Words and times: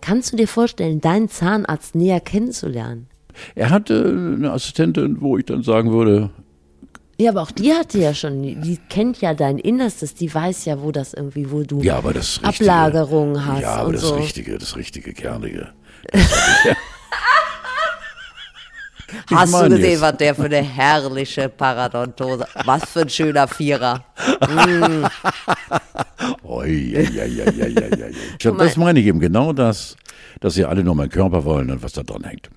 Kannst 0.00 0.32
du 0.32 0.36
dir 0.36 0.48
vorstellen, 0.48 1.00
deinen 1.00 1.28
Zahnarzt 1.28 1.94
näher 1.94 2.20
kennenzulernen? 2.20 3.06
Er 3.54 3.70
hatte 3.70 4.34
eine 4.36 4.52
Assistentin, 4.52 5.20
wo 5.20 5.36
ich 5.36 5.44
dann 5.44 5.62
sagen 5.62 5.92
würde, 5.92 6.30
Ja, 7.20 7.30
aber 7.30 7.42
auch 7.42 7.50
die 7.50 7.72
hatte 7.72 7.98
ja 7.98 8.14
schon, 8.14 8.42
die 8.42 8.78
kennt 8.88 9.20
ja 9.20 9.34
dein 9.34 9.58
Innerstes, 9.58 10.14
die 10.14 10.32
weiß 10.32 10.64
ja, 10.64 10.80
wo 10.80 10.90
das 10.90 11.12
irgendwie, 11.12 11.50
wo 11.50 11.62
du 11.62 11.82
ja, 11.82 12.00
das. 12.00 12.40
Ablagerungen 12.42 13.44
hast 13.44 13.60
Ja, 13.60 13.76
aber 13.76 13.92
das 13.92 14.02
so. 14.02 14.14
Richtige, 14.14 14.56
das 14.56 14.76
Richtige, 14.76 15.12
Kernige. 15.12 15.72
Hast 19.30 19.54
du 19.54 19.68
gesehen, 19.68 19.90
jetzt. 19.90 20.00
was 20.00 20.16
der 20.16 20.34
für 20.34 20.44
eine 20.44 20.62
herrliche 20.62 21.48
Paradontose, 21.48 22.46
was 22.64 22.84
für 22.84 23.02
ein 23.02 23.08
schöner 23.08 23.48
Vierer. 23.48 24.04
Oi, 26.42 27.08
das 28.58 28.76
meine 28.76 29.00
ich 29.00 29.06
eben, 29.06 29.20
genau 29.20 29.52
das, 29.52 29.96
dass 30.40 30.54
sie 30.54 30.64
alle 30.64 30.84
nur 30.84 30.94
meinen 30.94 31.10
Körper 31.10 31.44
wollen 31.44 31.70
und 31.70 31.82
was 31.82 31.92
da 31.92 32.02
dran 32.02 32.24
hängt. 32.24 32.50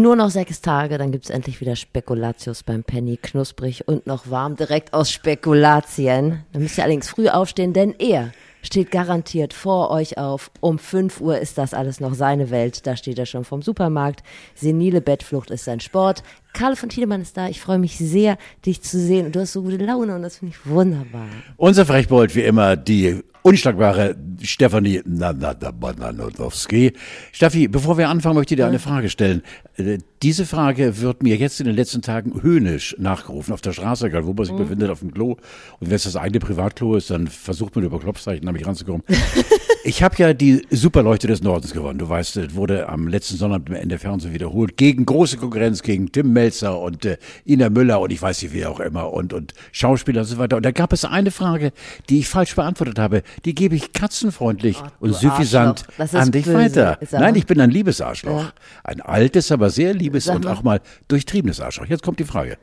Nur 0.00 0.16
noch 0.16 0.30
sechs 0.30 0.62
Tage, 0.62 0.96
dann 0.96 1.12
gibt's 1.12 1.28
endlich 1.28 1.60
wieder 1.60 1.76
Spekulatius 1.76 2.62
beim 2.62 2.82
Penny. 2.82 3.18
Knusprig 3.18 3.86
und 3.86 4.06
noch 4.06 4.30
warm, 4.30 4.56
direkt 4.56 4.94
aus 4.94 5.10
Spekulatien. 5.10 6.42
Da 6.54 6.58
müsst 6.58 6.78
ihr 6.78 6.84
allerdings 6.84 7.10
früh 7.10 7.28
aufstehen, 7.28 7.74
denn 7.74 7.94
er 7.98 8.32
steht 8.62 8.90
garantiert 8.90 9.52
vor 9.52 9.90
euch 9.90 10.16
auf. 10.16 10.52
Um 10.60 10.78
5 10.78 11.20
Uhr 11.20 11.38
ist 11.38 11.58
das 11.58 11.74
alles 11.74 12.00
noch 12.00 12.14
seine 12.14 12.48
Welt. 12.50 12.86
Da 12.86 12.96
steht 12.96 13.18
er 13.18 13.26
schon 13.26 13.44
vom 13.44 13.60
Supermarkt. 13.60 14.22
Senile 14.54 15.02
Bettflucht 15.02 15.50
ist 15.50 15.66
sein 15.66 15.80
Sport. 15.80 16.22
Karl 16.54 16.76
von 16.76 16.88
Tiedemann 16.88 17.20
ist 17.20 17.36
da. 17.36 17.48
Ich 17.48 17.60
freue 17.60 17.78
mich 17.78 17.98
sehr, 17.98 18.38
dich 18.64 18.80
zu 18.80 18.98
sehen. 18.98 19.26
Und 19.26 19.36
du 19.36 19.40
hast 19.40 19.52
so 19.52 19.60
gute 19.60 19.76
Laune 19.76 20.14
und 20.14 20.22
das 20.22 20.38
finde 20.38 20.54
ich 20.54 20.70
wunderbar. 20.70 21.28
Unser 21.58 21.84
Frechbold, 21.84 22.34
wie 22.34 22.44
immer, 22.44 22.74
die 22.74 23.22
unschlagbare 23.42 24.16
Stefanie 24.42 25.02
Bananodowski. 25.04 26.92
Steffi, 27.32 27.68
bevor 27.68 27.98
wir 27.98 28.08
anfangen, 28.08 28.36
möchte 28.36 28.54
ich 28.54 28.58
dir 28.58 28.66
eine 28.66 28.78
Frage 28.78 29.08
stellen. 29.08 29.42
Äh, 29.76 29.98
Diese 30.22 30.46
Frage 30.46 31.00
wird 31.00 31.22
mir 31.22 31.36
jetzt 31.36 31.60
in 31.60 31.66
den 31.66 31.76
letzten 31.76 32.02
Tagen 32.02 32.42
höhnisch 32.42 32.96
nachgerufen, 32.98 33.52
auf 33.54 33.60
der 33.60 33.72
Straße, 33.72 34.06
egal 34.06 34.26
wo 34.26 34.32
man 34.32 34.44
sich 34.44 34.54
befindet, 34.56 34.90
auf 34.90 35.00
dem 35.00 35.12
Klo. 35.12 35.32
Und 35.78 35.88
wenn 35.88 35.94
es 35.96 36.04
das 36.04 36.16
eigene 36.16 36.40
Privatklo 36.40 36.96
ist, 36.96 37.10
dann 37.10 37.26
versucht 37.28 37.74
man 37.74 37.84
über 37.84 37.98
Klopfzeichen 37.98 38.46
an 38.46 38.54
mich 38.54 38.66
ranzukommen. 38.66 39.02
Ich 39.82 40.02
habe 40.02 40.14
ja 40.18 40.34
die 40.34 40.66
Superleuchte 40.70 41.26
des 41.26 41.42
Nordens 41.42 41.72
gewonnen. 41.72 41.98
Du 41.98 42.06
weißt, 42.06 42.36
es 42.36 42.54
wurde 42.54 42.88
am 42.90 43.08
letzten 43.08 43.36
Sonnabend 43.38 43.70
im 43.70 43.76
NDR 43.76 43.98
Fernsehen 43.98 44.34
wiederholt. 44.34 44.76
Gegen 44.76 45.06
große 45.06 45.38
Konkurrenz, 45.38 45.82
gegen 45.82 46.12
Tim 46.12 46.34
Melzer 46.34 46.78
und 46.78 47.06
äh, 47.06 47.16
Ina 47.46 47.70
Müller 47.70 47.98
und 48.00 48.12
ich 48.12 48.20
weiß 48.20 48.42
nicht 48.42 48.52
wer 48.52 48.70
auch 48.70 48.80
immer 48.80 49.10
und, 49.10 49.32
und 49.32 49.54
Schauspieler 49.72 50.20
und 50.20 50.26
so 50.26 50.36
weiter. 50.36 50.58
Und 50.58 50.66
da 50.66 50.70
gab 50.70 50.92
es 50.92 51.06
eine 51.06 51.30
Frage, 51.30 51.72
die 52.10 52.18
ich 52.18 52.28
falsch 52.28 52.54
beantwortet 52.54 52.98
habe. 52.98 53.22
Die 53.46 53.54
gebe 53.54 53.74
ich 53.74 53.94
katzenfreundlich 53.94 54.76
Oh, 54.82 54.88
und 55.06 55.10
ist 55.10 55.54
an 55.54 56.30
dich 56.30 56.44
böse. 56.44 56.54
weiter. 56.54 56.98
Nein, 57.12 57.34
ich 57.36 57.46
bin 57.46 57.58
ein 57.58 57.70
liebes 57.70 58.02
Arschloch. 58.02 58.42
Ja. 58.42 58.52
Ein 58.84 59.00
altes, 59.00 59.50
aber 59.50 59.70
sehr 59.70 59.94
liebes 59.94 60.28
und 60.28 60.46
auch 60.46 60.62
mal 60.62 60.80
durchtriebenes 61.08 61.58
Arschloch. 61.60 61.86
Jetzt 61.86 62.02
kommt 62.02 62.20
die 62.20 62.24
Frage. 62.24 62.58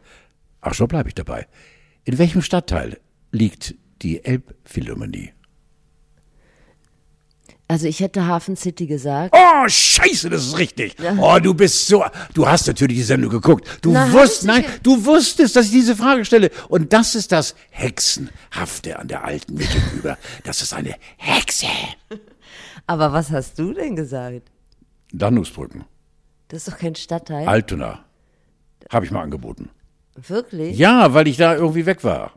Arschloch 0.62 0.88
bleibe 0.88 1.10
ich 1.10 1.16
dabei. 1.16 1.48
In 2.04 2.20
welchem 2.20 2.44
Stadtteil 2.44 3.00
liegt 3.32 3.74
die 4.04 4.24
Elbphilharmonie? 4.24 5.32
Also 7.70 7.86
ich 7.88 8.00
hätte 8.00 8.26
Hafen 8.26 8.56
City 8.56 8.88
gesagt. 8.88 9.36
Oh, 9.38 9.68
scheiße, 9.68 10.30
das 10.30 10.46
ist 10.46 10.58
richtig. 10.58 10.96
Oh, 11.20 11.38
du 11.42 11.54
bist 11.54 11.88
so, 11.88 12.04
du 12.34 12.48
hast 12.48 12.68
natürlich 12.68 12.98
die 12.98 13.04
Sendung 13.04 13.30
geguckt. 13.30 13.68
Du 13.82 13.92
Na, 13.92 14.06
hab 14.08 14.14
wusst, 14.14 14.42
ich 14.44 14.48
nein, 14.48 14.64
du 14.84 15.04
wusstest, 15.06 15.56
dass 15.56 15.66
ich 15.66 15.72
diese 15.74 15.96
Frage 15.96 16.24
stelle. 16.24 16.50
Und 16.70 16.94
das 16.94 17.14
ist 17.14 17.34
das 17.34 17.56
Hexenhafte 17.72 18.98
an 18.98 19.10
der 19.10 19.26
Alten 19.26 19.56
mir 19.56 19.68
gegenüber. 19.68 20.18
Das 20.44 20.62
ist 20.62 20.74
eine 20.74 20.96
Hexe. 21.18 21.68
Aber 22.88 23.12
was 23.12 23.32
hast 23.32 23.60
du 23.60 23.74
denn 23.74 23.98
gesagt? 23.98 24.50
Landungsbrücken. 25.12 25.84
Das 26.48 26.60
ist 26.66 26.74
doch 26.74 26.80
kein 26.80 26.96
Stadtteil. 26.96 27.48
Altona. 27.48 28.06
Habe 28.90 29.06
ich 29.06 29.12
mal 29.12 29.24
angeboten. 29.24 29.70
Wirklich? 30.16 30.78
Ja, 30.78 31.14
weil 31.14 31.28
ich 31.28 31.36
da 31.36 31.56
irgendwie 31.56 31.86
weg 31.86 32.06
war. 32.06 32.32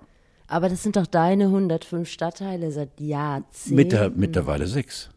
Aber 0.48 0.68
das 0.68 0.82
sind 0.82 0.96
doch 0.96 1.06
deine 1.06 1.44
105 1.44 2.10
Stadtteile 2.10 2.72
seit 2.72 2.98
Jahrzehnten. 2.98 3.76
Mitter, 3.76 4.10
mittlerweile 4.10 4.66
sechs. 4.66 5.08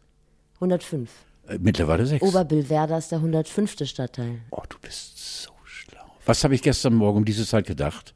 105. 0.56 1.10
Äh, 1.48 1.58
mittlerweile 1.60 2.06
sechs. 2.06 2.22
Oberbillwerder 2.26 2.98
ist 2.98 3.10
der 3.10 3.18
105. 3.18 3.86
Stadtteil. 3.86 4.40
oh, 4.50 4.62
du 4.68 4.78
bist 4.80 5.42
so 5.44 5.50
schlau. 5.64 6.04
Was 6.26 6.42
habe 6.44 6.54
ich 6.54 6.62
gestern 6.62 6.94
Morgen 6.94 7.18
um 7.18 7.24
diese 7.24 7.46
Zeit 7.46 7.66
gedacht? 7.66 8.14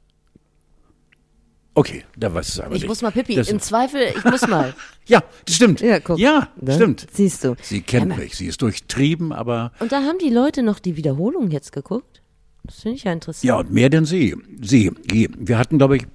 Okay, 1.74 2.04
da 2.16 2.34
weiß 2.34 2.48
es 2.48 2.58
aber 2.60 2.74
Ich 2.74 2.82
nicht. 2.82 2.88
muss 2.88 3.02
mal 3.02 3.12
Pippi. 3.12 3.36
Das- 3.36 3.48
Im 3.50 3.60
Zweifel, 3.60 4.00
ich 4.16 4.24
muss 4.24 4.46
mal. 4.48 4.74
Ja, 5.06 5.22
das 5.46 5.54
stimmt. 5.54 5.80
Ja, 5.80 6.00
guck. 6.00 6.18
Ja, 6.18 6.48
Ne? 6.60 6.74
stimmt. 6.74 7.06
Siehst 7.12 7.42
du. 7.44 7.54
Sie 7.62 7.80
kennt 7.80 8.10
Ja, 8.12 8.18
mich. 8.18 8.36
Sie 8.36 8.46
ist 8.46 8.60
durchtrieben, 8.60 9.32
aber 9.32 9.72
Und 9.78 9.90
da 9.92 10.02
haben 10.02 10.18
die 10.18 10.28
Leute 10.28 10.62
noch 10.62 10.80
die 10.80 10.96
Wiederholung 10.96 11.50
jetzt 11.50 11.72
geguckt. 11.72 12.20
Das 12.64 12.80
finde 12.82 12.96
ich 12.96 13.04
ja 13.04 13.12
interessant. 13.12 13.44
ja, 13.44 13.56
und 13.56 13.70
mehr 13.72 13.88
denn 13.88 14.04
sie. 14.04 14.36
Sie. 14.60 14.90
Wir 15.06 15.56
hatten, 15.56 15.78
glaube 15.78 15.96
ich, 15.98 16.06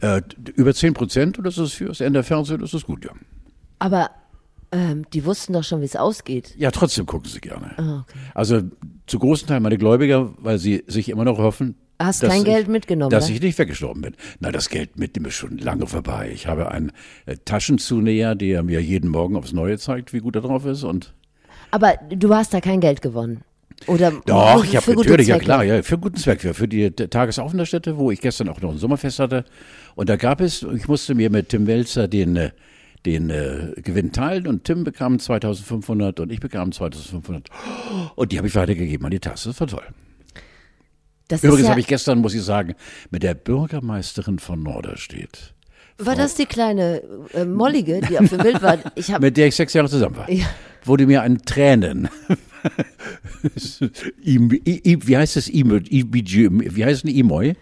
äh, 0.00 0.22
über 0.54 0.74
10 0.74 0.94
Prozent 0.94 1.38
und 1.38 1.44
das 1.44 1.56
ist 1.58 1.74
für 1.74 1.84
das 1.84 2.00
Ende 2.00 2.14
der 2.18 2.24
Fernsehen, 2.24 2.60
das 2.60 2.74
ist 2.74 2.86
gut, 2.86 3.04
ja. 3.04 3.12
Aber 3.78 4.10
ähm, 4.72 5.04
die 5.12 5.24
wussten 5.24 5.52
doch 5.52 5.64
schon, 5.64 5.80
wie 5.80 5.86
es 5.86 5.96
ausgeht. 5.96 6.54
Ja, 6.56 6.70
trotzdem 6.70 7.06
gucken 7.06 7.28
sie 7.28 7.40
gerne. 7.40 7.72
Ah, 7.76 8.00
okay. 8.00 8.18
Also 8.34 8.62
zu 9.06 9.18
großen 9.18 9.48
Teil 9.48 9.60
meine 9.60 9.78
Gläubiger, 9.78 10.32
weil 10.38 10.58
sie 10.58 10.84
sich 10.86 11.08
immer 11.08 11.24
noch 11.24 11.38
hoffen, 11.38 11.76
Hast 12.00 12.22
dass 12.22 12.30
kein 12.30 12.40
ich, 12.40 12.46
Geld 12.46 12.68
mitgenommen, 12.68 13.10
Dass 13.10 13.26
oder? 13.26 13.34
ich 13.34 13.42
nicht 13.42 13.58
weggestorben 13.58 14.00
bin. 14.00 14.16
Na, 14.38 14.50
das 14.50 14.70
Geld 14.70 14.98
mitnehmen 14.98 15.26
ist 15.26 15.34
schon 15.34 15.58
lange 15.58 15.86
vorbei. 15.86 16.30
Ich 16.32 16.46
habe 16.46 16.70
einen 16.70 16.92
äh, 17.26 17.36
Taschenzunäher, 17.44 18.34
der 18.34 18.62
mir 18.62 18.80
jeden 18.80 19.10
Morgen 19.10 19.36
aufs 19.36 19.52
Neue 19.52 19.78
zeigt, 19.78 20.12
wie 20.12 20.20
gut 20.20 20.34
er 20.36 20.42
drauf 20.42 20.64
ist 20.64 20.82
und 20.82 21.12
Aber 21.70 21.94
du 22.08 22.34
hast 22.34 22.54
da 22.54 22.60
kein 22.60 22.80
Geld 22.80 23.02
gewonnen. 23.02 23.42
Oder 23.86 24.12
Doch, 24.26 24.64
ich 24.64 24.76
habe 24.76 24.94
natürlich, 24.94 25.28
ja 25.28 25.38
klar, 25.38 25.64
ja, 25.64 25.82
für 25.82 25.98
guten 25.98 26.16
Zweck, 26.16 26.40
für, 26.40 26.68
die 26.68 26.90
Tagesaufenthaltsstätte, 26.90 27.96
wo 27.96 28.10
ich 28.10 28.20
gestern 28.20 28.50
auch 28.50 28.60
noch 28.60 28.72
ein 28.72 28.78
Sommerfest 28.78 29.18
hatte. 29.18 29.44
Und 29.94 30.08
da 30.08 30.16
gab 30.16 30.40
es, 30.40 30.62
ich 30.62 30.86
musste 30.86 31.14
mir 31.14 31.30
mit 31.30 31.48
Tim 31.48 31.66
Welzer 31.66 32.06
den, 32.06 32.36
äh, 32.36 32.50
den 33.06 33.30
äh, 33.30 33.72
Gewinn 33.76 34.12
teilen 34.12 34.46
und 34.46 34.64
Tim 34.64 34.84
bekam 34.84 35.18
2500 35.18 36.20
und 36.20 36.30
ich 36.32 36.40
bekam 36.40 36.72
2500. 36.72 37.48
Und 38.14 38.32
die 38.32 38.38
habe 38.38 38.48
ich 38.48 38.54
weitergegeben 38.54 39.04
an 39.06 39.10
die 39.10 39.20
Tasse. 39.20 39.50
Das 39.50 39.60
war 39.60 39.66
toll. 39.68 39.86
Das 41.28 41.44
Übrigens 41.44 41.64
ja, 41.64 41.70
habe 41.70 41.80
ich 41.80 41.86
gestern, 41.86 42.18
muss 42.18 42.34
ich 42.34 42.42
sagen, 42.42 42.74
mit 43.10 43.22
der 43.22 43.34
Bürgermeisterin 43.34 44.38
von 44.38 44.62
Norderstedt, 44.62 45.54
war 46.02 46.16
das 46.16 46.34
die 46.34 46.46
kleine 46.46 47.02
äh, 47.34 47.44
Mollige, 47.44 48.00
die 48.00 48.18
auf 48.18 48.30
dem 48.30 48.38
Bild 48.38 48.62
war? 48.62 48.78
Mit 49.20 49.36
der 49.36 49.48
ich 49.48 49.54
sechs 49.54 49.74
Jahre 49.74 49.86
zusammen 49.88 50.16
war, 50.16 50.30
Ja. 50.30 50.46
wurde 50.84 51.06
mir 51.06 51.20
ein 51.20 51.42
Tränen. 51.42 52.08
I- 54.24 54.60
I- 54.66 54.98
wie 55.06 55.16
heißt 55.16 55.36
es? 55.36 55.48
IBG 55.48 56.48
Wie 56.50 56.84
heißt 56.84 57.04
denn 57.04 57.14
Imoy? 57.14 57.54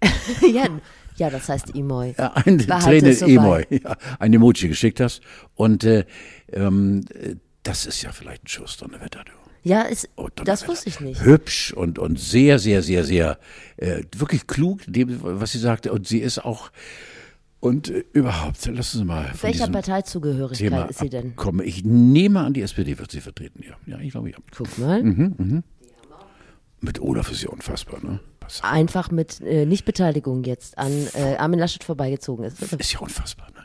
ja, 0.52 0.68
ja, 1.16 1.30
das 1.30 1.48
heißt 1.48 1.74
Imoy. 1.74 2.14
Ja, 2.18 2.32
ein 2.34 2.58
Behalte 2.58 3.16
Träne 3.16 3.32
Emoy, 3.32 3.66
ja, 3.70 3.96
ein 4.18 4.32
Emoji 4.32 4.68
geschickt 4.68 5.00
hast. 5.00 5.20
Und 5.54 5.84
äh, 5.84 6.04
ähm, 6.52 7.02
äh, 7.14 7.36
das 7.62 7.86
ist 7.86 8.02
ja 8.02 8.12
vielleicht 8.12 8.44
ein 8.44 8.48
Schuss 8.48 8.76
Donnerwetter, 8.76 9.24
du. 9.24 9.32
Ja, 9.64 9.82
ist, 9.82 10.08
Oh, 10.16 10.28
das 10.44 10.66
wusste 10.66 10.88
ich 10.88 10.98
nicht. 11.00 11.24
Hübsch 11.24 11.72
und, 11.72 11.98
und 11.98 12.18
sehr, 12.18 12.58
sehr, 12.58 12.82
sehr, 12.82 13.04
sehr, 13.04 13.38
äh, 13.76 14.02
wirklich 14.16 14.46
klug, 14.48 14.80
dem, 14.88 15.18
was 15.22 15.52
sie 15.52 15.58
sagte. 15.58 15.92
Und 15.92 16.08
sie 16.08 16.18
ist 16.18 16.44
auch, 16.44 16.72
und 17.60 17.88
äh, 17.88 18.02
überhaupt, 18.12 18.66
lassen 18.66 18.98
Sie 18.98 19.04
mal 19.04 19.26
von 19.34 19.48
Welcher 19.48 19.68
Parteizugehörigkeit 19.68 20.68
Thema 20.68 20.84
ist 20.86 20.98
sie 20.98 21.10
denn? 21.10 21.28
abkommen. 21.30 21.64
Ich 21.64 21.84
nehme 21.84 22.40
an, 22.40 22.54
die 22.54 22.62
SPD 22.62 22.98
wird 22.98 23.12
sie 23.12 23.20
vertreten, 23.20 23.62
ja. 23.62 23.76
Ja, 23.86 24.00
ich 24.00 24.10
glaube, 24.10 24.30
ja. 24.30 24.36
Guck 24.56 24.78
mal. 24.78 25.00
Mhm. 25.00 25.62
Mit 26.82 27.00
Olaf 27.00 27.30
ist 27.30 27.42
ja 27.42 27.48
unfassbar, 27.48 28.00
ne? 28.04 28.20
Pass- 28.40 28.60
Einfach 28.62 29.10
mit 29.10 29.40
äh, 29.40 29.64
Nichtbeteiligung 29.66 30.42
jetzt 30.44 30.76
an 30.76 30.92
äh, 31.14 31.36
Armin 31.36 31.58
Laschet 31.60 31.82
vorbeigezogen 31.84 32.44
ist. 32.44 32.60
Ist 32.60 32.92
ja 32.92 32.98
unfassbar, 32.98 33.48
ne? 33.52 33.60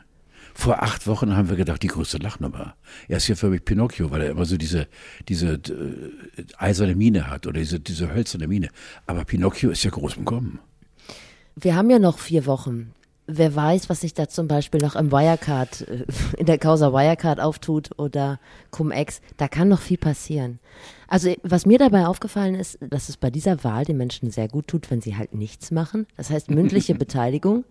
Vor 0.54 0.82
acht 0.82 1.06
Wochen 1.06 1.36
haben 1.36 1.48
wir 1.50 1.56
gedacht, 1.56 1.82
die 1.82 1.88
größte 1.88 2.18
Lachnummer. 2.18 2.74
Er 3.06 3.18
ist 3.18 3.28
ja 3.28 3.34
für 3.36 3.48
mich 3.48 3.64
Pinocchio, 3.64 4.10
weil 4.10 4.22
er 4.22 4.30
immer 4.30 4.44
so 4.44 4.56
diese, 4.56 4.88
diese 5.28 5.52
äh, 5.54 6.44
eiserne 6.56 6.94
Mine 6.96 7.28
hat 7.28 7.46
oder 7.46 7.58
diese, 7.60 7.78
diese 7.78 8.12
hölzerne 8.12 8.48
Mine. 8.48 8.68
Aber 9.06 9.24
Pinocchio 9.24 9.70
ist 9.70 9.82
ja 9.84 9.90
groß 9.90 10.16
im 10.16 10.24
Kommen. 10.24 10.58
Wir 11.56 11.74
haben 11.76 11.90
ja 11.90 11.98
noch 11.98 12.18
vier 12.18 12.46
Wochen. 12.46 12.92
Wer 13.30 13.54
weiß, 13.54 13.90
was 13.90 14.00
sich 14.00 14.14
da 14.14 14.26
zum 14.26 14.48
Beispiel 14.48 14.80
noch 14.80 14.96
im 14.96 15.12
Wirecard, 15.12 15.82
äh, 15.82 16.04
in 16.38 16.46
der 16.46 16.56
Causa 16.56 16.92
Wirecard 16.94 17.40
auftut 17.40 17.90
oder 17.98 18.40
Cum-Ex. 18.70 19.20
Da 19.36 19.48
kann 19.48 19.68
noch 19.68 19.80
viel 19.80 19.98
passieren. 19.98 20.60
Also, 21.08 21.34
was 21.42 21.66
mir 21.66 21.78
dabei 21.78 22.06
aufgefallen 22.06 22.54
ist, 22.54 22.78
dass 22.80 23.10
es 23.10 23.18
bei 23.18 23.30
dieser 23.30 23.62
Wahl 23.64 23.84
den 23.84 23.98
Menschen 23.98 24.30
sehr 24.30 24.48
gut 24.48 24.66
tut, 24.68 24.90
wenn 24.90 25.02
sie 25.02 25.16
halt 25.16 25.34
nichts 25.34 25.70
machen. 25.70 26.06
Das 26.16 26.30
heißt, 26.30 26.50
mündliche 26.50 26.94
Beteiligung 26.96 27.64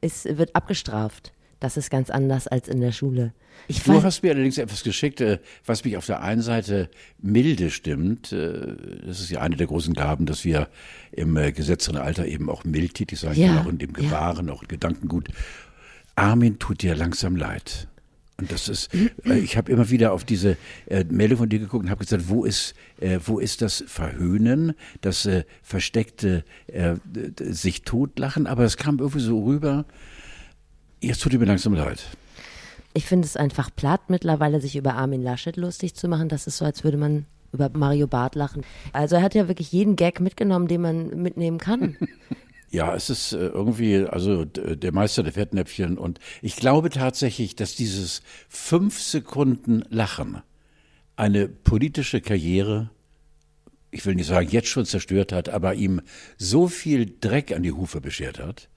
ist, 0.00 0.24
wird 0.38 0.56
abgestraft. 0.56 1.32
Das 1.66 1.76
ist 1.76 1.90
ganz 1.90 2.10
anders 2.10 2.46
als 2.46 2.68
in 2.68 2.80
der 2.80 2.92
Schule. 2.92 3.32
Ich 3.66 3.82
du 3.82 4.00
hast 4.00 4.22
mir 4.22 4.30
allerdings 4.30 4.56
etwas 4.56 4.84
geschickt, 4.84 5.20
äh, 5.20 5.40
was 5.64 5.84
mich 5.84 5.96
auf 5.96 6.06
der 6.06 6.22
einen 6.22 6.40
Seite 6.40 6.88
milde 7.18 7.70
stimmt. 7.70 8.30
Äh, 8.30 8.76
das 9.04 9.18
ist 9.18 9.30
ja 9.30 9.40
eine 9.40 9.56
der 9.56 9.66
großen 9.66 9.92
Gaben, 9.92 10.26
dass 10.26 10.44
wir 10.44 10.68
im 11.10 11.36
äh, 11.36 11.50
gesetzten 11.50 11.96
Alter 11.96 12.24
eben 12.24 12.48
auch 12.50 12.62
mild 12.62 12.94
tätig 12.94 13.18
sein 13.18 13.34
ja, 13.34 13.48
können, 13.48 13.58
auch 13.58 13.68
in 13.68 13.78
dem 13.78 13.94
Gebaren, 13.94 14.46
ja. 14.46 14.52
auch 14.52 14.62
in 14.62 14.68
Gedankengut. 14.68 15.26
Armin 16.14 16.60
tut 16.60 16.82
dir 16.82 16.94
langsam 16.94 17.34
leid. 17.34 17.88
Und 18.36 18.52
das 18.52 18.68
ist, 18.68 18.94
ich 19.24 19.56
habe 19.56 19.72
immer 19.72 19.90
wieder 19.90 20.12
auf 20.12 20.22
diese 20.22 20.56
äh, 20.86 21.02
Meldung 21.02 21.38
von 21.38 21.48
dir 21.48 21.58
geguckt 21.58 21.84
und 21.84 21.90
habe 21.90 22.04
gesagt, 22.04 22.28
wo 22.28 22.44
ist, 22.44 22.74
äh, 23.00 23.18
wo 23.24 23.40
ist 23.40 23.60
das 23.60 23.82
Verhöhnen, 23.88 24.74
das 25.00 25.28
versteckte 25.64 26.44
sich 27.40 27.82
totlachen? 27.82 28.46
Aber 28.46 28.62
es 28.62 28.76
kam 28.76 29.00
irgendwie 29.00 29.18
so 29.18 29.42
rüber, 29.42 29.84
jetzt 31.00 31.22
tut 31.22 31.32
mir 31.32 31.44
langsam 31.44 31.74
leid. 31.74 32.04
Ich 32.94 33.04
finde 33.04 33.26
es 33.26 33.36
einfach 33.36 33.70
platt, 33.74 34.08
mittlerweile 34.08 34.60
sich 34.60 34.76
über 34.76 34.94
Armin 34.94 35.22
Laschet 35.22 35.56
lustig 35.56 35.94
zu 35.94 36.08
machen. 36.08 36.28
Das 36.28 36.46
ist 36.46 36.58
so, 36.58 36.64
als 36.64 36.82
würde 36.82 36.96
man 36.96 37.26
über 37.52 37.70
Mario 37.70 38.06
Barth 38.06 38.34
lachen. 38.34 38.62
Also 38.92 39.16
er 39.16 39.22
hat 39.22 39.34
ja 39.34 39.48
wirklich 39.48 39.72
jeden 39.72 39.96
Gag 39.96 40.20
mitgenommen, 40.20 40.68
den 40.68 40.80
man 40.80 41.08
mitnehmen 41.22 41.58
kann. 41.58 41.96
Ja, 42.68 42.94
es 42.94 43.10
ist 43.10 43.32
äh, 43.32 43.46
irgendwie, 43.46 44.04
also 44.04 44.44
der 44.44 44.92
Meister 44.92 45.22
der 45.22 45.32
Fettnäpfchen. 45.32 45.96
Und 45.96 46.18
ich 46.42 46.56
glaube 46.56 46.90
tatsächlich, 46.90 47.54
dass 47.54 47.76
dieses 47.76 48.22
fünf 48.48 49.00
Sekunden 49.00 49.84
Lachen 49.88 50.42
eine 51.14 51.48
politische 51.48 52.20
Karriere, 52.20 52.90
ich 53.90 54.04
will 54.04 54.16
nicht 54.16 54.26
sagen, 54.26 54.48
jetzt 54.50 54.68
schon 54.68 54.84
zerstört 54.84 55.32
hat, 55.32 55.48
aber 55.48 55.74
ihm 55.74 56.02
so 56.36 56.68
viel 56.68 57.14
Dreck 57.20 57.52
an 57.52 57.62
die 57.62 57.72
Hufe 57.72 58.00
beschert 58.00 58.40
hat. 58.40 58.68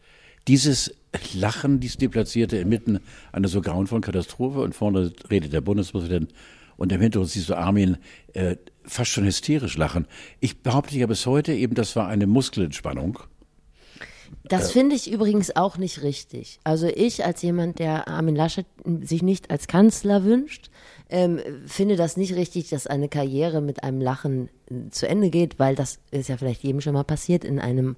Dieses 0.50 0.94
Lachen, 1.34 1.80
dieses 1.80 1.98
Deplatzierte 1.98 2.58
inmitten 2.58 3.00
einer 3.32 3.48
so 3.48 3.62
grauenvollen 3.62 4.02
Katastrophe 4.02 4.60
und 4.62 4.76
vorne 4.76 5.14
redet 5.30 5.54
der 5.54 5.62
Bundespräsident 5.62 6.34
und 6.76 6.92
im 6.92 7.00
Hintergrund 7.00 7.32
siehst 7.32 7.50
du 7.50 7.56
Armin 7.56 7.98
äh, 8.34 8.56
fast 8.84 9.12
schon 9.12 9.26
hysterisch 9.26 9.78
lachen. 9.78 10.08
Ich 10.40 10.62
behaupte 10.62 10.98
ja 10.98 11.08
bis 11.08 11.26
heute 11.26 11.54
eben, 11.54 11.76
das 11.76 11.96
war 11.96 12.08
eine 12.08 12.28
Muskelentspannung 12.28 13.20
das 14.44 14.72
finde 14.72 14.96
ich 14.96 15.12
übrigens 15.12 15.56
auch 15.56 15.78
nicht 15.78 16.02
richtig. 16.02 16.60
Also 16.64 16.88
ich 16.88 17.26
als 17.26 17.42
jemand, 17.42 17.80
der 17.80 18.08
Armin 18.08 18.36
Laschet 18.36 18.66
sich 19.02 19.22
nicht 19.22 19.52
als 19.52 19.68
Kanzler 19.68 20.24
wünscht, 20.24 20.70
ähm, 21.10 21.40
finde 21.66 21.96
das 21.96 22.18
nicht 22.18 22.36
richtig, 22.36 22.70
dass 22.70 22.88
eine 22.88 23.10
Karriere 23.10 23.62
mit 23.62 23.84
einem 23.84 24.02
Lachen 24.02 24.50
äh, 24.70 24.90
zu 24.92 25.08
Ende 25.08 25.30
geht, 25.30 25.60
weil 25.60 25.76
das 25.76 26.00
ist 26.12 26.30
ja 26.30 26.38
vielleicht 26.38 26.64
jedem 26.64 26.82
schon 26.82 26.94
mal 26.94 27.04
passiert 27.04 27.44
in 27.44 27.60
einem 27.60 27.96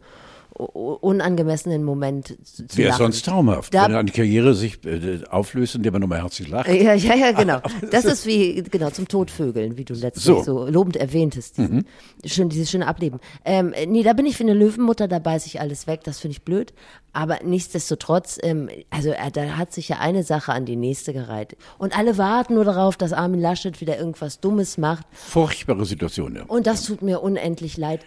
unangemessenen 0.61 1.83
Moment 1.83 2.37
zu 2.43 2.65
Wäre 2.77 2.89
lachen. 2.89 3.03
sonst 3.03 3.25
traumhaft, 3.25 3.73
da, 3.73 3.85
wenn 3.85 3.95
eine 3.95 4.11
Karriere 4.11 4.53
sich 4.53 4.85
äh, 4.85 5.23
auflöst, 5.29 5.75
indem 5.75 5.93
man 5.93 6.01
nochmal 6.01 6.21
herzlich 6.21 6.47
lacht. 6.49 6.67
Ja, 6.67 6.93
ja, 6.93 7.15
ja, 7.15 7.31
genau. 7.37 7.59
Das 7.91 8.05
ist 8.05 8.25
wie, 8.25 8.61
genau, 8.63 8.89
zum 8.89 9.07
Todvögeln, 9.07 9.77
wie 9.77 9.85
du 9.85 9.93
letztens 9.93 10.25
so, 10.25 10.43
so 10.43 10.65
lobend 10.67 10.97
erwähntest, 10.97 11.57
diesen, 11.57 11.75
mhm. 11.75 11.85
schön, 12.25 12.49
dieses 12.49 12.69
schöne 12.69 12.87
Ableben. 12.87 13.19
Ähm, 13.43 13.73
nee, 13.87 14.03
da 14.03 14.13
bin 14.13 14.25
ich 14.25 14.37
für 14.37 14.43
eine 14.43 14.53
Löwenmutter, 14.53 15.07
da 15.07 15.19
beiß 15.19 15.45
ich 15.45 15.59
alles 15.59 15.87
weg, 15.87 16.01
das 16.03 16.19
finde 16.19 16.33
ich 16.33 16.43
blöd. 16.43 16.73
Aber 17.13 17.39
nichtsdestotrotz, 17.43 18.37
ähm, 18.41 18.69
also 18.89 19.11
äh, 19.11 19.31
da 19.31 19.57
hat 19.57 19.73
sich 19.73 19.89
ja 19.89 19.99
eine 19.99 20.23
Sache 20.23 20.53
an 20.53 20.65
die 20.65 20.77
nächste 20.77 21.11
gereiht. 21.11 21.57
Und 21.77 21.97
alle 21.97 22.17
warten 22.17 22.53
nur 22.53 22.63
darauf, 22.63 22.95
dass 22.95 23.11
Armin 23.11 23.41
Laschet 23.41 23.81
wieder 23.81 23.97
irgendwas 23.97 24.39
Dummes 24.39 24.77
macht. 24.77 25.05
Furchtbare 25.11 25.85
Situation, 25.85 26.35
ja. 26.35 26.43
Und 26.43 26.67
das 26.67 26.83
tut 26.83 27.01
mir 27.01 27.21
unendlich 27.21 27.77
leid. 27.77 28.01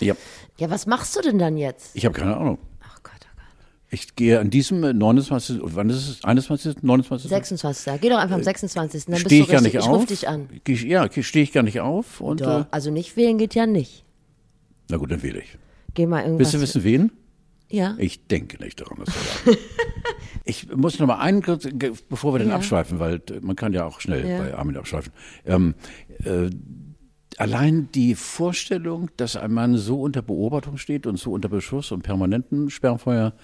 Ja. 0.00 0.14
Ja, 0.58 0.70
was 0.70 0.86
machst 0.86 1.16
du 1.16 1.20
denn 1.20 1.38
dann 1.38 1.56
jetzt? 1.56 1.94
Ich 1.94 2.04
habe 2.04 2.18
keine 2.18 2.36
Ahnung. 2.36 2.58
Ach 2.80 3.02
Gott, 3.02 3.12
oh 3.22 3.36
Gott. 3.36 3.66
Ich 3.90 4.16
gehe 4.16 4.40
an 4.40 4.50
diesem 4.50 4.80
29. 4.80 5.60
Wann 5.62 5.90
ist 5.90 6.08
es? 6.08 6.24
21. 6.24 6.82
29. 6.82 7.28
26. 7.28 8.00
Geh 8.00 8.08
doch 8.08 8.18
einfach 8.18 8.36
am 8.36 8.42
26. 8.42 9.06
Dann 9.06 9.16
stehe 9.18 9.42
ich 9.42 9.48
gar 9.48 9.60
nicht 9.60 9.74
ich 9.74 9.80
auf. 9.80 9.88
Ruf 9.88 10.06
dich 10.06 10.28
an. 10.28 10.48
Geh, 10.64 10.74
ja, 10.74 11.08
stehe 11.10 11.42
ich 11.42 11.52
gar 11.52 11.62
nicht 11.62 11.80
auf. 11.80 12.20
Und, 12.20 12.40
doch, 12.40 12.62
äh, 12.62 12.64
also 12.70 12.90
nicht 12.90 13.16
wählen 13.16 13.38
geht 13.38 13.54
ja 13.54 13.66
nicht. 13.66 14.04
Na 14.88 14.96
gut, 14.96 15.10
dann 15.10 15.22
wähle 15.22 15.40
ich. 15.40 15.58
Geh 15.94 16.06
mal 16.06 16.22
irgendwas. 16.22 16.38
Willst 16.38 16.54
du 16.54 16.60
wissen, 16.60 16.84
wen? 16.84 17.12
Ja. 17.68 17.96
Ich 17.98 18.26
denke 18.26 18.62
nicht 18.62 18.80
daran, 18.80 18.98
dass 19.04 19.14
wir 19.44 19.56
Ich 20.44 20.68
muss 20.74 20.98
noch 21.00 21.08
mal 21.08 21.18
einen 21.18 21.42
kurz, 21.42 21.66
bevor 22.08 22.34
wir 22.34 22.38
den 22.38 22.50
ja. 22.50 22.54
abschweifen, 22.54 23.00
weil 23.00 23.20
man 23.40 23.56
kann 23.56 23.72
ja 23.72 23.84
auch 23.84 24.00
schnell 24.00 24.28
ja. 24.28 24.38
bei 24.38 24.54
Armin 24.54 24.76
abschweifen. 24.76 25.12
Ähm, 25.44 25.74
äh, 26.24 26.50
allein 27.36 27.88
die 27.92 28.14
Vorstellung, 28.14 29.10
dass 29.16 29.36
ein 29.36 29.52
Mann 29.52 29.76
so 29.76 30.00
unter 30.00 30.22
Beobachtung 30.22 30.78
steht 30.78 31.06
und 31.06 31.18
so 31.18 31.32
unter 31.32 31.48
Beschuss 31.48 31.92
und 31.92 32.02
permanentem 32.02 32.70
Sperrfeuer, 32.70 33.34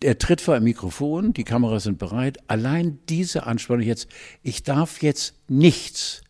er 0.00 0.18
tritt 0.18 0.40
vor 0.40 0.54
ein 0.54 0.62
Mikrofon, 0.62 1.32
die 1.32 1.44
Kameras 1.44 1.84
sind 1.84 1.98
bereit. 1.98 2.38
Allein 2.48 2.98
diese 3.08 3.46
Anspannung 3.46 3.84
jetzt, 3.84 4.08
ich 4.42 4.62
darf 4.62 5.02
jetzt 5.02 5.34
nichts 5.48 6.22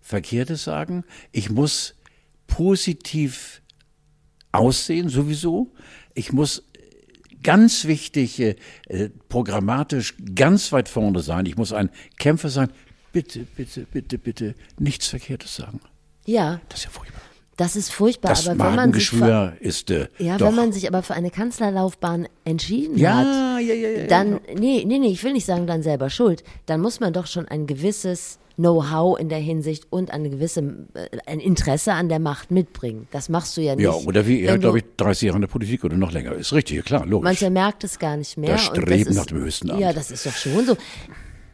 Verkehrtes 0.00 0.64
sagen. 0.64 1.04
Ich 1.30 1.50
muss 1.50 1.94
positiv 2.46 3.62
aussehen, 4.50 5.08
sowieso. 5.08 5.72
Ich 6.14 6.32
muss 6.32 6.64
ganz 7.42 7.84
wichtig, 7.84 8.40
äh, 8.40 8.56
programmatisch 9.28 10.14
ganz 10.34 10.72
weit 10.72 10.88
vorne 10.88 11.20
sein. 11.20 11.46
Ich 11.46 11.56
muss 11.56 11.72
ein 11.72 11.90
Kämpfer 12.18 12.48
sein 12.48 12.70
bitte, 13.12 13.46
bitte, 13.56 13.86
bitte, 13.90 14.18
bitte 14.18 14.54
nichts 14.78 15.08
Verkehrtes 15.08 15.56
sagen. 15.56 15.80
Ja. 16.26 16.60
Das 16.68 16.80
ist 16.80 16.84
ja 16.84 16.90
furchtbar. 16.90 17.22
Das 17.58 17.74
ist 17.74 17.90
furchtbar, 17.90 18.28
das 18.28 18.46
aber 18.46 18.66
wenn 18.66 18.76
man 18.76 18.92
sich 18.92 19.10
für, 19.10 19.56
ist 19.58 19.90
äh, 19.90 20.06
ja, 20.18 20.38
doch. 20.38 20.46
wenn 20.46 20.54
man 20.54 20.72
sich 20.72 20.86
aber 20.86 21.02
für 21.02 21.14
eine 21.14 21.28
Kanzlerlaufbahn 21.28 22.28
entschieden 22.44 22.96
ja, 22.96 23.16
hat, 23.16 23.26
ja, 23.62 23.74
ja, 23.74 23.88
ja, 23.88 24.06
dann 24.06 24.34
ja. 24.34 24.38
nee, 24.56 24.84
nee, 24.86 25.00
nee, 25.00 25.08
ich 25.08 25.24
will 25.24 25.32
nicht 25.32 25.44
sagen 25.44 25.66
dann 25.66 25.82
selber 25.82 26.08
schuld, 26.08 26.44
dann 26.66 26.80
muss 26.80 27.00
man 27.00 27.12
doch 27.12 27.26
schon 27.26 27.48
ein 27.48 27.66
gewisses 27.66 28.38
Know-how 28.54 29.18
in 29.18 29.28
der 29.28 29.38
Hinsicht 29.38 29.86
und 29.90 30.12
eine 30.12 30.30
gewisse 30.30 30.60
äh, 30.94 31.18
ein 31.26 31.40
Interesse 31.40 31.94
an 31.94 32.08
der 32.08 32.20
Macht 32.20 32.52
mitbringen. 32.52 33.08
Das 33.10 33.28
machst 33.28 33.56
du 33.56 33.60
ja 33.60 33.74
nicht. 33.74 33.84
Ja, 33.84 33.92
oder 33.92 34.26
wie 34.28 34.42
er, 34.42 34.58
glaube 34.58 34.78
ich, 34.78 34.84
30 34.96 35.26
Jahre 35.26 35.38
in 35.38 35.42
der 35.42 35.48
Politik 35.48 35.82
oder 35.82 35.96
noch 35.96 36.12
länger. 36.12 36.34
Ist 36.34 36.52
richtig, 36.52 36.84
klar, 36.84 37.06
logisch. 37.06 37.24
Mancher 37.24 37.50
merkt 37.50 37.82
es 37.82 37.98
gar 37.98 38.16
nicht 38.16 38.36
mehr. 38.36 38.50
Das 38.50 38.66
Streben 38.66 39.14
nach 39.14 39.26
dem 39.26 39.38
höchsten 39.38 39.70
Amt. 39.70 39.80
Ja, 39.80 39.92
das 39.92 40.12
ist 40.12 40.26
doch 40.26 40.32
schon 40.32 40.64
so 40.64 40.76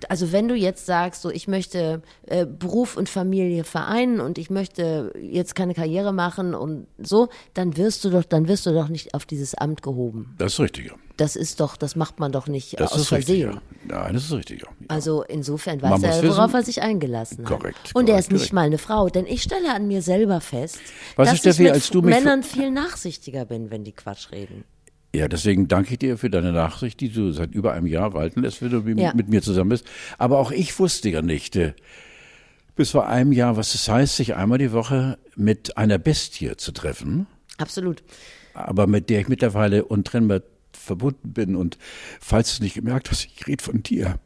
also 0.08 0.32
wenn 0.32 0.48
du 0.48 0.54
jetzt 0.54 0.86
sagst, 0.86 1.22
so 1.22 1.30
ich 1.30 1.48
möchte 1.48 2.02
äh, 2.26 2.46
Beruf 2.46 2.96
und 2.96 3.08
Familie 3.08 3.64
vereinen 3.64 4.20
und 4.20 4.38
ich 4.38 4.50
möchte 4.50 5.12
jetzt 5.20 5.54
keine 5.54 5.74
Karriere 5.74 6.12
machen 6.12 6.54
und 6.54 6.86
so, 6.98 7.28
dann 7.54 7.76
wirst 7.76 8.04
du 8.04 8.10
doch, 8.10 8.24
dann 8.24 8.48
wirst 8.48 8.66
du 8.66 8.72
doch 8.72 8.88
nicht 8.88 9.14
auf 9.14 9.26
dieses 9.26 9.54
Amt 9.54 9.82
gehoben. 9.82 10.34
Das 10.38 10.54
ist 10.54 10.60
richtig. 10.60 10.86
Ja. 10.86 10.94
Das 11.16 11.36
ist 11.36 11.60
doch, 11.60 11.76
das 11.76 11.94
macht 11.94 12.18
man 12.18 12.32
doch 12.32 12.48
nicht 12.48 12.78
das 12.80 12.92
aus 12.92 13.06
Versehen. 13.06 13.50
Richtig, 13.50 13.88
ja. 13.88 14.02
Nein, 14.02 14.14
das 14.14 14.24
ist 14.24 14.32
richtig. 14.32 14.62
Ja. 14.62 14.68
Also 14.88 15.22
insofern 15.22 15.80
weiß 15.80 16.02
er, 16.02 16.22
worauf 16.24 16.48
wissen, 16.48 16.56
er 16.56 16.62
sich 16.64 16.82
eingelassen 16.82 17.38
hat. 17.38 17.46
Korrekt. 17.46 17.92
Und 17.94 18.08
er 18.08 18.18
ist 18.18 18.32
nicht 18.32 18.40
korrekt. 18.40 18.52
mal 18.52 18.62
eine 18.62 18.78
Frau, 18.78 19.08
denn 19.08 19.26
ich 19.26 19.42
stelle 19.42 19.72
an 19.72 19.86
mir 19.86 20.02
selber 20.02 20.40
fest, 20.40 20.80
Was 21.14 21.28
dass 21.28 21.34
ist, 21.34 21.40
Steffi, 21.40 21.62
ich 21.62 21.66
mit 21.68 21.74
als 21.74 21.90
du 21.90 22.02
Männern 22.02 22.42
viel 22.42 22.70
nachsichtiger 22.72 23.44
bin, 23.44 23.70
wenn 23.70 23.84
die 23.84 23.92
Quatsch 23.92 24.32
reden. 24.32 24.64
Ja, 25.14 25.28
deswegen 25.28 25.68
danke 25.68 25.92
ich 25.92 26.00
dir 26.00 26.18
für 26.18 26.28
deine 26.28 26.52
Nachricht, 26.52 27.00
die 27.00 27.08
du 27.08 27.30
seit 27.30 27.54
über 27.54 27.72
einem 27.72 27.86
Jahr 27.86 28.14
walten 28.14 28.42
lässt, 28.42 28.60
wenn 28.62 28.70
du 28.70 29.00
ja. 29.00 29.14
mit 29.14 29.28
mir 29.28 29.42
zusammen 29.42 29.70
bist. 29.70 29.86
Aber 30.18 30.38
auch 30.38 30.50
ich 30.50 30.76
wusste 30.80 31.08
ja 31.08 31.22
nicht, 31.22 31.54
äh, 31.54 31.72
bis 32.74 32.90
vor 32.90 33.06
einem 33.06 33.30
Jahr, 33.30 33.56
was 33.56 33.74
es 33.74 33.88
heißt, 33.88 34.16
sich 34.16 34.34
einmal 34.34 34.58
die 34.58 34.72
Woche 34.72 35.18
mit 35.36 35.76
einer 35.76 35.98
Bestie 35.98 36.56
zu 36.56 36.72
treffen. 36.72 37.28
Absolut. 37.58 38.02
Aber 38.54 38.88
mit 38.88 39.08
der 39.08 39.20
ich 39.20 39.28
mittlerweile 39.28 39.84
untrennbar 39.84 40.42
verbunden 40.72 41.32
bin. 41.32 41.54
Und 41.54 41.78
falls 42.20 42.48
du 42.48 42.54
es 42.54 42.60
nicht 42.60 42.74
gemerkt 42.74 43.10
hast, 43.10 43.24
ich 43.24 43.46
rede 43.46 43.62
von 43.62 43.84
dir. 43.84 44.18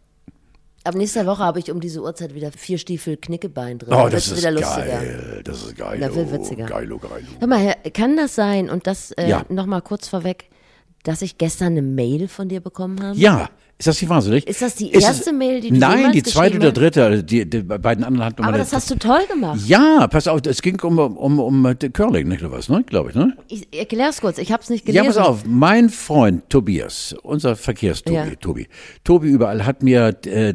Ab 0.84 0.94
nächster 0.94 1.26
Woche 1.26 1.42
habe 1.42 1.58
ich 1.58 1.70
um 1.70 1.80
diese 1.80 2.00
Uhrzeit 2.00 2.34
wieder 2.34 2.50
vier 2.50 2.78
Stiefel 2.78 3.18
Knickebein 3.18 3.78
drin. 3.78 3.92
Oh, 3.92 4.08
das 4.08 4.28
ist 4.28 4.38
wieder 4.38 4.52
lustiger. 4.52 4.86
geil. 4.86 5.40
Das 5.44 5.62
ist 5.62 5.76
geil. 5.76 6.00
Das 6.00 6.14
wird 6.14 6.32
witziger. 6.32 6.64
Geilo, 6.64 6.98
geilo. 6.98 7.26
Hör 7.40 7.46
mal, 7.46 7.74
kann 7.92 8.16
das 8.16 8.34
sein, 8.34 8.70
und 8.70 8.86
das 8.86 9.12
äh, 9.12 9.28
ja. 9.28 9.44
nochmal 9.50 9.82
kurz 9.82 10.08
vorweg, 10.08 10.48
dass 11.02 11.22
ich 11.22 11.38
gestern 11.38 11.68
eine 11.68 11.82
Mail 11.82 12.28
von 12.28 12.48
dir 12.48 12.60
bekommen 12.60 13.02
habe? 13.02 13.18
Ja. 13.18 13.48
Ist 13.78 13.86
das 13.86 14.02
nicht 14.02 14.10
wahnsinnig? 14.10 14.44
Ist 14.48 14.60
das 14.60 14.74
die 14.74 14.90
erste 14.90 15.30
es, 15.30 15.36
Mail, 15.36 15.60
die 15.60 15.68
du 15.68 15.76
Nein, 15.76 16.10
die 16.10 16.24
zweite 16.24 16.56
oder 16.56 16.72
dritte. 16.72 17.04
Also 17.04 17.22
die, 17.22 17.48
die 17.48 17.62
beiden 17.62 18.02
anderen 18.02 18.26
hatten 18.26 18.42
Aber 18.42 18.58
das 18.58 18.72
hast 18.72 18.90
du 18.90 18.96
toll 18.96 19.20
gemacht. 19.28 19.60
Ja, 19.66 20.08
pass 20.08 20.26
auf, 20.26 20.40
es 20.46 20.62
ging 20.62 20.80
um, 20.80 20.98
um, 20.98 21.38
um 21.38 21.74
Curling, 21.92 22.26
nicht 22.26 22.42
oder 22.42 22.50
was, 22.50 22.68
ne? 22.68 22.82
Glaube 22.82 23.10
ich, 23.10 23.14
ne? 23.14 23.36
Ich 23.46 23.72
erklär's 23.72 24.20
kurz, 24.20 24.38
ich 24.38 24.50
hab's 24.50 24.68
nicht 24.68 24.84
gelesen. 24.84 25.04
Ja, 25.04 25.08
pass 25.08 25.16
auf, 25.16 25.44
mein 25.46 25.90
Freund 25.90 26.50
Tobias, 26.50 27.14
unser 27.22 27.54
Verkehrstobi, 27.54 28.16
ja. 28.16 28.34
Tobi, 28.40 28.66
Tobi 29.04 29.28
überall 29.28 29.64
hat 29.64 29.84
mir 29.84 30.16
äh, 30.26 30.54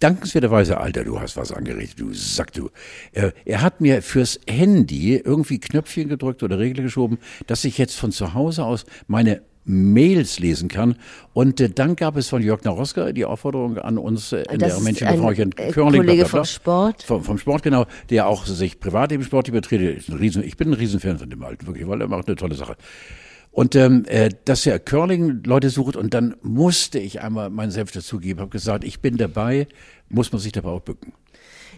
dankenswerterweise, 0.00 0.78
Alter, 0.78 1.04
du 1.04 1.18
hast 1.18 1.38
was 1.38 1.52
angeregt, 1.52 1.94
du 1.98 2.12
Sack, 2.12 2.52
du. 2.52 2.68
Er, 3.12 3.32
er 3.46 3.62
hat 3.62 3.80
mir 3.80 4.02
fürs 4.02 4.38
Handy 4.46 5.16
irgendwie 5.16 5.60
Knöpfchen 5.60 6.10
gedrückt 6.10 6.42
oder 6.42 6.58
Regel 6.58 6.82
geschoben, 6.82 7.18
dass 7.46 7.64
ich 7.64 7.78
jetzt 7.78 7.96
von 7.96 8.12
zu 8.12 8.34
Hause 8.34 8.64
aus 8.64 8.84
meine 9.06 9.40
Mails 9.64 10.38
lesen 10.38 10.68
kann. 10.68 10.96
Und 11.32 11.60
äh, 11.60 11.68
dann 11.68 11.96
gab 11.96 12.16
es 12.16 12.28
von 12.28 12.42
Jörg 12.42 12.64
Naroska 12.64 13.12
die 13.12 13.24
Aufforderung 13.24 13.78
an 13.78 13.98
uns 13.98 14.32
äh, 14.32 14.44
in 14.50 14.58
das 14.58 14.74
der 14.74 14.82
Menschen 14.82 15.06
ein 15.06 15.52
äh, 15.56 15.70
Curling, 15.70 16.00
Kollege 16.00 16.26
vom 16.26 16.44
Sport. 16.44 17.02
Vom, 17.02 17.22
vom, 17.22 17.38
Sport, 17.38 17.62
genau, 17.62 17.86
der 18.08 18.26
auch 18.26 18.46
sich 18.46 18.80
privat 18.80 19.12
im 19.12 19.22
Sport 19.22 19.48
übertretet. 19.48 20.08
Ich 20.44 20.56
bin 20.56 20.70
ein 20.70 20.74
Riesenfan 20.74 21.18
von 21.18 21.30
dem 21.30 21.42
Alten, 21.42 21.66
wirklich, 21.66 21.86
weil 21.86 22.00
er 22.00 22.08
macht 22.08 22.26
eine 22.26 22.36
tolle 22.36 22.54
Sache. 22.54 22.76
Und 23.52 23.74
ähm, 23.74 24.04
äh, 24.06 24.30
dass 24.44 24.64
er 24.64 24.78
Curling 24.78 25.42
Leute 25.44 25.70
sucht 25.70 25.96
und 25.96 26.14
dann 26.14 26.36
musste 26.42 26.98
ich 26.98 27.20
einmal 27.20 27.50
meinen 27.50 27.72
Selbst 27.72 27.96
dazugeben, 27.96 28.40
habe 28.40 28.50
gesagt, 28.50 28.84
ich 28.84 29.00
bin 29.00 29.16
dabei, 29.16 29.66
muss 30.08 30.30
man 30.30 30.40
sich 30.40 30.52
dabei 30.52 30.70
auch 30.70 30.80
bücken. 30.80 31.12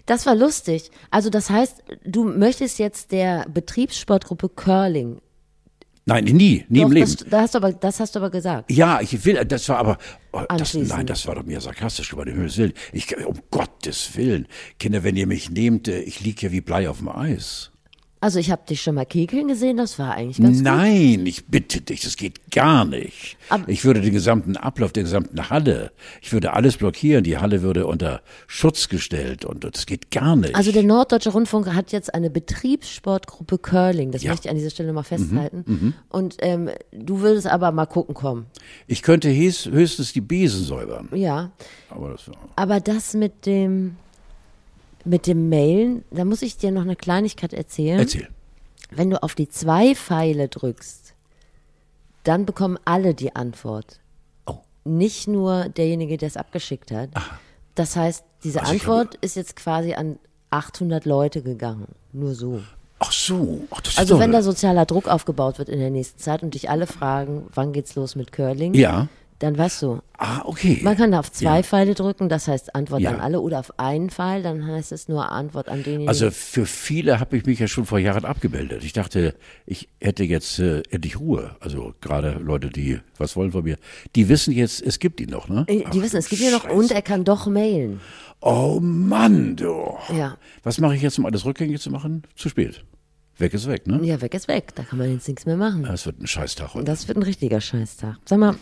Das 0.07 0.27
war 0.27 0.35
lustig. 0.35 0.91
Also 1.11 1.31
das 1.31 1.49
heißt, 1.49 1.83
du 2.05 2.25
möchtest 2.25 2.79
jetzt 2.79 3.13
der 3.13 3.47
Betriebssportgruppe 3.53 4.49
Curling. 4.49 5.21
Nein, 6.05 6.25
nie, 6.25 6.65
nie 6.69 6.81
Doch, 6.81 6.87
im 6.87 6.93
Leben. 6.93 7.07
Das, 7.07 7.17
das, 7.17 7.41
hast 7.41 7.55
du 7.55 7.59
aber, 7.59 7.73
das 7.73 8.01
hast 8.01 8.15
du 8.15 8.19
aber 8.19 8.31
gesagt. 8.31 8.71
Ja, 8.71 9.01
ich 9.01 9.25
will, 9.25 9.45
das 9.45 9.69
war 9.69 9.79
aber, 9.79 9.99
oh, 10.33 10.43
das, 10.57 10.75
nein, 10.75 11.07
das 11.07 11.27
war 11.27 11.37
doch 11.37 11.45
mehr 11.45 11.61
sarkastisch 11.61 12.13
über 12.13 12.25
den 12.25 12.39
Willen. 12.39 12.73
Ich, 12.93 13.17
um 13.25 13.39
Gottes 13.51 14.17
Willen, 14.17 14.49
Kinder, 14.79 15.05
wenn 15.05 15.17
ihr 15.17 15.27
mich 15.29 15.51
nehmt, 15.51 15.87
äh, 15.89 16.01
ich 16.01 16.21
lieg 16.21 16.43
ja 16.43 16.51
wie 16.51 16.61
Blei 16.61 16.89
auf 16.89 16.99
dem 16.99 17.09
Eis. 17.09 17.72
Also 18.23 18.39
ich 18.39 18.53
habe 18.53 18.63
dich 18.69 18.81
schon 18.81 18.95
mal 18.95 19.05
kegeln 19.05 19.49
gesehen, 19.49 19.77
das 19.77 19.99
war 19.99 20.15
eigentlich 20.15 20.39
ganz 20.39 20.59
gut. 20.59 20.65
Nein, 20.65 21.27
ich 21.27 21.47
bitte 21.47 21.81
dich, 21.81 22.03
das 22.03 22.17
geht 22.17 22.53
gar 22.53 22.85
nicht. 22.85 23.37
Aber- 23.49 23.69
ich 23.69 23.85
würde 23.85 24.01
den 24.01 24.13
gesamten 24.13 24.57
Ablauf 24.57 24.93
der 24.93 25.03
gesamten 25.03 25.51
Halle, 25.51 25.91
ich 26.23 26.33
würde 26.33 26.53
alles 26.53 26.77
blockieren, 26.77 27.25
die 27.25 27.39
Halle 27.39 27.63
würde 27.63 27.85
unter 27.87 28.23
Schutz 28.47 28.89
gestellt 28.89 29.45
und 29.45 29.65
das 29.65 29.87
geht 29.87 30.13
gar 30.13 30.37
nicht. 30.37 30.55
Also 30.55 30.71
der 30.71 30.85
Norddeutsche 30.85 31.31
Rundfunk 31.31 31.67
hat 31.75 31.91
jetzt 31.91 32.15
eine 32.15 32.31
Betriebssportgruppe 32.31 33.59
Curling, 33.59 34.13
das 34.13 34.23
Ja. 34.23 34.29
Mhm, 34.29 34.33
möchte 34.35 34.47
ich 34.47 34.51
an 34.51 34.57
dieser 34.57 34.71
Stelle 34.71 34.93
mal 34.93 35.03
festhalten. 35.03 35.95
Und 36.09 36.37
ähm, 36.41 36.71
du 36.93 37.21
würdest 37.21 37.49
aber 37.49 37.73
mal 37.73 37.87
gucken 37.87 38.15
kommen. 38.15 38.47
ich 38.87 39.03
könnte 39.03 39.31
höchst- 39.31 39.67
höchstens 39.71 40.13
die 40.13 40.21
Besen 40.21 40.65
säubern, 40.65 41.09
Ja, 41.13 41.51
aber 41.91 42.11
das 42.11 42.31
aber 42.57 42.79
das 42.81 43.15
mit 43.15 43.47
dem 43.47 43.97
mit 45.05 45.27
dem 45.27 45.49
Mailen, 45.49 46.05
da 46.11 46.25
muss 46.25 46.43
ich 46.43 46.57
dir 46.57 46.71
noch 46.71 46.83
eine 46.83 46.97
Kleinigkeit 46.97 47.53
erzählen. 47.53 47.99
erzähl. 48.01 48.29
Wenn 48.91 49.11
du 49.11 49.23
auf 49.23 49.35
die 49.35 49.49
zwei 49.49 49.95
Pfeile 49.95 50.49
drückst, 50.49 51.15
dann 52.25 52.45
bekommen 52.47 52.79
alle 52.85 53.15
die 53.15 53.35
Antwort. 53.35 54.01
Oh. 54.47 54.59
Nicht 54.85 55.29
nur 55.29 55.69
derjenige, 55.71 56.19
der 56.19 56.29
es 56.29 56.37
abgeschickt 56.37 56.91
hat. 56.93 57.09
Das 57.75 57.97
heißt, 57.97 58.23
diese 58.45 58.61
Also 58.61 58.73
Antwort 58.73 59.15
ist 59.17 59.37
jetzt 59.37 59.57
quasi 59.57 59.95
an 59.95 60.19
800 60.51 61.05
Leute 61.07 61.43
gegangen. 61.43 61.87
Nur 62.13 62.35
so. 62.35 62.61
Ach 62.99 63.11
so, 63.11 63.65
ach, 63.71 63.81
Also 63.97 64.21
wenn 64.21 64.31
da 64.31 64.43
sozialer 64.43 64.87
Druck 64.87 65.09
aufgebaut 65.09 65.59
wird 65.59 65.69
in 65.69 65.81
der 65.81 65.91
nächsten 65.91 66.21
Zeit 66.21 66.43
und 66.45 66.55
dich 66.55 66.71
alle 66.71 66.87
fragen, 66.87 67.47
wann 67.55 67.73
geht's 67.73 67.97
los 67.97 68.15
mit 68.15 68.31
Curling, 68.31 68.75
Ja. 68.75 69.09
Dann 69.43 69.59
weißt 69.59 69.83
du, 69.83 70.01
Ah, 70.19 70.43
okay. 70.45 70.79
man 70.83 70.97
kann 70.97 71.11
da 71.11 71.19
auf 71.19 71.33
zwei 71.33 71.57
Ja. 71.59 71.63
Pfeile 71.63 71.95
drücken, 71.95 72.29
das 72.29 72.47
heißt 72.47 72.75
Antwort 72.77 73.01
Ja. 73.01 73.11
an 73.11 73.21
alle, 73.21 73.41
oder 73.41 73.59
auf 73.59 73.79
einen 73.79 74.09
Pfeil, 74.11 74.43
dann 74.43 74.67
heißt 74.67 74.93
es 74.93 75.09
nur 75.09 75.31
Antwort 75.33 75.69
an 75.69 75.83
denjenigen. 75.83 76.09
Also 76.09 76.31
für 76.31 76.65
viele 76.67 77.19
habe 77.19 77.37
ich 77.37 77.45
mich 77.45 77.59
ja 77.59 77.67
schon 77.67 77.85
vor 77.87 77.99
Jahren 77.99 78.25
abgemeldet. 78.25 78.85
Ich 78.85 78.93
dachte, 78.93 79.35
ich 79.67 79.89
hätte 80.01 80.23
jetzt 80.25 80.59
äh, 80.61 80.83
endlich 80.91 81.19
Ruhe. 81.19 81.57
Also 81.61 81.95
gerade 82.01 82.39
Leute, 82.43 82.71
die 82.71 83.01
was 83.19 83.35
wollen 83.37 83.53
von 83.53 83.65
mir, 83.65 83.79
die 84.15 84.29
wissen 84.29 84.53
jetzt, 84.53 84.81
es 84.81 84.99
gibt 84.99 85.21
ihn 85.21 85.31
noch, 85.31 85.49
ne? 85.49 85.65
Äh, 85.67 85.79
die 85.79 85.99
Ach, 85.99 86.03
wissen, 86.03 86.17
es 86.19 86.29
gibt 86.29 86.41
ja 86.43 86.51
noch, 86.51 86.69
und 86.71 86.91
er 86.93 87.03
kann 87.03 87.25
doch 87.25 87.47
mailen. 87.47 88.01
Oh 88.41 88.79
Mann, 88.81 89.57
du. 89.57 89.97
Ja. 90.17 90.37
Was 90.63 90.79
mache 90.79 90.95
ich 90.97 91.03
jetzt, 91.03 91.19
um 91.19 91.27
alles 91.27 91.45
rückgängig 91.45 91.81
zu 91.81 91.91
machen? 91.91 92.23
Zu 92.37 92.49
spät. 92.49 92.85
Weg 93.39 93.55
ist 93.55 93.67
weg, 93.67 93.87
ne? 93.87 93.99
Ja, 94.05 94.21
weg 94.21 94.35
ist 94.35 94.47
weg, 94.47 94.75
da 94.75 94.83
kann 94.83 94.99
man 94.99 95.11
jetzt 95.11 95.27
nichts 95.27 95.47
mehr 95.47 95.57
machen. 95.57 95.83
Das 95.85 96.07
wird 96.07 96.21
ein 96.21 96.27
Scheißtag 96.27 96.75
heute. 96.75 96.85
Das 96.85 97.09
wird 97.09 97.19
ein 97.19 97.23
richtiger 97.23 97.61
Scheißtag. 97.61 98.19
Sag 98.25 98.39
mal, 98.39 98.55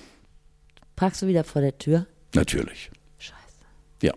parkst 1.01 1.23
du 1.23 1.27
wieder 1.27 1.45
vor 1.45 1.63
der 1.63 1.79
Tür? 1.79 2.07
Natürlich. 2.35 2.91
Scheiße. 3.19 3.39
Ja. 4.03 4.13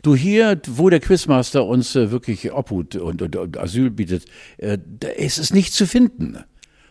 Du 0.00 0.16
hier, 0.16 0.58
wo 0.66 0.88
der 0.88 1.00
Quizmaster 1.00 1.66
uns 1.66 1.94
äh, 1.94 2.10
wirklich 2.10 2.50
Obhut 2.52 2.96
und, 2.96 3.20
und, 3.20 3.36
und 3.36 3.58
Asyl 3.58 3.90
bietet, 3.90 4.24
äh, 4.56 4.78
da 4.82 5.08
ist 5.08 5.36
es 5.36 5.52
nicht 5.52 5.74
zu 5.74 5.86
finden. 5.86 6.42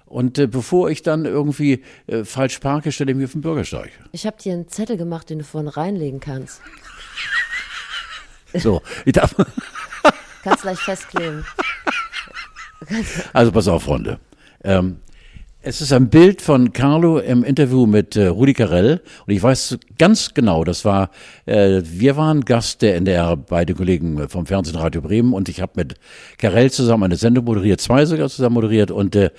Und 0.05 0.38
äh, 0.38 0.46
bevor 0.46 0.91
ich 0.91 1.01
dann 1.01 1.25
irgendwie 1.25 1.84
äh, 2.05 2.24
falsch 2.24 2.60
parke, 2.60 2.91
stelle 2.91 3.12
ich 3.12 3.17
mich 3.17 3.25
auf 3.25 3.32
den 3.32 3.41
Bürgersteig. 3.41 3.91
Ich 4.12 4.27
habe 4.27 4.38
dir 4.39 4.53
einen 4.53 4.67
Zettel 4.67 4.96
gemacht, 4.96 5.32
den 5.32 5.39
du 5.39 5.44
vorne 5.44 5.75
reinlegen 5.75 6.20
kannst. 6.20 6.62
So, 8.53 8.84
ich 9.05 9.13
darf, 9.13 9.36
Kannst 10.44 10.63
leicht 10.63 10.82
festkleben. 10.84 11.44
also 13.34 13.51
pass 13.51 13.67
auf, 13.67 13.84
Freunde. 13.84 14.20
Ähm, 14.63 15.00
es 15.67 15.81
ist 15.81 15.91
ein 15.91 16.10
Bild 16.12 16.43
von 16.43 16.74
Carlo 16.74 17.17
im 17.17 17.43
Interview 17.43 17.88
mit 17.88 18.15
äh, 18.15 18.27
Rudi 18.27 18.53
Carell 18.53 19.01
und 19.25 19.34
ich 19.34 19.41
weiß 19.41 19.79
ganz 19.98 20.36
genau, 20.36 20.63
das 20.63 20.86
war, 20.86 21.10
äh, 21.48 21.81
wir 21.84 22.15
waren 22.17 22.41
Gast 22.41 22.84
der 22.84 22.95
NDR 22.98 23.36
bei 23.36 23.65
den 23.65 23.75
Kollegen 23.75 24.29
vom 24.29 24.45
Fernsehen 24.45 24.75
Radio 24.75 25.01
Bremen 25.01 25.34
und 25.34 25.50
ich 25.50 25.62
habe 25.62 25.72
mit 25.77 25.95
Carell 26.38 26.69
zusammen 26.69 27.05
eine 27.05 27.15
Sendung 27.15 27.45
moderiert, 27.45 27.81
zwei 27.81 28.05
sogar 28.05 28.29
zusammen 28.29 28.53
moderiert 28.53 28.91
und 28.91 29.15
äh, 29.15 29.31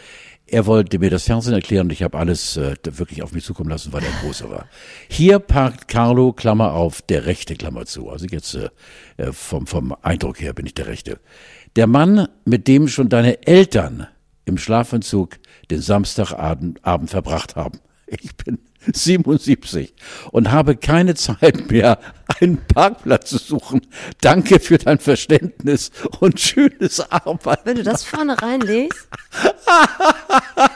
er 0.49 0.66
wollte 0.66 0.99
mir 0.99 1.11
das 1.11 1.23
Fernsehen 1.23 1.54
erklären 1.54 1.87
und 1.87 1.92
ich 1.92 2.02
habe 2.02 2.18
alles 2.18 2.56
äh, 2.56 2.75
wirklich 2.83 3.23
auf 3.23 3.30
mich 3.30 3.45
zukommen 3.45 3.71
lassen, 3.71 3.92
weil 3.92 4.02
er 4.02 4.11
großer 4.25 4.50
war. 4.50 4.66
Hier 5.09 5.38
parkt 5.38 5.87
Carlo, 5.87 6.33
Klammer 6.33 6.73
auf, 6.73 7.02
der 7.02 7.26
rechte 7.26 7.54
Klammer 7.54 7.87
zu. 7.87 8.11
Also 8.11 8.26
jetzt 8.26 8.56
äh, 8.56 8.71
äh, 9.16 9.33
vom, 9.33 9.68
vom 9.68 9.95
Eindruck 10.02 10.40
her 10.40 10.54
bin 10.54 10.66
ich 10.66 10.75
der 10.75 10.88
Rechte. 10.88 11.21
Der 11.76 11.87
Mann, 11.87 12.26
mit 12.45 12.66
dem 12.66 12.88
schon 12.88 13.09
deine 13.09 13.47
Eltern 13.47 14.09
im 14.45 14.59
Schlafanzug 14.59 15.38
den 15.70 15.80
Samstagabend 15.80 16.85
Abend 16.85 17.11
verbracht 17.11 17.56
haben. 17.56 17.78
Ich 18.06 18.37
bin 18.37 18.58
77 18.92 19.94
und 20.30 20.52
habe 20.52 20.76
keine 20.76 21.14
Zeit 21.14 21.70
mehr, 21.70 21.99
einen 22.40 22.59
Parkplatz 22.66 23.31
zu 23.31 23.38
suchen. 23.38 23.81
Danke 24.21 24.61
für 24.61 24.78
dein 24.78 24.99
Verständnis 24.99 25.90
und 26.21 26.40
schönes 26.40 27.00
Arbeiten. 27.11 27.62
Wenn 27.64 27.76
du 27.76 27.83
das 27.83 28.05
vorne 28.05 28.40
reinlegst. 28.40 29.09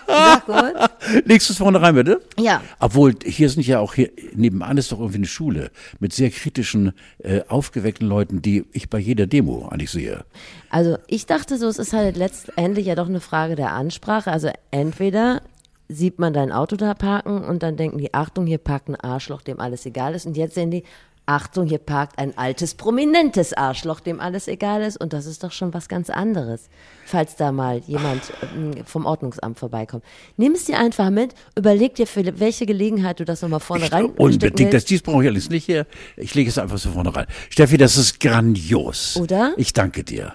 Sag 0.07 0.47
gut. 0.47 1.25
Legst 1.25 1.49
du 1.49 1.53
es 1.53 1.59
vorne 1.59 1.81
rein, 1.81 1.95
bitte? 1.95 2.21
Ja. 2.39 2.61
Obwohl, 2.79 3.15
hier 3.25 3.49
sind 3.49 3.67
ja 3.67 3.79
auch 3.79 3.95
hier, 3.95 4.11
nebenan 4.35 4.77
ist 4.77 4.93
doch 4.93 4.99
irgendwie 4.99 5.19
eine 5.19 5.27
Schule 5.27 5.71
mit 5.99 6.13
sehr 6.13 6.31
kritischen, 6.31 6.93
äh, 7.19 7.43
aufgeweckten 7.49 8.07
Leuten, 8.07 8.43
die 8.43 8.65
ich 8.73 8.91
bei 8.91 8.99
jeder 8.99 9.27
Demo 9.27 9.69
eigentlich 9.69 9.91
sehe. 9.91 10.25
Also 10.71 10.99
ich 11.07 11.27
dachte 11.27 11.59
so, 11.59 11.67
es 11.67 11.79
ist 11.79 11.93
halt 11.93 12.17
letztendlich 12.17 12.87
ja 12.87 12.95
doch 12.95 13.09
eine 13.09 13.21
Frage 13.21 13.57
der 13.57 13.73
Ansprache. 13.73 14.31
Also 14.31 14.51
entweder 14.71 15.43
sieht 15.89 16.19
man 16.19 16.33
dein 16.33 16.53
Auto 16.53 16.77
da 16.77 16.95
parken 16.95 17.43
und 17.45 17.63
dann 17.63 17.77
denken 17.77 17.99
die, 17.99 18.15
Achtung, 18.15 18.47
hier 18.47 18.59
parkt 18.59 18.89
ein 18.89 18.97
Arschloch, 18.97 19.43
dem 19.43 19.61
alles 19.61 19.85
egal 19.87 20.15
ist. 20.15 20.27
Und 20.27 20.37
jetzt 20.37 20.55
sehen 20.55 20.71
die, 20.71 20.85
Achtung, 21.31 21.65
hier 21.65 21.79
parkt 21.79 22.19
ein 22.19 22.37
altes, 22.37 22.75
prominentes 22.75 23.53
Arschloch, 23.53 24.01
dem 24.01 24.19
alles 24.19 24.49
egal 24.49 24.83
ist. 24.83 24.97
Und 24.97 25.13
das 25.13 25.27
ist 25.27 25.45
doch 25.45 25.53
schon 25.53 25.73
was 25.73 25.89
ganz 25.89 26.11
anderes, 26.11 26.69
falls 27.07 27.37
da 27.37 27.53
mal 27.53 27.79
jemand 27.87 28.33
ähm, 28.53 28.85
vom 28.85 29.07
Ordnungsamt 29.07 29.57
vorbeikommt. 29.57 30.03
Nimm 30.37 30.55
es 30.55 30.65
dir 30.65 30.77
einfach 30.77 31.09
mit, 31.11 31.35
überleg 31.57 31.95
dir, 31.95 32.09
für 32.09 32.41
welche 32.41 32.67
Gelegenheit 32.67 33.21
du 33.21 33.25
das 33.25 33.43
nochmal 33.43 33.61
vorne 33.61 33.85
Ich, 33.85 33.93
rein 33.93 34.07
unbedingt, 34.07 34.75
das, 34.75 34.85
dies 34.85 35.03
brauche 35.03 35.23
ich 35.23 35.29
alles 35.29 35.51
nicht 35.51 35.67
hier. 35.67 35.87
Ich 36.17 36.35
lege 36.35 36.51
es 36.51 36.59
einfach 36.59 36.79
so 36.79 36.91
vorne 36.91 37.15
rein. 37.15 37.27
Steffi, 37.49 37.77
das 37.77 37.97
ist 37.97 38.19
grandios. 38.19 39.17
Oder? 39.17 39.55
Ich 39.57 39.73
danke 39.73 40.03
dir. 40.03 40.35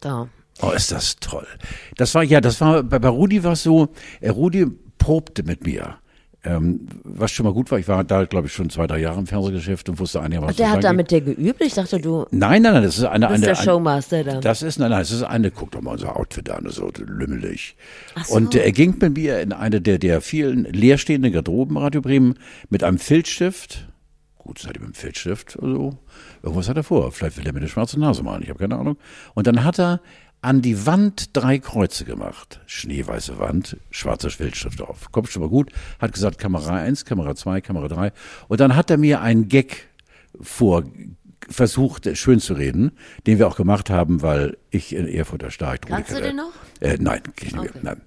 Da. 0.00 0.28
Oh, 0.60 0.70
ist 0.70 0.90
das 0.90 1.14
toll. 1.20 1.46
Das 1.96 2.12
war, 2.16 2.24
ja, 2.24 2.40
das 2.40 2.60
war, 2.60 2.82
bei, 2.82 2.98
bei 2.98 3.08
Rudi 3.08 3.44
war 3.44 3.52
es 3.52 3.62
so, 3.62 3.90
äh, 4.20 4.30
Rudi 4.30 4.66
probte 4.98 5.44
mit 5.44 5.64
mir. 5.64 5.98
Ähm, 6.44 6.88
was 7.04 7.30
schon 7.30 7.46
mal 7.46 7.52
gut 7.52 7.70
war, 7.70 7.78
ich 7.78 7.86
war 7.86 8.02
da, 8.02 8.24
glaube 8.24 8.48
ich, 8.48 8.52
schon 8.52 8.68
zwei, 8.68 8.88
drei 8.88 8.98
Jahre 8.98 9.20
im 9.20 9.28
Fernsehgeschäft 9.28 9.88
und 9.88 10.00
wusste 10.00 10.20
einigermaßen. 10.20 10.56
Der 10.56 10.72
hat 10.72 10.82
da 10.82 10.92
mit 10.92 11.12
dir 11.12 11.20
geübt? 11.20 11.60
Ich 11.60 11.74
dachte, 11.74 12.00
du 12.00 12.26
Nein, 12.32 12.62
nein, 12.62 12.72
nein, 12.74 12.82
das 12.82 12.98
ist 12.98 13.04
eine, 13.04 13.28
bist 13.28 13.44
eine, 13.44 13.46
der 13.46 13.62
Showmaster 13.62 14.24
da. 14.24 14.40
Das 14.40 14.62
ist, 14.62 14.80
nein, 14.80 14.90
nein, 14.90 15.02
es 15.02 15.12
ist 15.12 15.22
eine, 15.22 15.52
guck 15.52 15.70
doch 15.70 15.80
mal 15.80 15.92
unser 15.92 16.16
Outfit 16.16 16.50
an, 16.50 16.66
so 16.68 16.90
lümmelig. 16.98 17.76
Ach 18.16 18.24
so. 18.24 18.34
Und 18.34 18.56
er 18.56 18.72
ging 18.72 18.96
mit 19.00 19.16
mir 19.16 19.40
in 19.40 19.52
eine 19.52 19.80
der, 19.80 19.98
der 19.98 20.20
vielen 20.20 20.64
leerstehenden 20.64 21.32
Garderoben 21.32 21.76
Radio 21.76 22.00
Bremen 22.00 22.34
mit 22.70 22.82
einem 22.82 22.98
Filzstift. 22.98 23.86
Gut, 24.38 24.58
seid 24.58 24.76
ihr 24.76 24.80
mit 24.80 24.90
dem 24.90 24.94
Filzstift 24.94 25.56
oder 25.60 25.74
so? 25.74 25.98
Irgendwas 26.42 26.68
hat 26.68 26.76
er 26.76 26.82
vor. 26.82 27.12
Vielleicht 27.12 27.36
will 27.36 27.46
er 27.46 27.52
mir 27.52 27.60
eine 27.60 27.68
schwarze 27.68 28.00
Nase 28.00 28.24
malen, 28.24 28.42
ich 28.42 28.48
habe 28.48 28.58
keine 28.58 28.76
Ahnung. 28.76 28.96
Und 29.34 29.46
dann 29.46 29.62
hat 29.62 29.78
er 29.78 30.00
an 30.42 30.60
die 30.60 30.86
Wand 30.86 31.30
drei 31.36 31.58
Kreuze 31.58 32.04
gemacht. 32.04 32.60
Schneeweiße 32.66 33.38
Wand, 33.38 33.76
schwarzer 33.90 34.28
Filzstift 34.30 34.80
drauf. 34.80 35.10
Kommt 35.12 35.28
schon 35.28 35.42
mal 35.42 35.48
gut. 35.48 35.70
Hat 36.00 36.12
gesagt, 36.12 36.38
Kamera 36.38 36.74
1, 36.76 37.04
Kamera 37.04 37.34
2, 37.34 37.60
Kamera 37.60 37.88
3. 37.88 38.12
Und 38.48 38.60
dann 38.60 38.76
hat 38.76 38.90
er 38.90 38.98
mir 38.98 39.20
einen 39.22 39.48
Gag 39.48 39.88
vor 40.40 40.84
versucht, 41.48 42.08
schön 42.16 42.40
zu 42.40 42.54
reden, 42.54 42.92
den 43.26 43.38
wir 43.38 43.48
auch 43.48 43.56
gemacht 43.56 43.90
haben, 43.90 44.22
weil 44.22 44.56
ich 44.70 44.94
in 44.94 45.08
Erfurt 45.08 45.42
da 45.42 45.50
stark 45.50 45.86
Kannst 45.86 46.12
du 46.12 46.20
den 46.20 46.36
noch? 46.36 46.52
Äh, 46.80 46.98
nein, 47.00 47.20
ich 47.40 47.56
Okay. 47.56 47.70
Nein. 47.82 48.00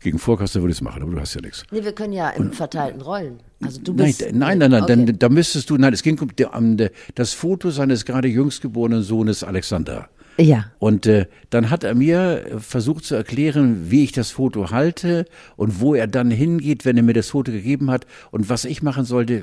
Gegen 0.00 0.18
Vorkasse 0.18 0.60
würde 0.60 0.70
ich 0.72 0.78
es 0.78 0.82
machen, 0.82 1.02
aber 1.02 1.12
du 1.12 1.20
hast 1.20 1.34
ja 1.34 1.40
nichts. 1.40 1.64
Nee, 1.70 1.82
wir 1.82 1.92
können 1.92 2.12
ja 2.12 2.28
in 2.30 2.52
verteilten 2.52 3.00
Rollen. 3.00 3.40
Also 3.62 3.80
du 3.80 3.92
Nein, 3.92 4.06
bist. 4.06 4.20
d- 4.20 4.30
nein, 4.32 4.58
nein, 4.58 4.70
nein, 4.70 4.82
Okay. 4.82 5.04
dann, 5.06 5.18
da 5.18 5.28
müsstest 5.28 5.70
du, 5.70 5.76
nein, 5.78 5.92
es 5.92 6.02
ging 6.02 6.18
um, 6.20 6.76
das 7.14 7.32
Foto 7.32 7.70
seines 7.70 8.04
gerade 8.04 8.28
jüngst 8.28 8.60
geborenen 8.62 9.02
Sohnes 9.02 9.42
Alexander. 9.42 10.08
Ja. 10.38 10.66
Und 10.78 11.06
äh, 11.06 11.26
dann 11.50 11.70
hat 11.70 11.82
er 11.84 11.94
mir 11.94 12.44
äh, 12.46 12.58
versucht 12.60 13.04
zu 13.04 13.14
erklären, 13.14 13.90
wie 13.90 14.04
ich 14.04 14.12
das 14.12 14.30
Foto 14.30 14.70
halte 14.70 15.24
und 15.56 15.80
wo 15.80 15.94
er 15.94 16.06
dann 16.06 16.30
hingeht, 16.30 16.84
wenn 16.84 16.96
er 16.96 17.02
mir 17.02 17.14
das 17.14 17.30
Foto 17.30 17.52
gegeben 17.52 17.90
hat 17.90 18.06
und 18.30 18.48
was 18.48 18.64
ich 18.64 18.82
machen 18.82 19.04
sollte, 19.04 19.42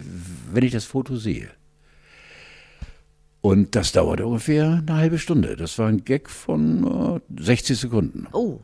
wenn 0.51 0.63
ich 0.63 0.71
das 0.71 0.85
Foto 0.85 1.15
sehe. 1.15 1.47
Und 3.41 3.75
das 3.75 3.91
dauerte 3.91 4.25
ungefähr 4.25 4.83
eine 4.87 4.97
halbe 4.97 5.19
Stunde. 5.19 5.55
Das 5.57 5.77
war 5.77 5.87
ein 5.87 6.05
Gag 6.05 6.29
von 6.29 7.19
äh, 7.37 7.41
60 7.43 7.77
Sekunden. 7.77 8.27
Oh, 8.31 8.59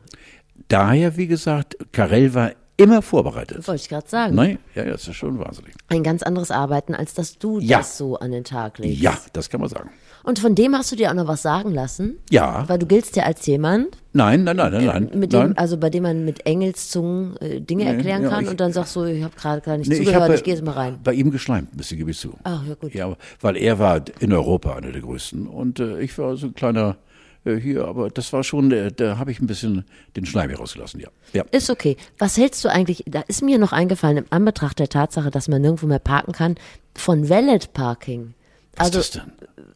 Daher, 0.68 1.16
wie 1.16 1.26
gesagt, 1.26 1.76
Karel 1.92 2.32
war 2.34 2.52
immer 2.76 3.02
vorbereitet. 3.02 3.66
Wollte 3.66 3.82
ich 3.82 3.88
gerade 3.88 4.08
sagen. 4.08 4.34
Nein, 4.36 4.58
ja, 4.74 4.84
ja, 4.84 4.92
das 4.92 5.08
ist 5.08 5.16
schon 5.16 5.38
wahnsinnig. 5.38 5.74
Ein 5.88 6.02
ganz 6.02 6.22
anderes 6.22 6.50
Arbeiten, 6.50 6.94
als 6.94 7.12
dass 7.14 7.38
du 7.38 7.58
Ja. 7.58 7.78
das 7.78 7.98
so 7.98 8.18
an 8.18 8.30
den 8.30 8.44
Tag 8.44 8.78
legst. 8.78 9.02
Ja, 9.02 9.18
das 9.32 9.50
kann 9.50 9.60
man 9.60 9.68
sagen. 9.68 9.90
Und 10.22 10.38
von 10.38 10.54
dem 10.54 10.74
hast 10.76 10.92
du 10.92 10.96
dir 10.96 11.10
auch 11.10 11.14
noch 11.14 11.26
was 11.28 11.42
sagen 11.42 11.72
lassen? 11.72 12.18
Ja. 12.30 12.64
Weil 12.68 12.78
du 12.78 12.86
giltst 12.86 13.16
ja 13.16 13.24
als 13.24 13.46
jemand, 13.46 13.96
Nein, 14.12 14.42
nein, 14.44 14.56
nein, 14.56 14.72
nein, 14.72 14.84
nein. 14.86 15.10
mit 15.14 15.32
nein. 15.32 15.50
dem, 15.50 15.58
also 15.58 15.76
bei 15.76 15.88
dem 15.88 16.02
man 16.02 16.24
mit 16.24 16.44
Engelszungen 16.46 17.36
äh, 17.36 17.60
Dinge 17.60 17.84
erklären 17.84 18.24
ja, 18.24 18.28
kann 18.28 18.44
ich- 18.44 18.50
und 18.50 18.58
dann 18.60 18.72
sagst 18.72 18.96
du, 18.96 19.04
ich 19.04 19.22
habe 19.22 19.34
gerade 19.36 19.60
gar 19.60 19.76
nicht 19.78 19.88
Nee, 19.88 19.98
zugehört, 19.98 20.22
habe 20.24 20.34
ich 20.34 20.42
gehe 20.42 20.54
jetzt 20.54 20.64
mal 20.64 20.72
rein. 20.72 20.98
Bei 21.04 21.12
ihm 21.14 21.30
geschleimt, 21.30 21.72
ein 21.72 21.76
bisschen 21.76 21.96
gebe 21.98 22.10
ich 22.10 22.18
zu. 22.18 22.34
Ach, 22.42 22.64
ja 22.66 22.74
gut. 22.74 22.92
Ja, 22.94 23.16
weil 23.40 23.56
er 23.56 23.78
war 23.78 24.02
in 24.18 24.32
Europa 24.32 24.74
einer 24.74 24.90
der 24.92 25.00
größten 25.02 25.46
und 25.46 25.78
äh, 25.80 26.00
ich 26.00 26.16
war 26.18 26.36
so 26.36 26.48
ein 26.48 26.54
kleiner 26.54 26.96
äh, 27.44 27.54
hier, 27.54 27.86
aber 27.86 28.10
das 28.10 28.32
war 28.32 28.42
schon, 28.42 28.72
äh, 28.72 28.90
da 28.90 29.16
habe 29.16 29.30
ich 29.30 29.40
ein 29.40 29.46
bisschen 29.46 29.84
den 30.16 30.26
Schleim 30.26 30.50
hier 30.50 30.58
rausgelassen, 30.58 31.00
ja. 31.00 31.08
Ja. 31.32 31.44
Ist 31.52 31.70
okay. 31.70 31.96
Was 32.18 32.36
hältst 32.36 32.64
du 32.64 32.68
eigentlich, 32.68 33.04
da 33.06 33.20
ist 33.28 33.42
mir 33.42 33.58
noch 33.58 33.72
eingefallen, 33.72 34.16
im 34.18 34.26
Anbetracht 34.30 34.78
der 34.80 34.88
Tatsache, 34.88 35.30
dass 35.30 35.46
man 35.48 35.62
nirgendwo 35.62 35.86
mehr 35.86 36.00
parken 36.00 36.32
kann, 36.32 36.56
von 36.96 37.28
Valet 37.28 37.72
Parking. 37.72 38.34
Was 38.76 38.86
also, 38.86 39.00
ist 39.00 39.16
das 39.16 39.24
denn? 39.24 39.32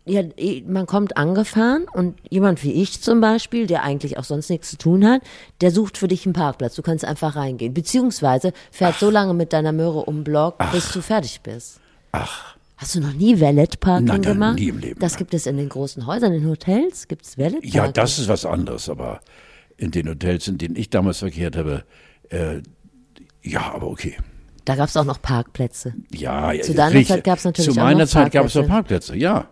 ja, 0.07 0.23
man 0.67 0.87
kommt 0.87 1.17
angefahren 1.17 1.87
und 1.93 2.17
jemand 2.29 2.63
wie 2.63 2.73
ich 2.73 3.01
zum 3.01 3.21
Beispiel, 3.21 3.67
der 3.67 3.83
eigentlich 3.83 4.19
auch 4.19 4.25
sonst 4.25 4.51
nichts 4.51 4.71
zu 4.71 4.77
tun 4.79 5.07
hat, 5.07 5.23
der 5.61 5.71
sucht 5.71 5.97
für 5.99 6.09
dich 6.09 6.27
einen 6.27 6.33
Parkplatz. 6.35 6.75
Du 6.75 6.83
kannst 6.83 7.05
einfach 7.05 7.37
reingehen. 7.37 7.73
Beziehungsweise 7.75 8.53
fährt 8.71 8.97
so 8.99 9.11
lange 9.11 9.35
mit 9.35 9.53
deiner 9.53 9.73
Möhre 9.73 10.05
um 10.05 10.23
Block, 10.25 10.57
bis 10.73 10.93
du 10.93 11.01
fertig 11.03 11.41
bist. 11.43 11.81
Ach, 12.13 12.55
Hast 12.77 12.97
du 12.97 13.01
noch 13.01 13.13
nie 13.13 13.41
Valet 13.41 13.79
Parking 13.79 14.07
Nein, 14.07 14.21
nein, 14.21 14.33
gemacht? 14.33 14.59
nie 14.59 14.69
im 14.69 14.79
Leben, 14.79 14.99
Das 15.01 15.17
gibt 15.17 15.33
es 15.33 15.47
in 15.47 15.57
den 15.57 15.69
großen 15.69 16.07
Häusern, 16.07 16.33
in 16.33 16.47
Hotels 16.49 17.07
gibt 17.09 17.25
es 17.25 17.39
Valet 17.39 17.53
Parking. 17.63 17.71
ja, 17.71 17.89
das 17.91 18.19
ist 18.19 18.29
was 18.29 18.45
anderes, 18.45 18.89
aber 18.89 19.21
in 19.77 19.91
den 19.93 20.09
Hotels, 20.09 20.49
in 20.49 20.59
denen 20.59 20.75
ich 20.77 20.91
damals 20.91 21.19
verkehrt 21.21 21.57
habe, 21.57 21.85
äh, 22.31 22.61
ja, 23.43 23.73
aber 23.73 23.87
okay. 23.87 24.17
Da 24.64 24.76
gab 24.76 24.88
es 24.88 24.97
auch 24.97 25.04
noch 25.04 25.21
Parkplätze. 25.21 25.94
Ja, 26.12 26.52
Zu 26.61 26.73
ja, 26.73 26.76
deiner 26.76 26.94
richtig. 26.94 27.09
Zeit 27.09 27.25
gab's 27.25 27.44
natürlich 27.44 27.75
Zu 27.75 27.80
auch 27.80 27.85
meiner 27.85 28.00
noch 28.00 28.09
Zeit 28.09 28.33
gab 28.33 28.47
es 28.47 28.54
noch 28.54 28.66
Parkplätze. 28.66 29.16
Ja. 29.16 29.49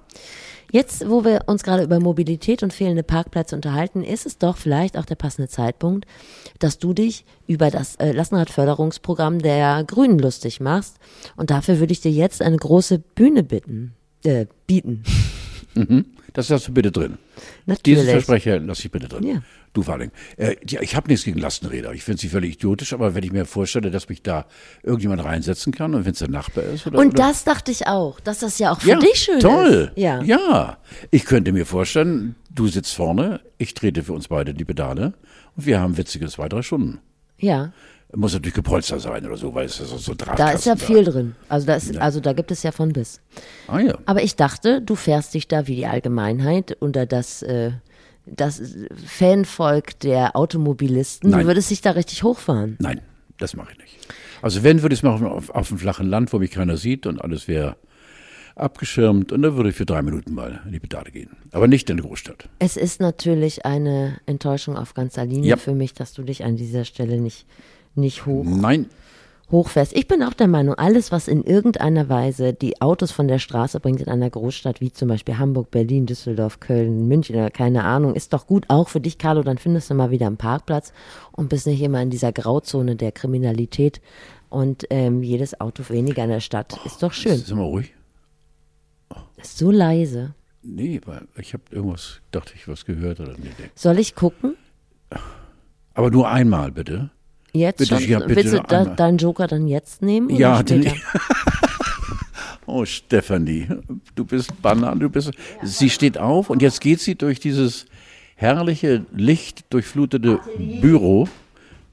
Jetzt, 0.73 1.07
wo 1.07 1.23
wir 1.23 1.43
uns 1.47 1.63
gerade 1.63 1.83
über 1.83 2.01
Mobilität 2.01 2.63
und 2.63 2.73
fehlende 2.73 3.03
Parkplätze 3.03 3.55
unterhalten, 3.55 4.03
ist 4.03 4.25
es 4.25 4.39
doch 4.39 4.57
vielleicht 4.57 4.97
auch 4.97 5.05
der 5.05 5.17
passende 5.17 5.49
Zeitpunkt, 5.49 6.07
dass 6.61 6.79
du 6.79 6.95
dich 6.95 7.27
über 7.47 7.71
das 7.71 7.97
äh, 7.97 8.13
Lastenradförderungsprogramm 8.13 9.41
der 9.41 9.85
Grünen 9.85 10.19
lustig 10.19 10.61
machst. 10.61 10.97
Und 11.37 11.51
dafür 11.51 11.79
würde 11.79 11.93
ich 11.93 12.01
dir 12.01 12.11
jetzt 12.11 12.41
eine 12.41 12.57
große 12.57 13.01
Bühne 13.01 13.43
bitten, 13.43 13.93
äh, 14.25 14.47
bieten. 14.67 15.05
Das 16.35 16.49
hast 16.51 16.69
du 16.69 16.73
bitte 16.73 16.91
drin. 16.91 17.19
Natürlich. 17.67 18.01
Dieses 18.01 18.11
Versprecher 18.11 18.59
lasse 18.59 18.87
ich 18.87 18.91
bitte 18.91 19.09
drin. 19.09 19.27
Ja. 19.27 19.43
Du 19.73 19.83
vor 19.83 19.95
allem. 19.95 20.11
Äh, 20.37 20.57
ja, 20.69 20.83
ich 20.83 20.97
habe 20.97 21.09
nichts 21.09 21.25
gegen 21.25 21.39
Lastenräder. 21.39 21.93
Ich 21.93 22.05
finde 22.05 22.21
sie 22.21 22.29
völlig 22.29 22.55
idiotisch, 22.55 22.93
aber 22.93 23.15
wenn 23.15 23.25
ich 23.25 23.33
mir 23.33 23.47
vorstelle, 23.47 23.91
dass 23.91 24.09
mich 24.09 24.23
da 24.23 24.45
irgendjemand 24.83 25.25
reinsetzen 25.25 25.73
kann 25.73 25.95
und 25.95 26.05
wenn 26.05 26.13
es 26.13 26.19
der 26.19 26.29
Nachbar 26.29 26.65
ist 26.65 26.87
oder 26.87 26.99
Und 26.99 27.09
oder, 27.09 27.17
das 27.17 27.45
dachte 27.45 27.71
ich 27.71 27.87
auch, 27.87 28.21
dass 28.21 28.41
das 28.41 28.59
ja 28.59 28.73
auch 28.73 28.81
für 28.81 28.91
ja, 28.91 28.99
dich 28.99 29.17
schön 29.17 29.41
toll. 29.41 29.91
ist. 29.95 30.03
Ja. 30.03 30.21
ja. 30.23 30.77
Ich 31.11 31.25
könnte 31.25 31.53
mir 31.53 31.65
vorstellen, 31.65 32.35
du 32.51 32.69
sitzt 32.69 32.95
vorne, 32.95 33.41
ich 33.57 33.73
trete 33.73 34.03
für 34.03 34.13
uns 34.13 34.29
beide 34.29 34.53
die 34.53 34.65
Pedale 34.65 35.15
und 35.57 35.65
wir 35.65 35.81
haben 35.81 35.97
witzige 35.97 36.29
zwei, 36.29 36.49
drei 36.49 36.63
Stunden. 36.63 37.01
ja. 37.39 37.73
Muss 38.15 38.35
natürlich 38.35 38.53
gepolster 38.53 39.01
sein 39.01 39.25
oder 39.25 39.39
so, 39.39 39.55
weil 39.55 39.65
es 39.65 39.81
ist 39.81 39.89
so 39.89 40.13
Drahtkasten 40.13 40.37
Da 40.37 40.51
ist 40.51 40.67
ja 40.67 40.77
viel 40.77 41.03
drin. 41.03 41.35
Also 41.49 41.67
da, 41.67 41.77
ist, 41.77 41.97
also 41.97 42.21
da 42.21 42.35
gibt 42.35 42.51
es 42.51 42.63
ja 42.63 42.71
von 42.71 42.93
bis. 42.93 43.23
Ah 43.69 43.81
ja. 43.81 43.97
Aber 44.05 44.23
ich 44.23 44.37
dachte, 44.37 44.83
du 44.83 44.97
fährst 44.97 45.33
dich 45.33 45.49
da 45.49 45.67
wie 45.67 45.77
die 45.77 45.87
Allgemeinheit 45.87 46.77
unter 46.79 47.07
das, 47.07 47.41
äh, 47.41 47.71
das 48.27 48.63
Fanvolk 49.07 49.99
der 50.01 50.37
Automobilisten. 50.37 51.31
Nein. 51.31 51.41
Du 51.41 51.47
würdest 51.47 51.71
dich 51.71 51.81
da 51.81 51.91
richtig 51.93 52.23
hochfahren. 52.23 52.77
Nein, 52.81 53.01
das 53.39 53.55
mache 53.57 53.73
ich 53.73 53.79
nicht. 53.79 53.99
Also 54.43 54.63
wenn, 54.63 54.83
würde 54.83 54.93
ich 54.95 55.01
es 55.01 55.03
machen 55.03 55.27
auf, 55.27 55.51
auf 55.51 55.69
dem 55.69 55.79
flachen 55.79 56.07
Land, 56.09 56.33
wo 56.33 56.39
mich 56.39 56.51
keiner 56.51 56.77
sieht 56.77 57.07
und 57.07 57.21
alles 57.21 57.49
wäre 57.49 57.77
abgeschirmt 58.55 59.33
und 59.33 59.43
dann 59.43 59.57
würde 59.57 59.71
ich 59.71 59.77
für 59.77 59.87
drei 59.87 60.03
Minuten 60.03 60.35
mal 60.35 60.61
in 60.67 60.73
die 60.73 60.81
Pedale 60.81 61.11
gehen. 61.11 61.31
Aber 61.53 61.69
nicht 61.69 61.89
in 61.91 61.97
die 61.97 62.03
Großstadt. 62.03 62.49
Es 62.59 62.77
ist 62.77 63.01
natürlich 63.01 63.65
eine 63.65 64.19
Enttäuschung 64.27 64.77
auf 64.77 64.95
ganzer 64.95 65.25
Linie 65.25 65.51
Ja. 65.51 65.57
für 65.57 65.75
mich, 65.75 65.95
dass 65.95 66.13
du 66.13 66.23
dich 66.23 66.45
an 66.45 66.57
dieser 66.57 66.85
Stelle 66.85 67.19
nicht, 67.21 67.47
nicht 67.95 68.27
hoch, 68.27 68.45
Nein, 68.45 68.87
hochfährst. 69.53 69.95
Ich 69.95 70.09
bin 70.09 70.23
auch 70.23 70.33
der 70.33 70.49
Meinung, 70.49 70.75
alles, 70.75 71.13
was 71.13 71.29
in 71.29 71.45
irgendeiner 71.45 72.09
Weise 72.09 72.53
die 72.53 72.81
Autos 72.81 73.13
von 73.13 73.29
der 73.29 73.39
Straße 73.39 73.79
bringt 73.79 74.01
in 74.01 74.09
einer 74.09 74.31
Großstadt, 74.31 74.81
wie 74.81 74.91
zum 74.91 75.09
Beispiel 75.09 75.39
Hamburg, 75.39 75.71
Berlin, 75.71 76.07
Düsseldorf, 76.07 76.59
Köln, 76.59 77.07
München 77.07 77.37
oder 77.37 77.51
keine 77.51 77.85
Ahnung, 77.85 78.15
ist 78.15 78.33
doch 78.33 78.47
gut, 78.47 78.65
auch 78.69 78.89
für 78.89 79.01
dich, 79.01 79.19
Carlo, 79.19 79.43
dann 79.43 79.59
findest 79.59 79.91
du 79.91 79.95
mal 79.95 80.11
wieder 80.11 80.27
einen 80.27 80.39
Parkplatz 80.39 80.93
und 81.31 81.49
bist 81.49 81.67
nicht 81.67 81.83
immer 81.83 82.03
in 82.03 82.11
dieser 82.11 82.33
Grauzone 82.33 82.97
der 82.97 83.13
Kriminalität 83.13 84.01
und 84.49 84.87
ähm, 84.91 85.23
jedes 85.23 85.61
Auto 85.61 85.85
weniger 85.89 86.25
in 86.25 86.31
der 86.31 86.41
Stadt. 86.41 86.79
Ist 86.85 87.03
doch 87.03 87.13
schön. 87.13 87.37
Sind 87.37 87.59
wir 87.59 87.65
ruhig? 87.65 87.95
Ist 89.37 89.59
so 89.59 89.71
leise. 89.71 90.35
Nee, 90.63 91.01
weil 91.05 91.27
ich 91.37 91.55
habe 91.55 91.65
irgendwas, 91.71 92.21
dachte 92.31 92.53
ich, 92.55 92.69
was 92.69 92.85
gehört 92.85 93.21
oder 93.21 93.33
nee. 93.33 93.51
Soll 93.75 93.99
ich 93.99 94.15
gucken? 94.15 94.57
Aber 95.95 96.11
nur 96.11 96.29
einmal 96.29 96.71
bitte. 96.71 97.11
Jetzt 97.53 97.79
Bitte, 97.79 98.01
schon? 98.01 98.09
ja, 98.09 98.19
bitte 98.21 98.37
Willst 98.37 98.55
du 98.55 98.63
da, 98.63 98.85
deinen 98.85 99.19
Joker 99.19 99.47
dann 99.47 99.67
jetzt 99.67 100.01
nehmen? 100.01 100.31
Ja, 100.31 100.63
den, 100.63 100.91
oh 102.67 102.85
Stefanie, 102.87 103.69
du 104.15 104.25
bist 104.25 104.63
Banner, 104.63 104.97
du 104.97 105.11
bist. 105.11 105.33
Sie 105.63 105.91
steht 105.91 106.17
auf 106.17 106.49
und 106.49 106.63
jetzt 106.63 106.81
geht 106.81 107.01
sie 107.01 107.15
durch 107.15 107.41
dieses 107.41 107.87
herrliche 108.37 109.05
Licht 109.13 109.67
durchflutete 109.71 110.41
Büro, 110.81 111.29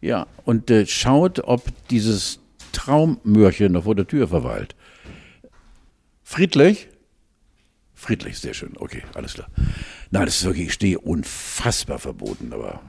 ja, 0.01 0.27
und 0.45 0.71
äh, 0.71 0.85
schaut, 0.85 1.39
ob 1.41 1.61
dieses 1.89 2.39
Traummörchen 2.71 3.73
noch 3.73 3.83
vor 3.83 3.95
der 3.95 4.07
Tür 4.07 4.29
verweilt. 4.29 4.75
Friedlich? 6.23 6.87
Friedlich, 7.93 8.39
sehr 8.39 8.53
schön. 8.53 8.73
Okay, 8.77 9.03
alles 9.13 9.33
klar. 9.33 9.49
Nein, 10.11 10.25
das 10.25 10.37
ist 10.37 10.45
wirklich, 10.45 10.67
ich 10.67 10.73
stehe 10.73 10.99
unfassbar 10.99 11.99
verboten, 11.99 12.53
aber 12.53 12.81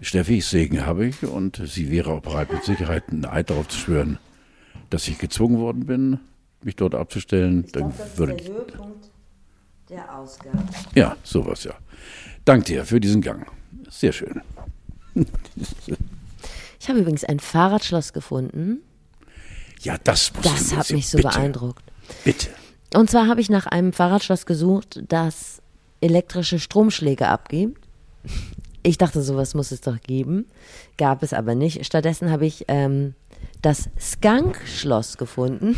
Steffi, 0.00 0.40
Segen 0.40 0.86
habe 0.86 1.06
ich 1.06 1.22
und 1.24 1.60
sie 1.66 1.90
wäre 1.90 2.12
auch 2.12 2.22
bereit, 2.22 2.52
mit 2.52 2.64
Sicherheit 2.64 3.10
einen 3.10 3.26
Eid 3.26 3.50
darauf 3.50 3.68
zu 3.68 3.78
schwören, 3.78 4.18
dass 4.88 5.06
ich 5.08 5.18
gezwungen 5.18 5.58
worden 5.58 5.86
bin, 5.86 6.20
mich 6.62 6.76
dort 6.76 6.94
abzustellen. 6.94 7.66
Dann 7.72 7.92
würde 8.16 8.34
ich, 8.34 8.48
Höhepunkt 8.48 9.10
der 9.88 10.16
Ausgabe. 10.16 10.58
ja, 10.94 11.16
sowas, 11.22 11.64
ja. 11.64 11.74
Dank 12.44 12.64
dir 12.64 12.84
für 12.84 13.00
diesen 13.00 13.20
Gang. 13.20 13.46
Sehr 13.90 14.12
schön. 14.12 14.40
Ich 16.82 16.88
habe 16.88 17.00
übrigens 17.00 17.24
ein 17.24 17.40
Fahrradschloss 17.40 18.12
gefunden. 18.12 18.78
Ja, 19.82 19.96
das 20.02 20.32
muss 20.34 20.44
Das 20.44 20.76
hat 20.76 20.90
mich 20.90 21.08
so 21.08 21.18
bitte, 21.18 21.28
beeindruckt. 21.28 21.84
Bitte. 22.24 22.48
Und 22.94 23.10
zwar 23.10 23.26
habe 23.28 23.40
ich 23.40 23.50
nach 23.50 23.66
einem 23.66 23.92
Fahrradschloss 23.92 24.46
gesucht, 24.46 25.02
das 25.08 25.60
elektrische 26.00 26.58
Stromschläge 26.58 27.28
abgibt. 27.28 27.86
Ich 28.82 28.98
dachte, 28.98 29.22
sowas 29.22 29.54
muss 29.54 29.72
es 29.72 29.80
doch 29.80 30.00
geben. 30.00 30.46
Gab 30.96 31.22
es 31.22 31.32
aber 31.32 31.54
nicht. 31.54 31.84
Stattdessen 31.84 32.30
habe 32.30 32.46
ich 32.46 32.64
ähm, 32.68 33.14
das 33.62 33.90
Skunk-Schloss 33.98 35.18
gefunden. 35.18 35.76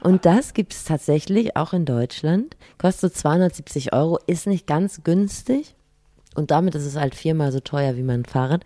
Und 0.00 0.26
das 0.26 0.52
gibt 0.52 0.74
es 0.74 0.84
tatsächlich 0.84 1.56
auch 1.56 1.72
in 1.72 1.86
Deutschland. 1.86 2.56
Kostet 2.78 3.16
270 3.16 3.94
Euro, 3.94 4.18
ist 4.26 4.46
nicht 4.46 4.66
ganz 4.66 5.02
günstig. 5.02 5.74
Und 6.34 6.50
damit 6.50 6.74
ist 6.74 6.84
es 6.84 6.96
halt 6.96 7.14
viermal 7.14 7.52
so 7.52 7.60
teuer 7.60 7.96
wie 7.96 8.02
mein 8.02 8.24
Fahrrad. 8.24 8.64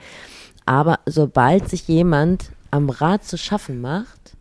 Aber 0.64 0.98
sobald 1.06 1.68
sich 1.68 1.86
jemand 1.86 2.50
am 2.70 2.90
Rad 2.90 3.24
zu 3.24 3.38
schaffen 3.38 3.80
macht, 3.80 4.36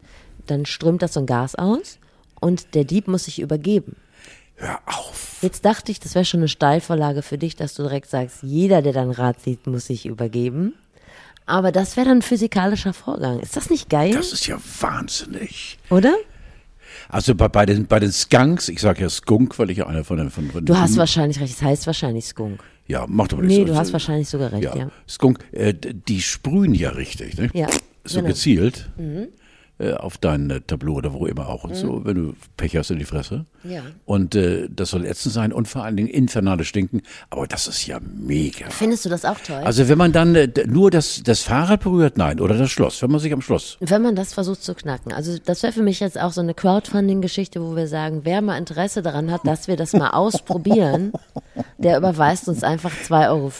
dann 0.47 0.65
strömt 0.65 1.01
das 1.01 1.13
so 1.13 1.19
ein 1.21 1.25
Gas 1.25 1.55
aus 1.55 1.99
und 2.39 2.73
der 2.75 2.83
Dieb 2.83 3.07
muss 3.07 3.25
sich 3.25 3.39
übergeben. 3.39 3.95
Hör 4.57 4.79
auf. 4.85 5.37
Jetzt 5.41 5.65
dachte 5.65 5.91
ich, 5.91 5.99
das 5.99 6.15
wäre 6.15 6.25
schon 6.25 6.39
eine 6.39 6.47
Steilvorlage 6.47 7.21
für 7.21 7.37
dich, 7.37 7.55
dass 7.55 7.73
du 7.73 7.83
direkt 7.83 8.09
sagst, 8.09 8.37
jeder, 8.41 8.81
der 8.81 8.93
dein 8.93 9.11
Rad 9.11 9.41
sieht, 9.41 9.67
muss 9.67 9.87
sich 9.87 10.05
übergeben. 10.05 10.73
Aber 11.45 11.71
das 11.71 11.95
wäre 11.97 12.07
dann 12.07 12.19
ein 12.19 12.21
physikalischer 12.23 12.93
Vorgang. 12.93 13.39
Ist 13.39 13.55
das 13.55 13.69
nicht 13.69 13.89
geil? 13.89 14.11
Das 14.13 14.33
ist 14.33 14.47
ja 14.47 14.57
wahnsinnig. 14.79 15.77
oder? 15.89 16.15
Also 17.09 17.35
bei, 17.35 17.47
bei, 17.49 17.65
den, 17.65 17.85
bei 17.85 17.99
den 17.99 18.11
Skunks, 18.11 18.67
ich 18.69 18.79
sage 18.81 19.01
ja 19.01 19.09
Skunk, 19.09 19.59
weil 19.59 19.69
ich 19.69 19.77
ja 19.77 19.85
einer 19.87 20.03
von 20.03 20.17
den. 20.17 20.31
Von, 20.31 20.49
von 20.49 20.65
Du 20.65 20.75
hast 20.77 20.97
wahrscheinlich 20.97 21.39
recht. 21.39 21.53
Es 21.53 21.61
heißt 21.61 21.85
wahrscheinlich 21.85 22.25
Skunk. 22.25 22.61
Ja, 22.87 23.05
macht 23.07 23.33
aber 23.33 23.43
nichts. 23.43 23.57
Nee, 23.57 23.65
du 23.65 23.71
Also, 23.71 23.81
hast 23.81 23.93
wahrscheinlich 23.93 24.29
sogar 24.29 24.51
recht, 24.53 24.63
ja. 24.63 24.75
Ja, 24.75 24.91
Skunk, 25.07 25.39
äh, 25.51 25.73
die 25.73 26.21
sprühen 26.21 26.73
ja 26.73 26.89
richtig, 26.91 27.37
ne? 27.37 27.49
Ja, 27.53 27.67
So 28.05 28.19
genau. 28.19 28.29
gezielt. 28.29 28.89
äh, 28.97 29.27
auf 29.93 30.17
dein 30.17 30.49
äh, 30.49 30.61
Tableau 30.61 30.93
oder 30.93 31.11
wo 31.11 31.25
immer 31.25 31.49
auch 31.49 31.65
und 31.65 31.75
so, 31.75 32.05
wenn 32.05 32.15
du 32.15 32.35
Pech 32.55 32.77
hast 32.77 32.91
in 32.91 32.99
die 32.99 33.05
Fresse. 33.05 33.45
Ja. 33.63 33.81
Und 34.05 34.33
äh, 34.33 34.69
das 34.69 34.91
soll 34.91 35.05
ätzend 35.05 35.33
sein 35.33 35.51
und 35.51 35.67
vor 35.67 35.83
allen 35.83 35.97
Dingen 35.97 36.07
infernale 36.07 36.63
stinken. 36.63 37.01
Aber 37.29 37.45
das 37.45 37.67
ist 37.67 37.85
ja 37.85 37.99
mega. 37.99 38.69
Findest 38.69 39.03
du 39.03 39.09
das 39.09 39.25
auch 39.25 39.39
toll? 39.39 39.61
Also 39.65 39.89
wenn 39.89 39.97
man 39.97 40.13
dann 40.13 40.33
äh, 40.35 40.49
nur 40.65 40.91
das, 40.91 41.21
das 41.23 41.41
Fahrrad 41.41 41.81
berührt, 41.83 42.17
nein, 42.17 42.39
oder 42.39 42.57
das 42.57 42.71
Schloss, 42.71 43.01
wenn 43.01 43.11
man 43.11 43.19
sich 43.19 43.33
am 43.33 43.41
Schloss. 43.41 43.77
Wenn 43.81 44.01
man 44.01 44.15
das 44.15 44.33
versucht 44.33 44.63
zu 44.63 44.75
knacken. 44.75 45.11
Also 45.11 45.37
das 45.43 45.61
wäre 45.61 45.73
für 45.73 45.83
mich 45.83 45.99
jetzt 45.99 46.19
auch 46.19 46.31
so 46.31 46.39
eine 46.39 46.53
Crowdfunding-Geschichte, 46.53 47.61
wo 47.61 47.75
wir 47.75 47.87
sagen, 47.87 48.21
wer 48.23 48.41
mal 48.41 48.57
Interesse 48.57 49.01
daran 49.01 49.29
hat, 49.29 49.45
dass 49.45 49.67
wir 49.67 49.75
das 49.75 49.91
mal 49.91 50.09
ausprobieren, 50.11 51.11
der 51.77 51.97
überweist 51.97 52.47
uns 52.47 52.63
einfach 52.63 52.91
2,50 52.91 53.27
Euro, 53.29 53.51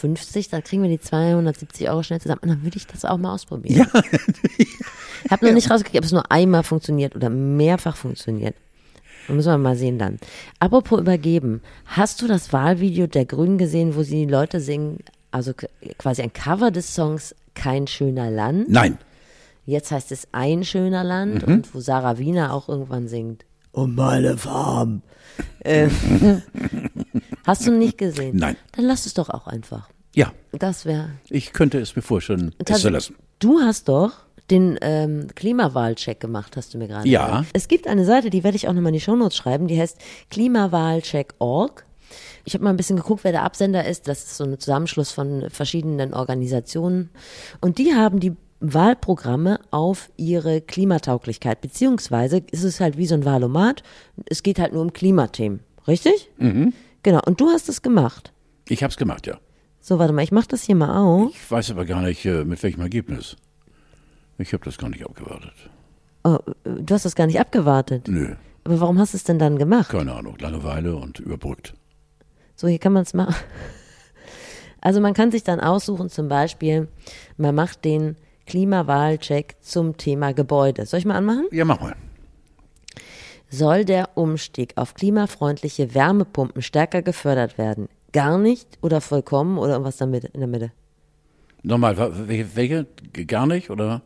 dann 0.51 0.63
kriegen 0.63 0.83
wir 0.83 0.89
die 0.89 1.01
270 1.01 1.89
Euro 1.89 2.03
schnell 2.03 2.21
zusammen 2.21 2.39
und 2.41 2.49
dann 2.49 2.63
würde 2.63 2.77
ich 2.77 2.87
das 2.87 3.03
auch 3.03 3.17
mal 3.17 3.33
ausprobieren. 3.33 3.87
Ja. 3.93 4.01
Ich 5.25 5.31
habe 5.31 5.47
noch 5.47 5.53
nicht 5.53 5.71
rausgekriegt, 5.71 6.04
ob 6.05 6.07
es 6.07 6.11
nur 6.11 6.31
einmal 6.31 6.61
funktioniert 6.63 7.15
oder 7.15 7.29
mehrfach 7.31 7.95
funktioniert. 7.95 8.55
Da 9.27 9.33
müssen 9.33 9.49
wir 9.51 9.57
mal 9.57 9.75
sehen 9.75 9.97
dann. 9.97 10.19
Apropos 10.59 10.99
übergeben, 10.99 11.61
hast 11.85 12.21
du 12.21 12.27
das 12.27 12.53
Wahlvideo 12.53 13.07
der 13.07 13.25
Grünen 13.25 13.57
gesehen, 13.57 13.95
wo 13.95 14.03
sie 14.03 14.25
die 14.25 14.31
Leute 14.31 14.59
singen, 14.59 14.99
also 15.31 15.53
quasi 15.97 16.21
ein 16.21 16.31
Cover 16.31 16.69
des 16.69 16.93
Songs 16.93 17.33
Kein 17.55 17.87
schöner 17.87 18.29
Land? 18.29 18.69
Nein. 18.69 18.99
Jetzt 19.65 19.89
heißt 19.91 20.11
es 20.11 20.27
Ein 20.31 20.63
schöner 20.63 21.03
Land 21.03 21.43
und 21.43 21.73
wo 21.73 21.79
Sarah 21.79 22.19
Wiener 22.19 22.53
auch 22.53 22.69
irgendwann 22.69 23.07
singt. 23.07 23.45
Um 23.71 23.95
meine 23.95 24.37
Farm. 24.37 25.01
Äh, 25.61 25.89
hast 27.47 27.65
du 27.65 27.71
nicht 27.71 27.97
gesehen? 27.97 28.37
Nein. 28.37 28.55
Dann 28.73 28.85
lass 28.85 29.07
es 29.07 29.15
doch 29.15 29.29
auch 29.29 29.47
einfach. 29.47 29.89
Ja, 30.13 30.31
Das 30.51 30.85
wäre. 30.85 31.09
ich 31.29 31.51
könnte 31.51 31.79
es 31.79 31.95
mir 31.95 32.03
vorstellen, 32.03 32.53
es 32.63 32.81
zu 32.81 32.89
lassen. 32.89 33.15
Du 33.39 33.59
hast 33.59 33.89
doch 33.89 34.24
den 34.51 34.77
ähm, 34.81 35.27
Klimawahlcheck 35.35 36.19
gemacht, 36.19 36.55
hast 36.55 36.73
du 36.73 36.77
mir 36.77 36.87
gerade 36.87 37.07
Ja. 37.07 37.25
gesagt. 37.27 37.47
Es 37.53 37.67
gibt 37.67 37.87
eine 37.87 38.05
Seite, 38.05 38.29
die 38.29 38.43
werde 38.43 38.55
ich 38.57 38.67
auch 38.67 38.73
nochmal 38.73 38.89
in 38.89 38.93
die 38.95 38.99
Shownotes 39.01 39.35
schreiben, 39.35 39.67
die 39.67 39.79
heißt 39.79 39.97
klimawahlcheck.org. 40.29 41.85
Ich 42.43 42.53
habe 42.53 42.63
mal 42.63 42.69
ein 42.69 42.77
bisschen 42.77 42.97
geguckt, 42.97 43.23
wer 43.23 43.31
der 43.31 43.43
Absender 43.43 43.85
ist. 43.85 44.07
Das 44.07 44.19
ist 44.23 44.37
so 44.37 44.43
ein 44.43 44.59
Zusammenschluss 44.59 45.11
von 45.11 45.49
verschiedenen 45.49 46.13
Organisationen. 46.13 47.09
Und 47.59 47.79
die 47.79 47.95
haben 47.95 48.19
die 48.19 48.33
Wahlprogramme 48.59 49.59
auf 49.71 50.09
ihre 50.15 50.61
Klimatauglichkeit, 50.61 51.61
beziehungsweise 51.61 52.43
ist 52.51 52.63
es 52.63 52.79
halt 52.79 52.97
wie 52.97 53.07
so 53.07 53.15
ein 53.15 53.25
Wahlomat. 53.25 53.81
Es 54.29 54.43
geht 54.43 54.59
halt 54.59 54.73
nur 54.73 54.81
um 54.83 54.93
Klimathemen. 54.93 55.61
Richtig? 55.87 56.29
Mhm. 56.37 56.73
Genau. 57.03 57.21
Und 57.25 57.41
du 57.41 57.49
hast 57.49 57.67
es 57.69 57.81
gemacht. 57.81 58.31
Ich 58.69 58.83
habe 58.83 58.91
es 58.91 58.97
gemacht, 58.97 59.27
ja. 59.27 59.37
So, 59.81 59.99
warte 59.99 60.13
mal, 60.13 60.23
ich 60.23 60.31
mache 60.31 60.47
das 60.47 60.63
hier 60.63 60.75
mal 60.75 60.97
auf. 60.97 61.31
Ich 61.35 61.51
weiß 61.51 61.71
aber 61.71 61.85
gar 61.85 62.01
nicht, 62.01 62.25
äh, 62.25 62.43
mit 62.43 62.61
welchem 62.63 62.81
Ergebnis. 62.81 63.35
Ich 64.37 64.53
habe 64.53 64.65
das 64.65 64.77
gar 64.77 64.89
nicht 64.89 65.05
abgewartet. 65.05 65.53
Oh, 66.23 66.39
du 66.63 66.93
hast 66.93 67.05
das 67.05 67.15
gar 67.15 67.27
nicht 67.27 67.39
abgewartet. 67.39 68.07
Nö, 68.07 68.35
Aber 68.63 68.79
warum 68.81 68.99
hast 68.99 69.13
du 69.13 69.17
es 69.17 69.23
denn 69.23 69.39
dann 69.39 69.57
gemacht? 69.57 69.89
keine 69.89 70.13
Ahnung. 70.13 70.37
Langeweile 70.39 70.95
und 70.95 71.19
überbrückt. 71.19 71.73
So, 72.55 72.67
hier 72.67 72.79
kann 72.79 72.93
man 72.93 73.03
es 73.03 73.13
machen. 73.13 73.35
Also 74.81 75.01
man 75.01 75.15
kann 75.15 75.31
sich 75.31 75.43
dann 75.43 75.59
aussuchen, 75.61 76.11
zum 76.11 76.27
Beispiel, 76.27 76.87
man 77.37 77.55
macht 77.55 77.83
den 77.85 78.17
Klimawahlcheck 78.45 79.55
zum 79.61 79.97
Thema 79.97 80.31
Gebäude. 80.31 80.85
Soll 80.85 80.99
ich 80.99 81.05
mal 81.05 81.15
anmachen? 81.15 81.47
Ja, 81.51 81.65
mach 81.65 81.79
mal. 81.81 81.95
Soll 83.49 83.83
der 83.83 84.15
Umstieg 84.15 84.73
auf 84.75 84.93
klimafreundliche 84.93 85.95
Wärmepumpen 85.95 86.61
stärker 86.61 87.01
gefördert 87.01 87.57
werden? 87.57 87.89
Gar 88.13 88.37
nicht 88.37 88.77
oder 88.83 89.01
vollkommen 89.01 89.57
oder 89.57 89.71
irgendwas 89.71 89.97
damit 89.97 90.25
in 90.25 90.39
der 90.41 90.47
Mitte? 90.47 90.71
Nochmal, 91.63 91.97
welche, 92.27 92.85
Gar 93.25 93.47
nicht, 93.47 93.71
oder? 93.71 94.03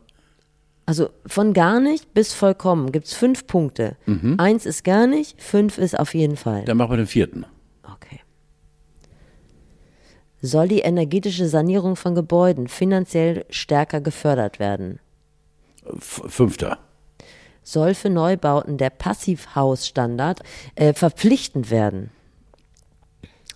Also 0.90 1.10
von 1.24 1.52
gar 1.52 1.78
nicht 1.78 2.14
bis 2.14 2.34
vollkommen 2.34 2.90
gibt 2.90 3.06
es 3.06 3.14
fünf 3.14 3.46
Punkte. 3.46 3.96
Eins 4.38 4.66
ist 4.66 4.82
gar 4.82 5.06
nicht, 5.06 5.40
fünf 5.40 5.78
ist 5.78 5.96
auf 5.96 6.14
jeden 6.14 6.36
Fall. 6.36 6.64
Dann 6.64 6.78
machen 6.78 6.90
wir 6.90 6.96
den 6.96 7.06
vierten. 7.06 7.46
Okay. 7.84 8.18
Soll 10.42 10.66
die 10.66 10.80
energetische 10.80 11.46
Sanierung 11.46 11.94
von 11.94 12.16
Gebäuden 12.16 12.66
finanziell 12.66 13.44
stärker 13.50 14.00
gefördert 14.00 14.58
werden? 14.58 14.98
F 15.96 16.22
fünfter. 16.26 16.78
Soll 17.62 17.94
für 17.94 18.10
Neubauten 18.10 18.76
der 18.76 18.90
Passivhausstandard 18.90 20.40
äh, 20.74 20.92
verpflichtend 20.92 21.70
werden? 21.70 22.10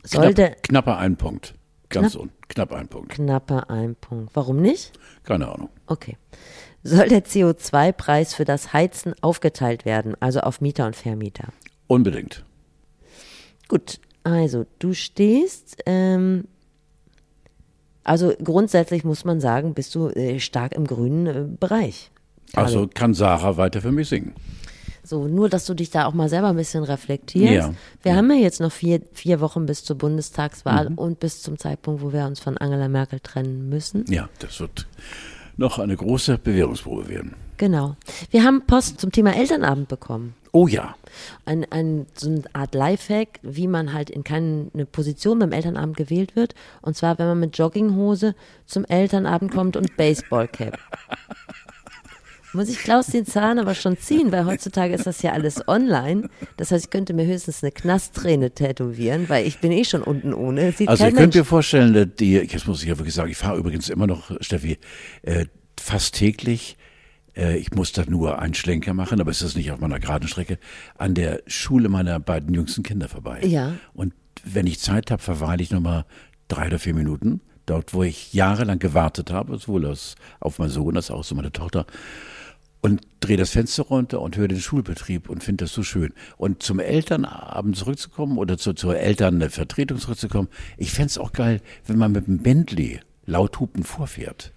Soll 0.04 0.34
Knapp, 0.34 0.62
knapper 0.62 0.98
ein 0.98 1.16
Punkt. 1.16 1.54
Ganz 1.88 2.12
Knapp? 2.12 2.22
un, 2.22 2.30
knapp 2.46 2.72
ein 2.72 2.86
Punkt. 2.86 3.08
knapper 3.10 3.70
ein 3.70 3.96
Punkt? 3.96 4.30
Warum 4.34 4.60
nicht? 4.62 4.92
Keine 5.24 5.48
Ahnung. 5.48 5.70
Okay. 5.86 6.16
Soll 6.86 7.08
der 7.08 7.24
CO2-Preis 7.24 8.34
für 8.34 8.44
das 8.44 8.74
Heizen 8.74 9.14
aufgeteilt 9.22 9.86
werden, 9.86 10.14
also 10.20 10.40
auf 10.40 10.60
Mieter 10.60 10.84
und 10.86 10.94
Vermieter? 10.94 11.48
Unbedingt. 11.86 12.44
Gut, 13.68 14.00
also 14.22 14.66
du 14.78 14.92
stehst, 14.92 15.78
ähm, 15.86 16.44
also 18.04 18.34
grundsätzlich 18.42 19.02
muss 19.02 19.24
man 19.24 19.40
sagen, 19.40 19.72
bist 19.72 19.94
du 19.94 20.08
äh, 20.08 20.38
stark 20.40 20.74
im 20.74 20.86
grünen 20.86 21.26
äh, 21.26 21.46
Bereich. 21.58 22.10
Also 22.52 22.86
kann 22.86 23.14
Sarah 23.14 23.56
weiter 23.56 23.80
für 23.80 23.90
mich 23.90 24.10
singen. 24.10 24.34
So, 25.02 25.26
nur, 25.26 25.48
dass 25.48 25.66
du 25.66 25.74
dich 25.74 25.90
da 25.90 26.06
auch 26.06 26.14
mal 26.14 26.28
selber 26.28 26.48
ein 26.48 26.56
bisschen 26.56 26.84
reflektierst. 26.84 27.52
Ja, 27.52 27.74
Wir 28.02 28.16
haben 28.16 28.30
ja 28.30 28.36
jetzt 28.36 28.60
noch 28.60 28.72
vier, 28.72 29.02
vier 29.12 29.40
Wochen 29.40 29.66
bis 29.66 29.84
zur 29.84 29.96
Bundestagswahl 29.96 30.92
und 30.96 31.20
bis 31.20 31.42
zum 31.42 31.58
Zeitpunkt, 31.58 32.02
wo 32.02 32.12
wir 32.12 32.24
uns 32.24 32.40
von 32.40 32.56
Angela 32.56 32.88
Merkel 32.88 33.20
trennen 33.20 33.68
müssen. 33.68 34.04
Ja, 34.08 34.28
das 34.38 34.60
wird 34.60 34.86
noch 35.56 35.78
eine 35.78 35.96
große 35.96 36.38
Bewährungsprobe 36.38 37.08
werden. 37.08 37.34
Genau. 37.56 37.96
Wir 38.30 38.44
haben 38.44 38.62
Post 38.66 39.00
zum 39.00 39.12
Thema 39.12 39.36
Elternabend 39.36 39.88
bekommen. 39.88 40.34
Oh 40.52 40.66
ja. 40.68 40.94
Ein, 41.46 41.66
ein, 41.70 42.06
so 42.14 42.28
eine 42.28 42.42
Art 42.52 42.74
Lifehack, 42.74 43.40
wie 43.42 43.66
man 43.66 43.92
halt 43.92 44.10
in 44.10 44.22
keine 44.24 44.70
Position 44.90 45.38
beim 45.38 45.52
Elternabend 45.52 45.96
gewählt 45.96 46.36
wird. 46.36 46.54
Und 46.80 46.96
zwar, 46.96 47.18
wenn 47.18 47.26
man 47.26 47.40
mit 47.40 47.58
Jogginghose 47.58 48.34
zum 48.66 48.84
Elternabend 48.84 49.52
kommt 49.52 49.76
und 49.76 49.96
Baseballcap. 49.96 50.78
Muss 52.54 52.68
ich 52.68 52.78
Klaus 52.78 53.06
den 53.06 53.26
Zahn 53.26 53.58
aber 53.58 53.74
schon 53.74 53.98
ziehen, 53.98 54.30
weil 54.32 54.46
heutzutage 54.46 54.94
ist 54.94 55.06
das 55.06 55.22
ja 55.22 55.32
alles 55.32 55.66
online. 55.68 56.28
Das 56.56 56.70
heißt, 56.70 56.84
ich 56.86 56.90
könnte 56.90 57.12
mir 57.12 57.26
höchstens 57.26 57.62
eine 57.62 57.72
Knastträne 57.72 58.52
tätowieren, 58.52 59.28
weil 59.28 59.46
ich 59.46 59.58
bin 59.58 59.72
eh 59.72 59.84
schon 59.84 60.02
unten 60.02 60.32
ohne. 60.32 60.72
Sieht 60.72 60.88
Also 60.88 61.04
ihr 61.04 61.12
könnt 61.12 61.34
mir 61.34 61.44
vorstellen, 61.44 61.94
äh, 61.94 62.06
die, 62.06 62.34
jetzt 62.34 62.66
muss 62.66 62.82
ich 62.82 62.88
ja 62.88 62.98
wirklich 62.98 63.14
sagen, 63.14 63.30
ich 63.30 63.36
fahre 63.36 63.58
übrigens 63.58 63.88
immer 63.88 64.06
noch, 64.06 64.30
Steffi, 64.40 64.78
äh, 65.22 65.46
fast 65.80 66.14
täglich, 66.14 66.76
äh, 67.36 67.56
ich 67.56 67.72
muss 67.72 67.92
da 67.92 68.04
nur 68.06 68.38
einen 68.38 68.54
Schlenker 68.54 68.94
machen, 68.94 69.20
aber 69.20 69.30
es 69.30 69.42
ist 69.42 69.56
nicht 69.56 69.72
auf 69.72 69.80
meiner 69.80 69.98
geraden 69.98 70.28
Strecke, 70.28 70.58
an 70.96 71.14
der 71.14 71.42
Schule 71.46 71.88
meiner 71.88 72.20
beiden 72.20 72.54
jüngsten 72.54 72.82
Kinder 72.82 73.08
vorbei. 73.08 73.40
Ja. 73.44 73.74
Und 73.94 74.14
wenn 74.44 74.66
ich 74.66 74.80
Zeit 74.80 75.10
habe, 75.10 75.22
verweile 75.22 75.62
ich 75.62 75.70
nochmal 75.70 76.04
drei 76.48 76.66
oder 76.66 76.78
vier 76.78 76.94
Minuten, 76.94 77.40
dort, 77.66 77.94
wo 77.94 78.02
ich 78.02 78.32
jahrelang 78.32 78.78
gewartet 78.78 79.32
habe, 79.32 79.56
sowohl 79.58 79.86
als 79.86 80.16
auf 80.40 80.58
meinen 80.58 80.70
Sohn 80.70 80.96
als 80.96 81.10
auch 81.10 81.24
so 81.24 81.34
meine 81.34 81.52
Tochter 81.52 81.86
und 82.84 83.00
drehe 83.20 83.38
das 83.38 83.48
Fenster 83.48 83.84
runter 83.84 84.20
und 84.20 84.36
höre 84.36 84.46
den 84.46 84.60
Schulbetrieb 84.60 85.30
und 85.30 85.42
finde 85.42 85.64
das 85.64 85.72
so 85.72 85.82
schön. 85.82 86.12
Und 86.36 86.62
zum 86.62 86.80
Elternabend 86.80 87.78
zurückzukommen 87.78 88.36
oder 88.36 88.58
zu, 88.58 88.74
zur 88.74 88.98
Elternvertretung 88.98 89.98
zurückzukommen, 89.98 90.48
ich 90.76 90.92
fände 90.92 91.06
es 91.06 91.16
auch 91.16 91.32
geil, 91.32 91.62
wenn 91.86 91.96
man 91.96 92.12
mit 92.12 92.26
dem 92.26 92.42
Bentley 92.42 93.00
laut 93.24 93.58
hupen 93.58 93.84
vorfährt. 93.84 94.52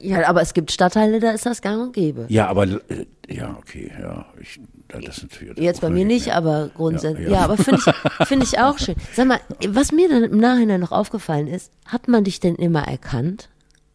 Ja, 0.00 0.28
aber 0.28 0.42
es 0.42 0.54
gibt 0.54 0.72
Stadtteile, 0.72 1.20
da 1.20 1.30
ist 1.30 1.46
das 1.46 1.62
gang 1.62 1.80
und 1.80 1.92
gäbe. 1.92 2.26
Ja, 2.28 2.48
aber 2.48 2.64
äh, 2.64 3.06
ja, 3.28 3.56
okay, 3.56 3.92
ja, 4.00 4.26
ich, 4.40 4.58
das 4.88 5.18
ist 5.18 5.22
natürlich. 5.30 5.58
Jetzt 5.58 5.82
bei 5.82 5.90
mir 5.90 6.04
nicht, 6.04 6.26
mehr. 6.26 6.36
aber 6.36 6.68
grundsätzlich. 6.74 7.28
Ja, 7.28 7.32
Ja, 7.32 7.38
ja. 7.38 7.44
aber 7.44 7.56
finde 7.58 7.80
ich, 7.86 8.26
finde 8.26 8.44
ich 8.44 8.58
auch 8.58 8.78
schön. 8.80 8.96
Sag 9.14 9.28
mal, 9.28 9.38
was 9.68 9.92
mir 9.92 10.08
dann 10.08 10.24
im 10.24 10.38
Nachhinein 10.38 10.80
noch 10.80 10.90
aufgefallen 10.90 11.46
ist, 11.46 11.70
hat 11.86 12.08
man 12.08 12.24
dich 12.24 12.40
denn 12.40 12.56
immer 12.56 12.88
erkannt? 12.88 13.50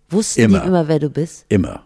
Wussten 0.10 0.40
Immer. 0.40 0.62
die 0.62 0.68
immer, 0.68 0.88
wer 0.88 1.00
du 1.00 1.10
bist? 1.10 1.46
Immer. 1.50 1.84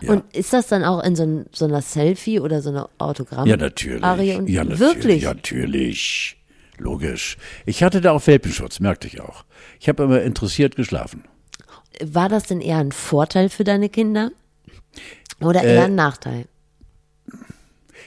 Ja. 0.00 0.12
Und 0.12 0.36
ist 0.36 0.52
das 0.52 0.68
dann 0.68 0.84
auch 0.84 1.02
in 1.02 1.16
so, 1.16 1.22
ein, 1.24 1.46
so 1.52 1.64
einer 1.64 1.82
Selfie 1.82 2.40
oder 2.40 2.62
so 2.62 2.70
einer 2.70 2.88
Autogramm? 2.98 3.46
Ja, 3.46 3.56
natürlich. 3.56 4.02
Arie 4.02 4.34
und 4.36 4.48
ja, 4.48 4.64
natürlich. 4.64 4.80
Wirklich? 4.80 5.22
Natürlich. 5.24 6.36
Logisch. 6.78 7.38
Ich 7.66 7.82
hatte 7.82 8.00
da 8.00 8.12
auch 8.12 8.26
Welpenschutz, 8.26 8.80
merkte 8.80 9.08
ich 9.08 9.20
auch. 9.20 9.44
Ich 9.80 9.88
habe 9.88 10.04
immer 10.04 10.22
interessiert 10.22 10.76
geschlafen. 10.76 11.24
War 12.00 12.28
das 12.28 12.44
denn 12.44 12.60
eher 12.60 12.78
ein 12.78 12.92
Vorteil 12.92 13.48
für 13.48 13.64
deine 13.64 13.88
Kinder? 13.88 14.30
Oder 15.40 15.64
Äh, 15.64 15.74
eher 15.74 15.84
ein 15.84 15.94
Nachteil? 15.94 16.46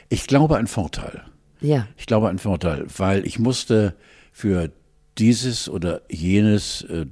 Ich 0.10 0.28
glaube 0.28 0.58
ein 0.58 0.68
Vorteil. 0.68 1.24
Ja. 1.60 1.88
Ich 1.98 2.06
glaube 2.06 2.30
ein 2.30 2.40
Vorteil, 2.40 2.86
weil 2.98 3.26
ich 3.26 3.40
musste 3.40 3.96
für 4.32 4.72
dieses 5.18 5.70
oder 5.70 6.02
jenes 6.10 6.84
äh, 6.84 7.06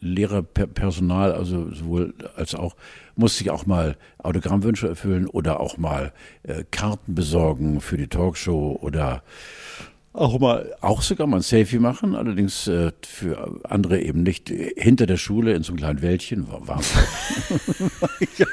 Lehrerpersonal, 0.00 1.32
also 1.32 1.72
sowohl 1.72 2.14
als 2.36 2.54
auch, 2.54 2.76
musste 3.18 3.42
ich 3.44 3.50
auch 3.50 3.66
mal 3.66 3.96
Autogrammwünsche 4.18 4.88
erfüllen 4.88 5.26
oder 5.26 5.60
auch 5.60 5.76
mal 5.76 6.12
äh, 6.44 6.64
Karten 6.70 7.14
besorgen 7.14 7.80
für 7.80 7.96
die 7.96 8.08
Talkshow 8.08 8.78
oder 8.80 9.22
auch 10.14 10.38
mal, 10.40 10.74
auch 10.80 11.02
sogar 11.02 11.26
mal 11.28 11.36
ein 11.36 11.42
Selfie 11.42 11.78
machen, 11.78 12.16
allerdings 12.16 12.66
äh, 12.66 12.90
für 13.06 13.60
andere 13.64 14.00
eben 14.00 14.22
nicht 14.22 14.48
hinter 14.48 15.06
der 15.06 15.16
Schule 15.16 15.52
in 15.52 15.62
so 15.62 15.72
einem 15.72 15.78
kleinen 15.78 16.02
Wäldchen. 16.02 16.50
War, 16.50 16.66
war 16.66 16.80
ja. 18.38 18.46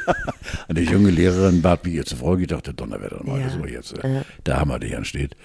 Eine 0.68 0.82
junge 0.82 1.10
Lehrerin 1.10 1.62
bat 1.62 1.84
mich 1.86 1.94
ihr 1.96 2.06
zuvor, 2.06 2.38
ich 2.40 2.48
dachte, 2.48 2.74
Donnerwetter, 2.74 3.24
mal, 3.24 3.40
Ja. 3.40 3.60
war 3.60 3.68
jetzt 3.68 3.98
äh, 4.04 4.22
der 4.46 4.60
Hammer, 4.60 4.78
der 4.80 4.90
hier 4.90 4.98
ansteht. 5.00 5.36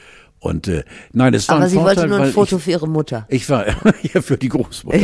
Und 0.41 0.69
äh, 0.69 0.85
nein, 1.13 1.35
es 1.35 1.47
war 1.49 1.57
Aber 1.57 1.65
ein 1.65 1.71
sie 1.71 1.77
Vorteil, 1.77 1.97
wollte 1.97 2.09
nur 2.09 2.21
ein 2.21 2.33
Foto 2.33 2.57
ich, 2.57 2.63
für 2.63 2.71
ihre 2.71 2.89
Mutter. 2.89 3.27
ich 3.29 3.49
war 3.51 3.67
ja 4.15 4.23
für 4.23 4.39
die 4.39 4.49
Großmutter. 4.49 4.99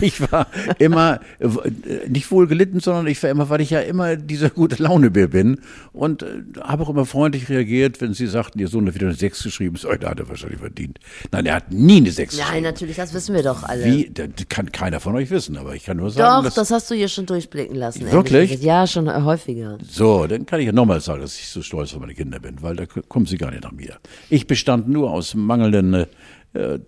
Ich 0.00 0.32
war 0.32 0.46
immer 0.78 1.20
äh, 1.38 2.08
nicht 2.08 2.30
wohl 2.30 2.46
gelitten, 2.46 2.80
sondern 2.80 3.06
ich 3.06 3.22
war 3.22 3.28
immer, 3.28 3.50
weil 3.50 3.60
ich 3.60 3.68
ja 3.70 3.80
immer 3.80 4.16
dieser 4.16 4.48
gute 4.48 4.82
Launebär 4.82 5.28
bin 5.28 5.60
und 5.92 6.22
äh, 6.22 6.28
habe 6.62 6.82
auch 6.84 6.88
immer 6.88 7.04
freundlich 7.04 7.50
reagiert, 7.50 8.00
wenn 8.00 8.14
sie 8.14 8.26
sagten, 8.26 8.58
ihr 8.58 8.68
Sohn 8.68 8.86
hat 8.86 8.94
wieder 8.94 9.08
eine 9.08 9.16
Sechs 9.16 9.42
geschrieben. 9.42 9.76
So, 9.76 9.92
da 9.92 10.10
hat 10.10 10.18
er 10.20 10.30
wahrscheinlich 10.30 10.60
verdient. 10.60 10.98
Nein, 11.30 11.44
er 11.44 11.56
hat 11.56 11.70
nie 11.70 11.98
eine 11.98 12.10
Sechs 12.10 12.34
Nein, 12.38 12.46
geschrieben. 12.46 12.64
natürlich, 12.64 12.96
das 12.96 13.12
wissen 13.12 13.34
wir 13.34 13.42
doch 13.42 13.62
alle. 13.64 13.84
Wie? 13.84 14.10
Das 14.10 14.28
kann 14.48 14.72
keiner 14.72 15.00
von 15.00 15.14
euch 15.14 15.28
wissen, 15.30 15.58
aber 15.58 15.74
ich 15.74 15.84
kann 15.84 15.98
nur 15.98 16.10
sagen, 16.10 16.46
Doch, 16.46 16.54
das 16.54 16.70
hast 16.70 16.90
du 16.90 16.94
hier 16.94 17.08
schon 17.08 17.26
durchblicken 17.26 17.76
lassen. 17.76 18.10
Wirklich? 18.10 18.62
Ja, 18.62 18.86
schon 18.86 19.12
häufiger. 19.26 19.76
so, 19.90 20.26
dann 20.26 20.46
kann 20.46 20.60
ich 20.60 20.66
ja 20.66 20.72
nochmal 20.72 21.02
sagen, 21.02 21.20
dass 21.20 21.38
ich 21.38 21.48
so 21.48 21.60
stolz 21.60 21.92
auf 21.92 22.00
meine 22.00 22.14
Kinder 22.14 22.38
bin, 22.40 22.62
weil 22.62 22.76
da 22.76 22.86
kommen 22.86 23.26
sie 23.26 23.36
gar 23.36 23.50
nicht 23.50 23.62
nach 23.64 23.72
mir. 23.72 23.96
Ich 24.30 24.46
bestand 24.46 24.69
nur 24.76 25.10
aus 25.10 25.34
mangelnden 25.34 26.06
äh, 26.54 26.78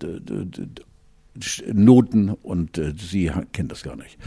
Noten 1.73 2.29
und 2.29 2.77
äh, 2.77 2.93
sie 2.97 3.31
kennt 3.53 3.71
das 3.71 3.81
gar 3.83 3.95
nicht. 3.95 4.17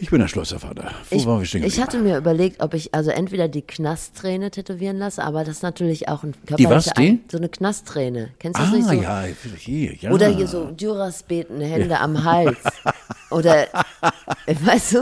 Ich 0.00 0.10
bin 0.10 0.22
ein 0.22 0.28
stolzer 0.28 0.60
Vater. 0.60 0.92
Wo 1.10 1.16
Ich, 1.16 1.26
waren 1.26 1.40
wir 1.40 1.44
stehen 1.46 1.64
ich 1.64 1.80
hatte 1.80 1.98
mir 1.98 2.16
überlegt, 2.16 2.62
ob 2.62 2.72
ich 2.72 2.94
also 2.94 3.10
entweder 3.10 3.48
die 3.48 3.62
Knastträne 3.62 4.50
tätowieren 4.52 4.96
lasse, 4.96 5.24
aber 5.24 5.40
das 5.44 5.56
ist 5.56 5.62
natürlich 5.62 6.08
auch 6.08 6.22
ein 6.22 6.34
Die 6.56 6.64
was, 6.70 6.84
körperlicher 6.86 6.92
die? 6.96 7.08
Ein- 7.08 7.20
So 7.30 7.36
eine 7.38 7.48
Knastträne. 7.48 8.28
Kennst 8.38 8.60
du 8.60 8.62
das 8.64 8.72
Ah, 8.72 8.76
nicht 8.76 8.88
so? 8.88 8.92
ja, 8.94 9.24
hier, 9.58 9.94
ja. 9.96 10.10
Oder 10.12 10.28
hier 10.28 10.46
so 10.46 10.70
Dürasbeten, 10.70 11.60
Hände 11.60 11.98
am 11.98 12.22
Hals. 12.24 12.58
Oder, 13.30 13.66
weißt 14.46 14.94
du? 14.94 15.00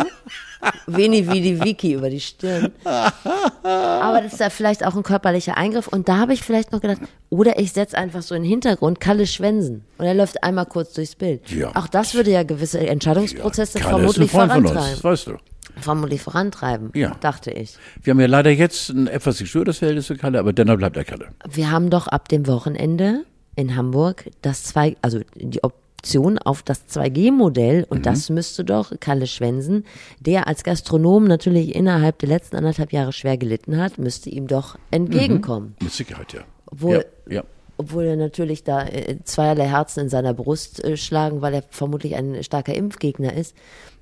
Wenig 0.87 1.31
wie 1.31 1.41
die 1.41 1.63
Wiki 1.63 1.93
über 1.95 2.11
die 2.11 2.21
Stirn. 2.21 2.73
Aber 2.85 4.21
das 4.23 4.35
ist 4.35 4.41
ja 4.41 4.51
vielleicht 4.51 4.85
auch 4.85 4.95
ein 4.95 5.03
körperlicher 5.03 5.57
Eingriff. 5.57 5.89
Und 5.89 6.09
da 6.09 6.19
habe 6.19 6.33
ich 6.33 6.43
vielleicht 6.43 6.73
noch 6.73 6.81
gedacht, 6.81 7.01
oder 7.31 7.59
ich 7.59 7.73
setze 7.73 7.97
einfach 7.99 8.23
so 8.23 8.35
in 8.35 8.43
den 8.43 8.49
Hintergrund 8.51 9.01
Kalle 9.01 9.27
Schwensen. 9.27 9.85
Und 9.99 10.07
er 10.07 10.15
läuft 10.15 10.43
einmal 10.43 10.67
kurz 10.67 10.93
durchs 10.95 11.15
Bild. 11.17 11.51
Ja. 11.51 11.75
Auch 11.75 11.89
das 11.89 12.15
würde 12.15 12.31
ja 12.31 12.43
gewisse 12.43 12.79
Entscheidungsprozesse 12.87 13.79
ein 13.79 13.85
vermutlich 13.85 14.19
uns, 14.23 14.31
vorantreiben. 14.31 14.75
das 14.75 15.05
weißt 15.05 15.27
du. 15.29 15.37
Vermutlich 15.79 16.23
vorantreiben, 16.23 16.91
Ja. 16.95 17.17
dachte 17.21 17.51
ich. 17.51 17.75
Wir 18.03 18.13
haben 18.13 18.21
ja 18.21 18.27
leider 18.27 18.51
jetzt 18.51 18.89
ein 18.91 19.09
etwas 19.09 19.39
gestörtes 19.39 19.79
Verhältnis 19.79 20.07
zu 20.07 20.17
Kalle, 20.17 20.39
aber 20.39 20.53
dennoch 20.55 20.77
bleibt 20.79 20.97
er 20.97 21.05
Kalle. 21.05 21.29
Wir 21.51 21.71
haben 21.71 21.91
doch 21.91 22.07
ab 22.07 22.29
dem 22.29 22.47
Wochenende 22.47 23.25
in 23.57 23.77
Hamburg 23.77 24.31
das 24.43 24.65
zwei, 24.65 24.97
also 25.03 25.21
die 25.35 25.63
Option 26.07 26.39
auf 26.39 26.63
das 26.63 26.87
2G-Modell 26.89 27.85
und 27.89 27.99
Mhm. 27.99 28.03
das 28.05 28.31
müsste 28.31 28.65
doch 28.65 28.93
Kalle 29.01 29.27
Schwensen, 29.27 29.85
der 30.21 30.47
als 30.47 30.63
Gastronom 30.63 31.25
natürlich 31.25 31.75
innerhalb 31.75 32.21
der 32.21 32.29
letzten 32.29 32.55
anderthalb 32.57 32.93
Jahre 32.93 33.13
schwer 33.13 33.37
gelitten 33.37 33.77
hat, 33.79 33.99
müsste 33.99 34.31
ihm 34.31 34.47
doch 34.47 34.79
entgegenkommen. 34.93 35.75
Mit 35.83 35.91
Sicherheit, 35.91 36.33
ja. 36.33 36.43
Obwohl- 36.67 37.05
ja, 37.29 37.35
ja. 37.39 37.45
Obwohl 37.79 38.05
er 38.05 38.17
natürlich 38.17 38.65
da 38.65 38.85
äh, 38.85 39.19
zweierlei 39.25 39.67
Herzen 39.67 40.01
in 40.01 40.09
seiner 40.09 40.33
Brust 40.33 40.83
äh, 40.83 40.97
schlagen, 40.97 41.43
weil 41.43 41.55
er 41.55 41.63
vermutlich 41.69 42.15
ein 42.17 42.43
starker 42.43 42.75
Impfgegner 42.75 43.35
ist. 43.35 43.55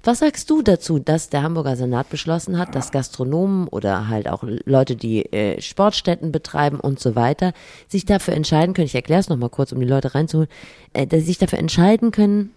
Was 0.04 0.18
sagst 0.18 0.50
du 0.50 0.62
dazu, 0.62 0.98
dass 0.98 1.30
der 1.30 1.42
Hamburger 1.42 1.76
Senat 1.76 2.10
beschlossen 2.10 2.58
hat, 2.58 2.74
dass 2.74 2.92
Gastronomen 2.92 3.68
oder 3.68 4.08
halt 4.08 4.28
auch 4.28 4.44
Leute, 4.44 4.96
die 4.96 5.32
äh, 5.32 5.60
Sportstätten 5.60 6.30
betreiben 6.30 6.78
und 6.78 7.00
so 7.00 7.16
weiter, 7.16 7.52
sich 7.88 8.04
dafür 8.04 8.34
entscheiden 8.34 8.74
können, 8.74 8.86
ich 8.86 8.94
erkläre 8.94 9.20
es 9.20 9.28
nochmal 9.28 9.50
kurz, 9.50 9.72
um 9.72 9.80
die 9.80 9.86
Leute 9.86 10.14
reinzuholen, 10.14 10.50
dass 10.92 11.20
sie 11.20 11.26
sich 11.26 11.38
dafür 11.38 11.58
entscheiden 11.58 12.10
können, 12.10 12.50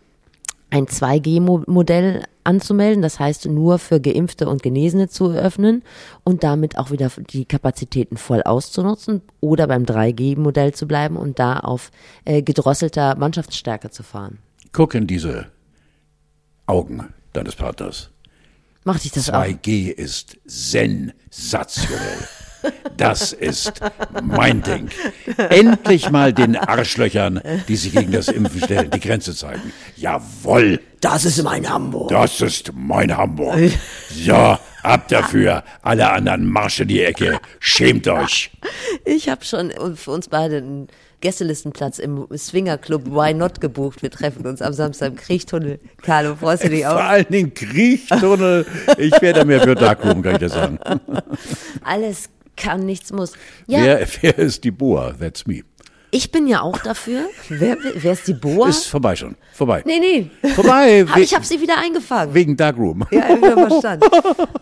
ein 0.70 0.86
2G-Modell 0.86 2.24
anzumelden, 2.48 3.02
das 3.02 3.20
heißt 3.20 3.46
nur 3.48 3.78
für 3.78 4.00
Geimpfte 4.00 4.48
und 4.48 4.64
Genesene 4.64 5.10
zu 5.10 5.32
öffnen 5.32 5.84
und 6.24 6.44
damit 6.44 6.78
auch 6.78 6.92
wieder 6.92 7.12
die 7.30 7.46
Kapazitäten 7.46 8.18
voll 8.18 8.42
auszunutzen 8.42 9.22
oder 9.42 9.68
beim 9.68 9.84
3G-Modell 9.84 10.74
zu 10.74 10.88
bleiben 10.88 11.18
und 11.18 11.40
da 11.40 11.60
auf 11.60 11.92
äh, 12.26 12.42
gedrosselter 12.42 13.16
Mannschaftsstärke 13.18 13.90
zu 13.90 14.04
fahren. 14.04 14.40
Guck 14.72 14.96
in 14.96 15.08
diese 15.08 15.48
Augen 16.66 17.14
deines 17.34 17.56
Partners. 17.56 18.10
Macht 18.84 19.04
dich 19.04 19.12
das 19.12 19.30
auch? 19.30 19.44
2G 19.44 19.90
ist 19.90 20.38
sensationell. 20.46 22.28
Das 22.98 23.32
ist 23.34 23.74
mein 24.24 24.62
Ding. 24.64 24.90
Endlich 25.50 26.10
mal 26.10 26.34
den 26.34 26.56
Arschlöchern, 26.56 27.42
die 27.68 27.76
sich 27.76 27.94
gegen 27.94 28.12
das 28.12 28.28
Impfen 28.28 28.62
stellen, 28.62 28.90
die 28.92 29.00
Grenze 29.00 29.36
zeigen. 29.36 29.72
Jawohl, 29.96 30.80
Das 31.02 31.26
ist 31.26 31.42
mein 31.44 31.70
Hamburg. 31.70 32.10
das 32.10 32.42
ist 32.42 32.72
mein 32.76 33.16
Hamburg. 33.16 33.58
So, 34.10 34.34
ab 34.84 35.08
dafür. 35.10 35.64
Alle 35.82 36.10
anderen 36.12 36.46
Marsch 36.48 36.80
in 36.80 36.88
die 36.88 37.04
Ecke. 37.04 37.40
Schämt 37.60 38.08
euch. 38.08 38.52
Ich 39.06 39.30
habe 39.30 39.46
schon 39.46 39.72
für 39.96 40.12
uns 40.12 40.28
beide 40.30 40.58
einen 40.58 40.88
Gästelistenplatz 41.22 41.98
im 42.00 42.28
Swingerclub 42.36 43.06
Why 43.08 43.34
Not 43.34 43.60
gebucht. 43.60 44.02
Wir 44.04 44.12
treffen 44.12 44.46
uns 44.46 44.62
am 44.62 44.74
Samstag 44.74 45.10
im 45.10 45.16
Kriechtunnel. 45.16 45.80
Carlo, 46.04 46.36
freust 46.36 46.64
du 46.64 46.70
dich 46.70 46.84
Vor 46.84 46.96
auch? 46.96 47.00
allen 47.04 47.26
Dingen 47.30 47.54
Kriechtunnel. 47.54 48.66
Ich 48.98 49.20
werde 49.22 49.46
mehr 49.46 49.62
für 49.62 49.74
Darkroom, 49.76 50.22
kann 50.22 50.34
ich 50.34 50.40
dir 50.40 50.50
sagen. 50.50 50.80
Alles 51.84 52.30
kann, 52.58 52.86
nichts 52.86 53.12
muss. 53.14 53.34
Ja, 53.68 53.84
Wer, 53.84 54.08
wer 54.22 54.38
ist 54.38 54.64
die 54.64 54.72
Boa? 54.72 55.14
That's 55.14 55.48
me. 55.48 55.62
Ich 56.12 56.32
bin 56.32 56.48
ja 56.48 56.62
auch 56.62 56.78
dafür. 56.80 57.22
Wer, 57.50 57.78
wer 57.96 58.14
ist 58.14 58.28
die 58.28 58.34
Boa? 58.34 58.70
Ist 58.70 58.88
vorbei 58.88 59.16
schon. 59.16 59.36
Vorbei. 59.54 59.84
nee, 59.86 60.00
nee. 60.00 60.50
Vorbei. 60.54 61.06
We- 61.14 61.22
ich 61.22 61.34
habe 61.34 61.46
sie 61.46 61.60
wieder 61.62 61.78
eingefangen. 61.78 62.34
wegen 62.34 62.56
Darkroom. 62.56 63.06
Ja, 63.12 63.30
ich 63.36 63.44
habe 63.44 63.68
verstanden. 63.70 64.08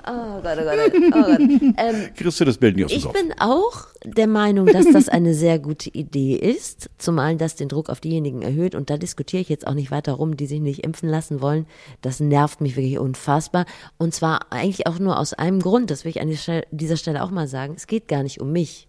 Oh 0.08 0.40
Gott, 0.42 0.58
oh 0.60 0.64
Gott, 0.64 0.94
oh 0.94 1.10
Gott. 1.12 1.40
Ähm, 1.40 2.10
Kriegst 2.16 2.40
du 2.40 2.46
das 2.46 2.58
Bild 2.60 2.76
nicht 2.76 2.86
aus 2.86 2.92
dem 2.92 2.98
ich 3.00 3.04
Kopf? 3.06 3.14
bin 3.14 3.34
auch 3.40 3.88
der 4.04 4.28
Meinung, 4.28 4.68
dass 4.68 4.86
das 4.92 5.10
eine 5.10 5.34
sehr 5.34 5.58
gute 5.58 5.90
Idee 5.90 6.36
ist, 6.36 6.92
zumal 7.00 7.38
das 7.38 7.56
den 7.56 7.70
Druck 7.70 7.90
auf 7.90 8.02
diejenigen 8.02 8.44
erhöht. 8.44 8.76
Und 8.76 8.92
da 8.92 8.98
diskutiere 8.98 9.42
ich 9.42 9.50
jetzt 9.50 9.66
auch 9.66 9.74
nicht 9.74 9.90
weiter 9.90 10.14
rum, 10.14 10.38
die 10.38 10.46
sich 10.46 10.60
nicht 10.62 10.84
impfen 10.84 11.10
lassen 11.10 11.42
wollen. 11.42 11.66
Das 12.02 12.20
nervt 12.20 12.62
mich 12.62 12.76
wirklich 12.76 13.00
unfassbar. 13.00 13.66
Und 13.98 14.14
zwar 14.14 14.52
eigentlich 14.52 14.86
auch 14.86 15.00
nur 15.00 15.18
aus 15.18 15.34
einem 15.34 15.60
Grund, 15.60 15.90
das 15.90 16.06
will 16.06 16.12
ich 16.12 16.22
an 16.22 16.32
dieser 16.72 16.98
Stelle 16.98 17.24
auch 17.24 17.32
mal 17.32 17.48
sagen. 17.48 17.74
Es 17.76 17.88
geht 17.88 18.08
gar 18.08 18.22
nicht 18.22 18.40
um 18.40 18.52
mich. 18.52 18.88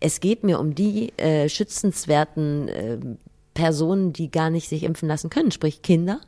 Es 0.00 0.20
geht 0.20 0.44
mir 0.44 0.60
um 0.60 0.74
die 0.74 1.12
äh, 1.18 1.48
schützenswerten 1.48 2.68
äh, 2.68 2.98
Personen, 3.54 4.12
die 4.12 4.30
gar 4.30 4.50
nicht 4.50 4.68
sich 4.68 4.82
impfen 4.82 5.08
lassen 5.08 5.30
können, 5.30 5.50
sprich 5.50 5.82
Kinder 5.82 6.20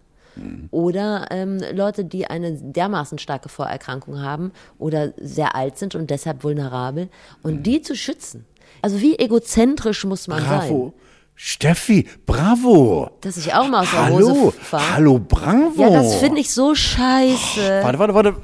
oder 0.71 1.27
ähm, 1.31 1.61
Leute, 1.73 2.05
die 2.05 2.27
eine 2.27 2.53
dermaßen 2.53 3.19
starke 3.19 3.49
Vorerkrankung 3.49 4.21
haben 4.21 4.53
oder 4.79 5.13
sehr 5.17 5.55
alt 5.55 5.79
sind 5.79 5.95
und 5.95 6.11
deshalb 6.11 6.45
vulnerabel 6.45 7.09
und 7.43 7.65
die 7.65 7.83
zu 7.83 7.97
schützen. 7.97 8.45
Also 8.83 9.01
wie 9.01 9.19
egozentrisch 9.19 10.05
muss 10.05 10.29
man 10.29 10.41
sein? 10.41 10.61
Bravo. 10.61 10.93
Steffi, 11.35 12.07
bravo. 12.27 13.11
Dass 13.21 13.37
ich 13.37 13.55
auch 13.55 13.69
mal 13.69 13.83
aus 13.83 13.91
der 13.91 14.07
Hallo, 14.07 14.29
Hose 14.31 14.53
fahre. 14.53 14.95
hallo, 14.95 15.21
bravo. 15.21 15.83
Ja, 15.83 15.91
das 15.91 16.17
finde 16.17 16.41
ich 16.41 16.53
so 16.53 16.75
scheiße. 16.75 17.81
Warte, 17.83 17.99
warte, 17.99 18.15
warte. 18.15 18.35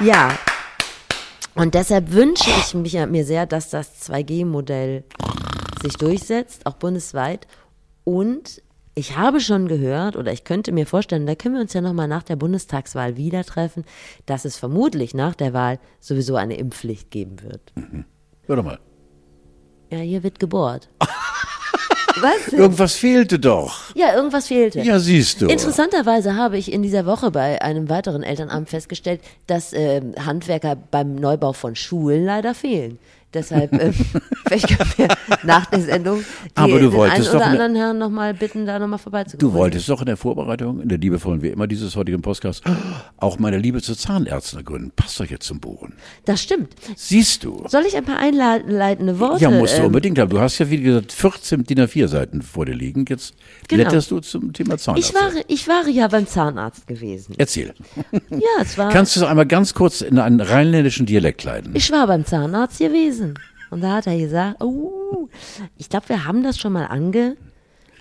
Ja. 0.00 0.30
Und 1.58 1.74
deshalb 1.74 2.12
wünsche 2.12 2.48
ich 2.50 2.74
mich, 2.74 2.94
mir 2.94 3.24
sehr, 3.24 3.44
dass 3.44 3.68
das 3.68 4.08
2G-Modell 4.08 5.02
sich 5.82 5.94
durchsetzt, 5.94 6.66
auch 6.66 6.74
bundesweit. 6.74 7.48
Und 8.04 8.62
ich 8.94 9.16
habe 9.16 9.40
schon 9.40 9.66
gehört, 9.66 10.14
oder 10.14 10.32
ich 10.32 10.44
könnte 10.44 10.70
mir 10.70 10.86
vorstellen, 10.86 11.26
da 11.26 11.34
können 11.34 11.56
wir 11.56 11.60
uns 11.60 11.72
ja 11.72 11.80
nochmal 11.80 12.06
nach 12.06 12.22
der 12.22 12.36
Bundestagswahl 12.36 13.16
wieder 13.16 13.42
treffen, 13.44 13.84
dass 14.24 14.44
es 14.44 14.56
vermutlich 14.56 15.14
nach 15.14 15.34
der 15.34 15.52
Wahl 15.52 15.80
sowieso 15.98 16.36
eine 16.36 16.56
Impfpflicht 16.56 17.10
geben 17.10 17.42
wird. 17.42 17.72
Hör 18.46 18.56
doch 18.56 18.64
mal. 18.64 18.78
Ja, 19.90 19.98
hier 19.98 20.22
wird 20.22 20.38
gebohrt. 20.38 20.88
Was? 22.20 22.52
Irgendwas 22.52 22.94
fehlte 22.94 23.38
doch. 23.38 23.94
Ja, 23.94 24.14
irgendwas 24.14 24.48
fehlte. 24.48 24.80
Ja, 24.80 24.98
siehst 24.98 25.40
du. 25.40 25.46
Interessanterweise 25.46 26.34
habe 26.36 26.58
ich 26.58 26.72
in 26.72 26.82
dieser 26.82 27.06
Woche 27.06 27.30
bei 27.30 27.60
einem 27.62 27.88
weiteren 27.88 28.22
Elternamt 28.22 28.68
festgestellt, 28.68 29.20
dass 29.46 29.72
ähm, 29.72 30.14
Handwerker 30.24 30.76
beim 30.76 31.14
Neubau 31.14 31.52
von 31.52 31.76
Schulen 31.76 32.24
leider 32.24 32.54
fehlen. 32.54 32.98
Deshalb, 33.34 33.72
ähm, 33.74 33.92
vielleicht 34.46 34.68
können 34.68 34.90
wir 34.96 35.08
nach 35.42 35.66
der 35.66 35.80
Sendung 35.80 36.20
die, 36.20 36.50
Aber 36.54 36.78
du 36.78 36.88
den 36.88 36.92
wolltest 36.92 37.28
einen 37.28 37.36
oder 37.36 37.46
anderen 37.46 37.74
Herrn 37.76 37.98
nochmal 37.98 38.32
bitten, 38.32 38.64
da 38.64 38.78
nochmal 38.78 38.98
vorbeizukommen. 38.98 39.52
Du 39.52 39.58
wolltest 39.58 39.88
doch 39.88 40.00
in 40.00 40.06
der 40.06 40.16
Vorbereitung, 40.16 40.80
in 40.80 40.88
der 40.88 40.96
liebevollen 40.96 41.42
wie 41.42 41.48
immer 41.48 41.66
dieses 41.66 41.94
heutigen 41.94 42.22
Podcasts, 42.22 42.62
auch 43.18 43.38
meine 43.38 43.58
Liebe 43.58 43.82
zu 43.82 43.94
Zahnärzten 43.94 44.60
ergründen. 44.60 44.92
Passt 44.96 45.20
doch 45.20 45.26
jetzt 45.26 45.46
zum 45.46 45.60
Bohren. 45.60 45.92
Das 46.24 46.40
stimmt. 46.42 46.74
Siehst 46.96 47.44
du. 47.44 47.64
Soll 47.68 47.84
ich 47.86 47.96
ein 47.96 48.04
paar 48.04 48.18
einleitende 48.18 49.18
Worte? 49.20 49.42
Ja, 49.42 49.50
musst 49.50 49.74
du 49.76 49.80
ähm, 49.80 49.86
unbedingt 49.86 50.18
haben. 50.18 50.30
Du 50.30 50.40
hast 50.40 50.58
ja, 50.58 50.70
wie 50.70 50.80
gesagt, 50.80 51.12
14 51.12 51.64
DIN 51.64 51.80
A4 51.80 52.08
Seiten 52.08 52.40
vor 52.40 52.64
dir 52.64 52.74
liegen. 52.74 53.04
Jetzt 53.08 53.34
Genau. 53.68 53.82
blätterst 53.82 54.10
du 54.10 54.20
zum 54.20 54.54
Thema 54.54 54.78
Zahnarzt. 54.78 55.10
ich 55.10 55.14
war, 55.14 55.30
ich 55.46 55.68
war 55.68 55.86
ja 55.88 56.08
beim 56.08 56.26
Zahnarzt 56.26 56.86
gewesen. 56.86 57.34
Erzähl. 57.36 57.74
Ja, 58.30 58.38
es 58.62 58.78
war. 58.78 58.90
Kannst 58.90 59.14
du 59.16 59.20
es 59.20 59.26
einmal 59.26 59.44
ganz 59.44 59.74
kurz 59.74 60.00
in 60.00 60.18
einen 60.18 60.40
rheinländischen 60.40 61.04
Dialekt 61.04 61.44
leiten? 61.44 61.72
ich 61.74 61.92
war 61.92 62.06
beim 62.06 62.24
Zahnarzt 62.24 62.78
gewesen. 62.78 63.17
Und 63.70 63.80
da 63.82 63.96
hat 63.96 64.06
er 64.06 64.16
gesagt, 64.18 64.62
oh, 64.62 65.28
ich 65.76 65.88
glaube, 65.88 66.08
wir 66.08 66.24
haben 66.24 66.42
das 66.42 66.58
schon 66.58 66.72
mal 66.72 66.86
ange, 66.86 67.36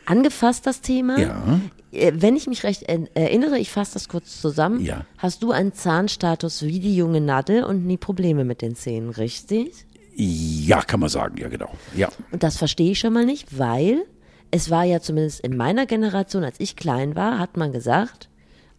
angefasst, 0.05 0.65
das 0.65 0.81
Thema. 0.81 1.19
Ja. 1.19 1.59
Äh, 1.91 2.13
Wenn 2.15 2.35
ich 2.35 2.47
mich 2.47 2.63
recht 2.63 2.83
er- 2.83 3.07
erinnere, 3.15 3.59
ich 3.59 3.69
fasse 3.71 3.93
das 3.93 4.07
kurz 4.09 4.39
zusammen, 4.41 4.79
Ja. 4.83 5.05
hast 5.17 5.43
du 5.43 5.51
einen 5.51 5.73
Zahnstatus 5.73 6.63
wie 6.63 6.79
die 6.79 6.95
junge 6.95 7.21
Nadel 7.21 7.63
und 7.63 7.85
nie 7.85 7.97
Probleme 7.97 8.43
mit 8.45 8.61
den 8.61 8.75
Zähnen, 8.75 9.09
richtig? 9.09 9.73
Ja, 10.15 10.81
kann 10.81 10.99
man 10.99 11.09
sagen, 11.09 11.37
ja 11.37 11.47
genau. 11.47 11.71
Ja. 11.95 12.09
Und 12.31 12.43
das 12.43 12.57
verstehe 12.57 12.91
ich 12.91 12.99
schon 12.99 13.13
mal 13.13 13.25
nicht, 13.25 13.59
weil 13.59 14.03
es 14.51 14.69
war 14.69 14.83
ja 14.85 14.99
zumindest 15.01 15.41
in 15.41 15.55
meiner 15.57 15.85
Generation, 15.85 16.43
als 16.43 16.59
ich 16.59 16.75
klein 16.75 17.15
war, 17.15 17.37
hat 17.37 17.57
man 17.57 17.71
gesagt, 17.71 18.29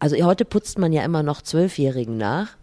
also 0.00 0.16
heute 0.24 0.44
putzt 0.44 0.78
man 0.78 0.92
ja 0.92 1.04
immer 1.04 1.22
noch 1.22 1.42
Zwölfjährigen 1.42 2.16
nach, 2.16 2.56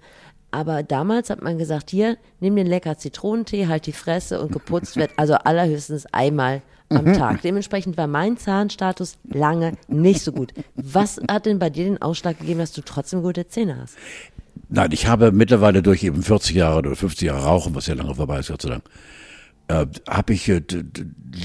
aber 0.56 0.84
damals 0.84 1.30
hat 1.30 1.42
man 1.42 1.58
gesagt, 1.58 1.90
hier, 1.90 2.18
nimm 2.40 2.56
den 2.56 2.66
lecker 2.66 2.98
Zitronentee, 2.98 3.68
halt 3.68 3.88
die 3.88 3.92
Fresse 3.92 4.42
und 4.42 4.54
geputzt 4.54 4.96
wird 4.96 5.12
also 5.18 5.34
allerhöchstens 5.34 6.06
einmal 6.14 6.62
am 6.88 7.14
Tag. 7.14 7.42
Dementsprechend 7.42 7.98
war 7.98 8.08
mein 8.08 8.38
Zahnstatus 8.38 9.18
lange 9.30 9.74
nicht 9.90 10.22
so 10.22 10.32
gut. 10.32 10.54
Was 10.76 11.20
hat 11.30 11.46
denn 11.46 11.60
bei 11.60 11.70
dir 11.70 11.84
den 11.84 12.02
Ausschlag 12.02 12.40
gegeben, 12.40 12.60
dass 12.60 12.72
du 12.72 12.82
trotzdem 12.82 13.22
gute 13.22 13.50
Zähne 13.50 13.78
hast? 13.82 13.98
Nein, 14.70 14.92
ich 14.94 15.08
habe 15.08 15.34
mittlerweile 15.34 15.84
durch 15.84 16.04
eben 16.04 16.24
40 16.24 16.56
Jahre 16.56 16.78
oder 16.78 16.96
50 16.96 17.28
Jahre 17.28 17.44
Rauchen, 17.44 17.76
was 17.76 17.88
ja 17.88 17.94
lange 17.94 18.16
vorbei 18.16 18.40
ist, 18.40 18.48
Gott 18.48 18.62
sei 18.62 18.70
Dank, 18.70 18.84
äh, 19.68 19.86
habe 20.08 20.34
ich 20.34 20.48
äh, 20.48 20.62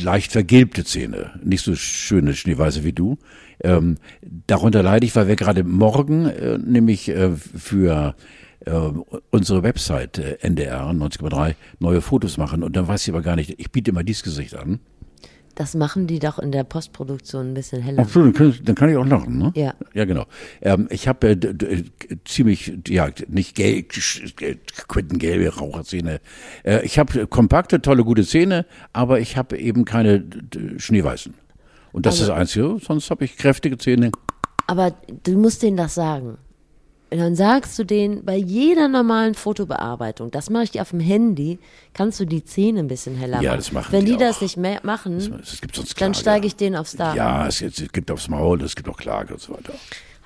leicht 0.01 0.31
vergilbte 0.31 0.85
Zähne. 0.85 1.33
Nicht 1.43 1.65
so 1.65 1.75
schöne 1.75 2.35
Schneeweiße 2.35 2.85
wie 2.85 2.93
du. 2.93 3.19
Ähm, 3.63 3.97
darunter 4.47 4.85
leide 4.85 5.05
ich, 5.05 5.17
weil 5.17 5.27
wir 5.27 5.37
gerade 5.37 5.65
morgen 5.65 6.27
äh, 6.27 6.59
nämlich 6.59 7.09
äh, 7.09 7.31
für 7.35 8.15
äh, 8.67 8.73
unsere 9.31 9.63
Website 9.63 10.19
äh, 10.19 10.39
NDR 10.41 10.91
90,3 10.91 11.55
neue 11.79 12.01
Fotos 12.01 12.37
machen. 12.39 12.63
Und 12.63 12.77
dann 12.77 12.89
weiß 12.89 13.03
ich 13.03 13.09
aber 13.11 13.23
gar 13.23 13.37
nicht, 13.37 13.59
ich 13.59 13.71
biete 13.71 13.91
immer 13.91 14.05
dieses 14.05 14.23
Gesicht 14.23 14.55
an. 14.55 14.81
Das 15.57 15.75
machen 15.75 16.07
die 16.07 16.21
doch 16.21 16.39
in 16.39 16.53
der 16.53 16.65
Postproduktion 16.65 17.51
ein 17.51 17.55
bisschen 17.55 17.83
heller. 17.83 18.05
Ach 18.07 18.09
so, 18.09 18.23
dann 18.23 18.33
kann, 18.33 18.55
dann 18.65 18.75
kann 18.77 18.89
ich 18.89 18.97
auch 18.97 19.05
lachen, 19.05 19.37
ne? 19.37 19.53
Ja. 19.57 19.75
Ja, 19.93 20.05
genau. 20.05 20.25
Ähm, 20.63 20.87
ich 20.91 21.09
habe 21.09 21.31
äh, 21.31 21.37
d- 21.37 21.85
ziemlich, 22.25 22.73
ja, 22.89 23.09
nicht 23.29 23.57
gel 23.57 23.83
quittengelbe 24.89 25.55
Raucherzähne. 25.55 26.21
Äh, 26.63 26.85
ich 26.85 26.99
habe 26.99 27.27
kompakte, 27.27 27.83
tolle, 27.83 28.05
gute 28.05 28.25
Zähne, 28.25 28.65
aber 28.93 29.21
ich 29.21 29.37
habe 29.37 29.59
eben 29.59 29.85
keine 29.85 30.25
Schneeweißen. 30.79 31.35
Und 31.93 32.07
das 32.07 32.21
ist 32.21 32.29
das 32.29 32.31
Einzige. 32.31 32.79
Sonst 32.81 33.11
habe 33.11 33.25
ich 33.25 33.37
kräftige 33.37 33.77
Zähne. 33.77 34.13
Aber 34.67 34.95
du 35.25 35.37
musst 35.37 35.63
denen 35.63 35.77
das 35.77 35.95
sagen. 35.97 36.39
Und 37.13 37.19
dann 37.19 37.35
sagst 37.35 37.77
du 37.79 37.85
denen, 37.85 38.25
bei 38.25 38.37
jeder 38.37 38.87
normalen 38.87 39.35
Fotobearbeitung, 39.35 40.31
das 40.31 40.49
mache 40.49 40.65
ich 40.65 40.81
auf 40.81 40.91
dem 40.91 41.01
Handy, 41.01 41.59
kannst 41.93 42.21
du 42.21 42.25
die 42.25 42.45
Zähne 42.45 42.79
ein 42.81 42.87
bisschen 42.89 43.17
heller 43.17 43.41
Ja, 43.43 43.51
machen. 43.51 43.59
das 43.59 43.73
machen 43.73 43.93
Wenn 43.93 44.05
die 44.05 44.13
die, 44.13 44.19
das 44.19 44.41
nicht 44.41 44.57
mehr 44.57 44.81
machen, 44.85 45.19
gibt 45.61 45.75
sonst 45.75 46.01
dann 46.01 46.15
steige 46.15 46.47
ich 46.47 46.55
denen 46.55 46.77
aufs 46.77 46.97
Dach. 46.97 47.17
Ja, 47.17 47.49
es, 47.49 47.61
es 47.63 47.91
gibt 47.93 48.11
aufs 48.13 48.29
Maul, 48.29 48.63
es 48.63 48.77
gibt 48.77 48.89
auch 48.89 48.97
Klage 48.97 49.35
und 49.35 49.41
so 49.41 49.53
weiter. 49.55 49.73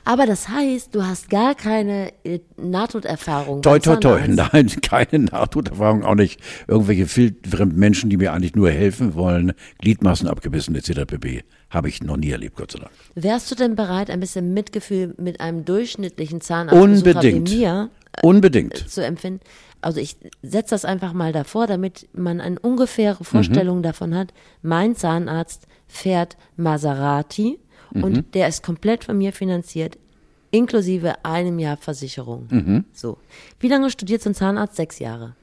Aber 0.04 0.26
das 0.26 0.48
heißt, 0.48 0.94
du 0.94 1.02
hast 1.04 1.30
gar 1.30 1.54
keine 1.54 2.12
äh, 2.24 2.40
Nahtoderfahrung. 2.56 3.62
Toi, 3.62 3.78
toi, 3.78 3.96
toi. 3.96 4.18
Zahnarzt. 4.20 4.52
Nein, 4.52 4.68
keine 4.82 5.24
Nahtoderfahrung, 5.24 6.04
auch 6.04 6.14
nicht 6.14 6.40
irgendwelche 6.68 7.16
wildfremden 7.16 7.78
Menschen, 7.78 8.10
die 8.10 8.18
mir 8.18 8.32
eigentlich 8.32 8.54
nur 8.54 8.70
helfen 8.70 9.14
wollen, 9.14 9.52
Gliedmaßen 9.78 10.28
abgebissen 10.28 10.74
etc. 10.74 11.06
pp. 11.06 11.44
Habe 11.70 11.88
ich 11.88 12.02
noch 12.02 12.16
nie 12.16 12.30
erlebt, 12.30 12.56
Gott 12.56 12.72
sei 12.72 12.80
Dank. 12.80 12.90
Wärst 13.14 13.50
du 13.50 13.54
denn 13.54 13.74
bereit, 13.74 14.10
ein 14.10 14.20
bisschen 14.20 14.52
Mitgefühl 14.52 15.14
mit 15.18 15.40
einem 15.40 15.64
durchschnittlichen 15.64 16.40
Unbedingt. 16.70 17.50
wie 17.50 17.58
mir 17.58 17.90
Unbedingt. 18.22 18.76
zu 18.76 19.04
empfinden? 19.04 19.40
Also 19.80 20.00
ich 20.00 20.16
setze 20.42 20.70
das 20.70 20.84
einfach 20.84 21.12
mal 21.12 21.32
davor, 21.32 21.66
damit 21.66 22.08
man 22.14 22.40
eine 22.40 22.58
ungefähre 22.58 23.24
Vorstellung 23.24 23.82
davon 23.82 24.14
hat. 24.14 24.32
Mein 24.62 24.96
Zahnarzt 24.96 25.66
fährt 25.86 26.36
Maserati 26.56 27.58
und 27.94 28.34
der 28.34 28.48
ist 28.48 28.62
komplett 28.62 29.04
von 29.04 29.16
mir 29.18 29.32
finanziert, 29.32 29.98
inklusive 30.50 31.24
einem 31.24 31.58
Jahr 31.58 31.76
Versicherung. 31.76 32.84
So. 32.92 33.18
Wie 33.60 33.68
lange 33.68 33.90
studiert 33.90 34.22
so 34.22 34.30
ein 34.30 34.34
Zahnarzt? 34.34 34.76
Sechs 34.76 34.98
Jahre. 34.98 35.34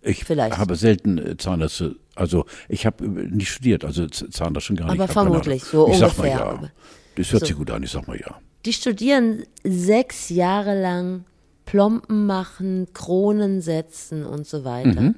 Ich 0.00 0.24
Vielleicht. 0.24 0.58
habe 0.58 0.74
selten 0.76 1.18
äh, 1.18 1.36
Zahnärzte, 1.36 1.96
also 2.16 2.44
ich 2.68 2.86
habe 2.86 3.04
äh, 3.04 3.08
nicht 3.08 3.50
studiert, 3.50 3.84
also 3.84 4.06
Zahnarzt 4.06 4.66
schon 4.66 4.76
gar 4.76 4.86
nicht. 4.90 5.00
Aber 5.00 5.06
vermutlich, 5.08 5.62
so 5.64 5.88
ich 5.88 5.98
sag 5.98 6.18
mal 6.18 6.24
ungefähr. 6.28 6.58
ja. 6.62 6.70
Das 7.16 7.32
hört 7.32 7.40
So. 7.40 7.46
sich 7.46 7.56
gut 7.56 7.70
an, 7.70 7.82
ich 7.82 7.90
sag 7.90 8.06
mal 8.08 8.18
ja. 8.18 8.38
Die 8.64 8.72
studieren 8.72 9.44
sechs 9.64 10.28
Jahre 10.30 10.80
lang 10.80 11.24
Plomben 11.66 12.26
machen, 12.26 12.88
Kronen 12.94 13.60
setzen 13.60 14.24
und 14.24 14.46
so 14.46 14.64
weiter. 14.64 15.14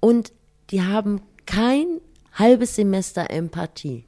Und 0.00 0.32
die 0.70 0.82
haben 0.82 1.20
kein 1.46 1.86
halbes 2.34 2.76
Semester 2.76 3.30
Empathie. 3.30 4.04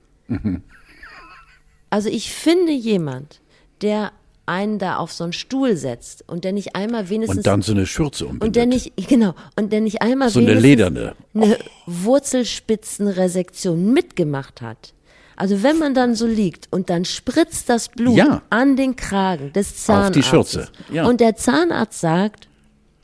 Also 1.90 2.08
ich 2.08 2.32
finde 2.32 2.72
jemand, 2.72 3.40
der 3.82 4.12
einen 4.46 4.78
da 4.78 4.96
auf 4.96 5.12
so 5.12 5.24
einen 5.24 5.32
Stuhl 5.32 5.76
setzt 5.76 6.24
und 6.28 6.44
der 6.44 6.52
nicht 6.52 6.74
einmal 6.74 7.08
wenigstens 7.08 7.38
Und 7.38 7.46
dann 7.46 7.62
so 7.62 7.72
eine 7.72 7.86
Schürze 7.86 8.24
umbindet. 8.26 8.46
und 8.48 8.56
der 8.56 8.66
nicht 8.66 8.92
genau 9.08 9.34
und 9.56 9.72
der 9.72 9.80
nicht 9.80 10.02
einmal 10.02 10.28
So 10.30 10.40
eine 10.40 10.54
lederne. 10.54 11.14
eine 11.34 11.56
Wurzelspitzenresektion 11.86 13.92
mitgemacht 13.92 14.60
hat. 14.62 14.92
Also 15.36 15.62
wenn 15.62 15.78
man 15.78 15.94
dann 15.94 16.14
so 16.14 16.26
liegt 16.26 16.68
und 16.70 16.90
dann 16.90 17.04
spritzt 17.04 17.68
das 17.68 17.88
Blut 17.88 18.16
Ja. 18.16 18.42
an 18.50 18.76
den 18.76 18.96
Kragen 18.96 19.52
des 19.52 19.70
Auf 19.70 19.76
Zahnarztes 19.76 20.24
die 20.24 20.28
Schürze, 20.28 20.68
ja. 20.92 21.06
und 21.06 21.20
der 21.20 21.36
Zahnarzt 21.36 22.00
sagt, 22.00 22.48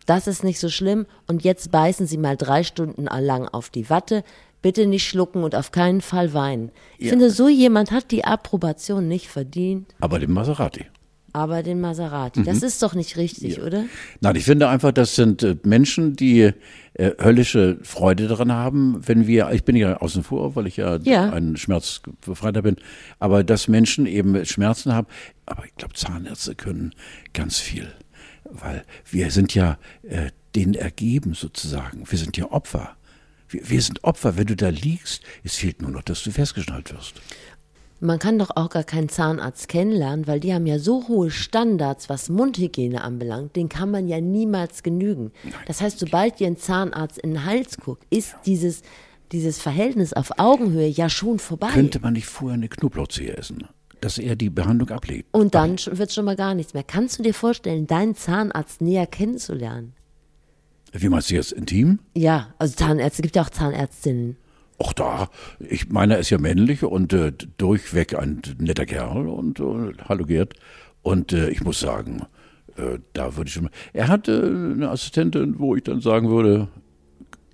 das 0.05 0.27
ist 0.27 0.45
nicht 0.45 0.61
so 0.61 0.69
schlimm 0.69 1.07
und 1.27 1.45
jetzt 1.45 1.71
beißen 1.73 2.07
Sie 2.07 2.19
mal 2.19 2.37
drei 2.37 2.63
Stunden 2.63 3.05
lang 3.07 3.49
auf 3.49 3.71
die 3.71 3.89
Watte, 3.89 4.23
bitte 4.67 4.85
nicht 4.89 5.07
schlucken 5.09 5.45
und 5.45 5.55
auf 5.55 5.71
keinen 5.71 6.01
Fall 6.01 6.35
weinen. 6.35 6.73
Ich 6.99 7.05
Ja. 7.07 7.11
finde, 7.11 7.31
so 7.31 7.49
jemand 7.49 7.93
hat 7.93 8.11
die 8.11 8.25
Approbation 8.25 9.07
nicht 9.07 9.29
verdient, 9.29 9.95
Aber 10.01 10.19
den 10.19 10.33
Maserati. 10.33 10.87
aber 11.33 11.63
den 11.63 11.81
Maserati. 11.81 12.43
Das 12.43 12.65
ist 12.65 12.83
doch 12.83 12.95
nicht 12.95 13.17
richtig, 13.17 13.61
oder? 13.63 13.85
Nein, 14.23 14.35
ich 14.35 14.43
finde 14.45 14.69
einfach, 14.69 14.91
das 14.91 15.15
sind 15.15 15.45
äh, 15.45 15.55
Menschen, 15.63 16.17
die 16.17 16.51
äh, 16.95 17.11
höllische 17.23 17.79
Freude 17.83 18.27
daran 18.27 18.51
haben, 18.51 19.01
wenn 19.07 19.29
wir, 19.29 19.53
ich 19.53 19.63
bin 19.65 19.77
ja 19.77 19.99
außen 19.99 20.25
vor, 20.25 20.57
weil 20.57 20.67
ich 20.67 20.79
ja, 20.79 20.97
Ja. 21.05 21.31
ein 21.31 21.57
Schmerzbefreiter 21.57 22.63
bin, 22.63 22.75
aber 23.21 23.45
dass 23.45 23.69
Menschen 23.69 24.07
eben 24.07 24.45
Schmerzen 24.47 24.93
haben, 24.95 25.07
aber 25.45 25.65
ich 25.65 25.77
glaube, 25.77 25.95
Zahnärzte 25.95 26.57
können 26.57 26.93
ganz 27.35 27.61
viel, 27.61 27.87
weil 28.51 28.83
wir 29.09 29.31
sind 29.31 29.55
ja 29.55 29.79
äh, 30.03 30.31
denen 30.57 30.75
ergeben 30.75 31.35
sozusagen, 31.35 32.03
wir 32.11 32.19
sind 32.19 32.37
ja 32.37 32.51
Opfer. 32.51 32.96
Wir, 33.49 33.69
wir 33.69 33.83
sind 33.83 34.05
Opfer, 34.05 34.37
wenn 34.37 34.47
du 34.47 34.57
da 34.57 34.69
liegst, 34.69 35.23
es 35.45 35.57
fehlt 35.57 35.83
nur 35.83 35.91
noch, 35.91 36.03
dass 36.03 36.23
du 36.23 36.31
festgeschnallt 36.31 36.93
wirst. 36.93 37.15
Man 37.99 38.19
kann 38.19 38.39
doch 38.39 38.51
auch 38.55 38.69
gar 38.69 38.85
keinen 38.85 39.09
Zahnarzt 39.09 39.69
kennenlernen, 39.69 40.27
weil 40.27 40.39
die 40.39 40.53
haben 40.53 40.67
ja 40.67 40.79
so 40.79 41.09
hohe 41.09 41.31
Standards, 41.31 42.11
was 42.11 42.29
Mundhygiene 42.29 43.03
anbelangt, 43.03 43.57
den 43.57 43.71
kann 43.71 43.91
man 43.91 44.07
ja 44.07 44.21
niemals 44.21 44.83
genügen. 44.83 45.33
Das 45.67 45.81
heißt, 45.81 45.99
sobald 45.99 46.39
dir 46.39 46.47
ein 46.47 46.59
Zahnarzt 46.59 47.19
in 47.19 47.31
den 47.31 47.45
Hals 47.47 47.79
guckt, 47.79 48.05
ist 48.11 48.37
dieses, 48.45 48.83
dieses 49.33 49.63
Verhältnis 49.63 50.13
auf 50.13 50.39
Augenhöhe 50.39 50.89
ja 50.89 51.09
schon 51.09 51.39
vorbei. 51.39 51.69
Könnte 51.73 52.01
man 52.01 52.13
nicht 52.13 52.27
vorher 52.27 52.55
eine 52.55 52.69
Knoblauchzehe 52.69 53.35
essen, 53.35 53.65
dass 54.03 54.19
er 54.19 54.37
die 54.37 54.51
Behandlung 54.51 54.91
ablegt? 54.91 55.29
Und 55.33 55.55
dann 55.55 55.79
wird 55.79 56.13
schon 56.13 56.27
mal 56.27 56.37
gar 56.37 56.55
nichts 56.55 56.75
mehr. 56.75 56.85
Kannst 56.85 57.19
du 57.19 57.23
dir 57.23 57.35
vorstellen, 57.35 57.87
deinen 57.87 58.15
Zahnarzt 58.15 58.83
näher 58.83 59.07
kennenzulernen? 59.07 59.96
Wie 60.93 61.09
meinst 61.09 61.31
du 61.31 61.35
jetzt 61.35 61.53
intim? 61.53 61.99
Ja, 62.15 62.55
also 62.59 62.75
Zahnärzte, 62.75 63.23
gibt 63.23 63.37
ja 63.37 63.43
auch 63.43 63.51
Zahnärztinnen. 63.51 64.37
Ach 64.83 64.93
da, 64.93 65.29
ich 65.59 65.89
meiner 65.89 66.19
ist 66.19 66.31
ja 66.31 66.39
männlich 66.39 66.85
und 66.85 67.13
äh, 67.13 67.33
durchweg 67.57 68.15
ein 68.19 68.43
netter 68.59 68.85
Kerl 68.87 69.29
und 69.29 69.59
äh, 69.59 69.93
hallo 70.09 70.27
Gerd. 70.27 70.55
Und 71.03 71.33
äh, 71.33 71.49
ich 71.49 71.63
muss 71.65 71.81
sagen, 71.81 72.27
äh, 72.77 72.99
da 73.15 73.37
würde 73.37 73.49
ich 73.49 73.55
schon. 73.55 73.71
Er 73.95 74.09
hatte 74.09 74.73
eine 74.75 74.91
Assistentin, 74.91 75.59
wo 75.59 75.75
ich 75.77 75.85
dann 75.85 76.01
sagen 76.03 76.29
würde, 76.29 76.69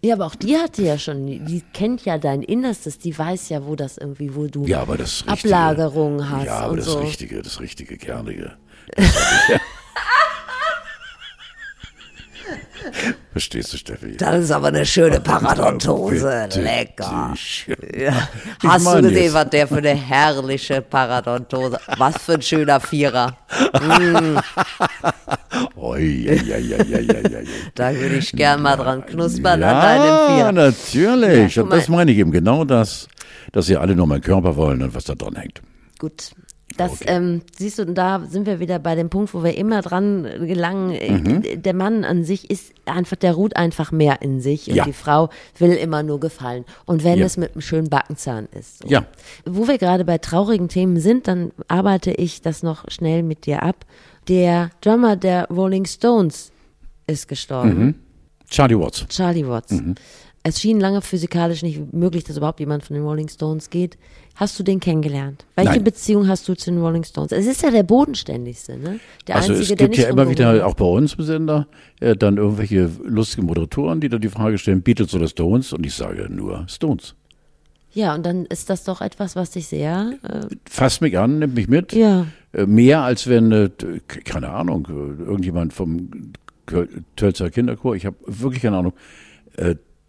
Ja, 0.04 0.14
aber 0.16 0.26
auch 0.26 0.34
die 0.34 0.56
hatte 0.56 0.82
ja 0.82 0.98
schon, 0.98 1.26
die 1.26 1.62
kennt 1.72 2.04
ja 2.04 2.18
dein 2.18 2.42
Innerstes, 2.42 2.98
die 2.98 3.16
weiß 3.16 3.50
ja, 3.50 3.64
wo 3.64 3.76
das 3.76 3.98
irgendwie, 3.98 4.34
wo 4.34 4.46
du 4.48 4.66
ja, 4.66 4.80
aber 4.80 4.96
das 4.96 5.24
Richtige, 5.26 5.54
Ablagerungen 5.54 6.28
hast 6.28 6.46
Ja, 6.46 6.58
aber 6.58 6.76
das 6.76 6.86
so. 6.86 6.98
Richtige, 6.98 7.40
das 7.42 7.60
Richtige, 7.60 7.96
Kernige. 7.98 8.52
Das. 8.96 9.14
Verstehst 13.32 13.72
du, 13.72 13.78
Steffi? 13.78 14.16
Das 14.18 14.44
ist 14.44 14.50
aber 14.50 14.68
eine 14.68 14.84
schöne 14.84 15.18
Paradontose. 15.18 16.48
Lecker. 16.56 17.34
Ja. 17.98 18.28
Hast 18.62 18.86
du 18.86 19.00
gesehen, 19.02 19.16
jetzt- 19.24 19.34
was 19.34 19.50
der 19.50 19.66
für 19.66 19.78
eine 19.78 19.94
herrliche 19.94 20.82
Paradontose? 20.82 21.78
Was 21.96 22.18
für 22.22 22.34
ein 22.34 22.42
schöner 22.42 22.78
Vierer. 22.78 23.38
Oi. 25.76 26.40
Da 27.74 27.94
würde 27.94 28.16
ich 28.16 28.32
gern 28.32 28.62
mal 28.62 28.76
dran 28.76 29.04
knuspern 29.06 29.60
ja, 29.60 29.72
an 29.72 29.82
deinem 29.82 30.36
Vierer. 30.36 30.52
natürlich. 30.52 31.56
Ja, 31.56 31.62
guck 31.62 31.72
und 31.72 31.78
das 31.78 31.88
meine 31.88 32.12
ich 32.12 32.18
eben 32.18 32.32
genau 32.32 32.64
das, 32.64 33.08
dass 33.52 33.68
ihr 33.68 33.80
alle 33.80 33.94
nur 33.96 34.06
meinen 34.06 34.22
Körper 34.22 34.56
wollen 34.56 34.82
und 34.82 34.94
was 34.94 35.04
da 35.04 35.14
dran 35.14 35.36
hängt. 35.36 35.60
Gut. 35.98 36.30
Das 36.88 37.00
Okay. 37.02 37.04
ähm, 37.08 37.42
siehst 37.56 37.78
du, 37.78 37.82
und 37.82 37.94
da 37.96 38.22
sind 38.28 38.46
wir 38.46 38.60
wieder 38.60 38.78
bei 38.78 38.94
dem 38.94 39.08
Punkt, 39.10 39.32
wo 39.34 39.42
wir 39.42 39.56
immer 39.56 39.82
dran 39.82 40.24
gelangen. 40.46 40.90
äh, 40.92 41.10
Mhm. 41.12 41.62
Der 41.62 41.74
Mann 41.74 42.04
an 42.04 42.24
sich 42.24 42.50
ist 42.50 42.72
einfach, 42.86 43.16
der 43.16 43.32
ruht 43.34 43.56
einfach 43.56 43.92
mehr 43.92 44.22
in 44.22 44.40
sich 44.40 44.68
und 44.68 44.74
Ja. 44.76 44.84
die 44.84 44.92
Frau 44.92 45.28
will 45.58 45.72
immer 45.72 46.02
nur 46.02 46.20
gefallen. 46.20 46.64
Und 46.86 47.04
wenn 47.04 47.18
Ja. 47.18 47.26
es 47.26 47.36
mit 47.36 47.52
einem 47.52 47.60
schönen 47.60 47.88
Backenzahn 47.90 48.48
ist. 48.58 48.78
So. 48.82 48.88
Ja. 48.88 49.04
Wo 49.44 49.66
wir 49.68 49.78
gerade 49.78 50.04
bei 50.04 50.18
traurigen 50.18 50.68
Themen 50.68 50.98
sind, 51.00 51.28
dann 51.28 51.52
arbeite 51.68 52.12
ich 52.12 52.42
das 52.42 52.62
noch 52.62 52.84
schnell 52.90 53.22
mit 53.22 53.46
dir 53.46 53.62
ab. 53.62 53.84
Der 54.28 54.70
Drummer 54.80 55.16
der 55.16 55.48
Rolling 55.48 55.84
Stones 55.84 56.52
ist 57.06 57.28
gestorben. 57.28 58.00
Charlie 58.48 58.78
Watts. 58.78 59.06
Charlie 59.08 59.46
Watts. 59.48 59.72
Mhm. 59.72 59.94
Es 60.44 60.60
schien 60.60 60.80
lange 60.80 61.02
physikalisch 61.02 61.62
nicht 61.62 61.92
möglich, 61.92 62.24
dass 62.24 62.36
überhaupt 62.36 62.58
jemand 62.58 62.84
von 62.84 62.94
den 62.94 63.04
Rolling 63.04 63.28
Stones 63.28 63.70
geht. 63.70 63.96
Hast 64.34 64.58
du 64.58 64.64
den 64.64 64.80
kennengelernt? 64.80 65.44
Welche 65.54 65.72
Nein. 65.72 65.84
Beziehung 65.84 66.26
hast 66.26 66.48
du 66.48 66.54
zu 66.54 66.70
den 66.72 66.80
Rolling 66.80 67.04
Stones? 67.04 67.30
Es 67.30 67.46
ist 67.46 67.62
ja 67.62 67.70
der 67.70 67.84
bodenständigste, 67.84 68.76
ne? 68.76 68.98
Der 69.28 69.36
Also 69.36 69.52
einzige, 69.52 69.74
es 69.74 69.78
gibt 69.78 69.96
ja 69.98 70.08
immer 70.08 70.28
wieder, 70.28 70.66
auch 70.66 70.74
bei 70.74 70.84
uns 70.84 71.14
im 71.14 71.24
Sender, 71.24 71.68
äh, 72.00 72.16
dann 72.16 72.38
irgendwelche 72.38 72.90
lustigen 73.04 73.46
Moderatoren, 73.46 74.00
die 74.00 74.08
dann 74.08 74.20
die 74.20 74.30
Frage 74.30 74.58
stellen, 74.58 74.82
Beatles 74.82 75.14
oder 75.14 75.28
Stones? 75.28 75.72
Und 75.72 75.86
ich 75.86 75.94
sage 75.94 76.26
nur 76.28 76.64
Stones. 76.68 77.14
Ja, 77.92 78.14
und 78.14 78.24
dann 78.26 78.46
ist 78.46 78.68
das 78.70 78.84
doch 78.84 79.00
etwas, 79.00 79.36
was 79.36 79.50
dich 79.50 79.68
sehr. 79.68 80.14
Äh, 80.22 80.46
Fasst 80.68 81.02
mich 81.02 81.18
an, 81.18 81.38
nimmt 81.38 81.54
mich 81.54 81.68
mit. 81.68 81.92
ja. 81.92 82.26
Äh, 82.52 82.66
Mehr 82.66 83.02
als 83.02 83.28
wenn, 83.28 83.52
äh, 83.52 83.70
keine 84.24 84.48
Ahnung, 84.50 84.88
äh, 84.90 85.22
irgendjemand 85.22 85.72
vom 85.72 86.10
Tölzer 87.16 87.50
Kinderchor, 87.50 87.94
ich 87.94 88.06
habe 88.06 88.16
wirklich 88.26 88.62
keine 88.62 88.78
Ahnung. 88.78 88.92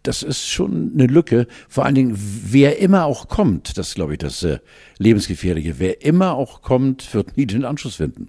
Äh, 0.04 0.10
Das 0.10 0.22
ist 0.22 0.46
schon 0.48 0.92
eine 0.94 1.06
Lücke. 1.06 1.46
Vor 1.68 1.84
allen 1.84 1.94
Dingen, 1.94 2.14
wer 2.16 2.78
immer 2.78 3.04
auch 3.06 3.28
kommt, 3.28 3.76
das 3.78 3.88
ist, 3.88 3.94
glaube 3.94 4.12
ich, 4.12 4.18
das 4.18 4.42
äh, 4.42 4.58
Lebensgefährliche, 4.98 5.78
wer 5.78 6.04
immer 6.04 6.34
auch 6.34 6.62
kommt, 6.62 7.12
wird 7.14 7.36
nie 7.36 7.46
den 7.46 7.64
Anschluss 7.64 7.96
finden. 7.96 8.28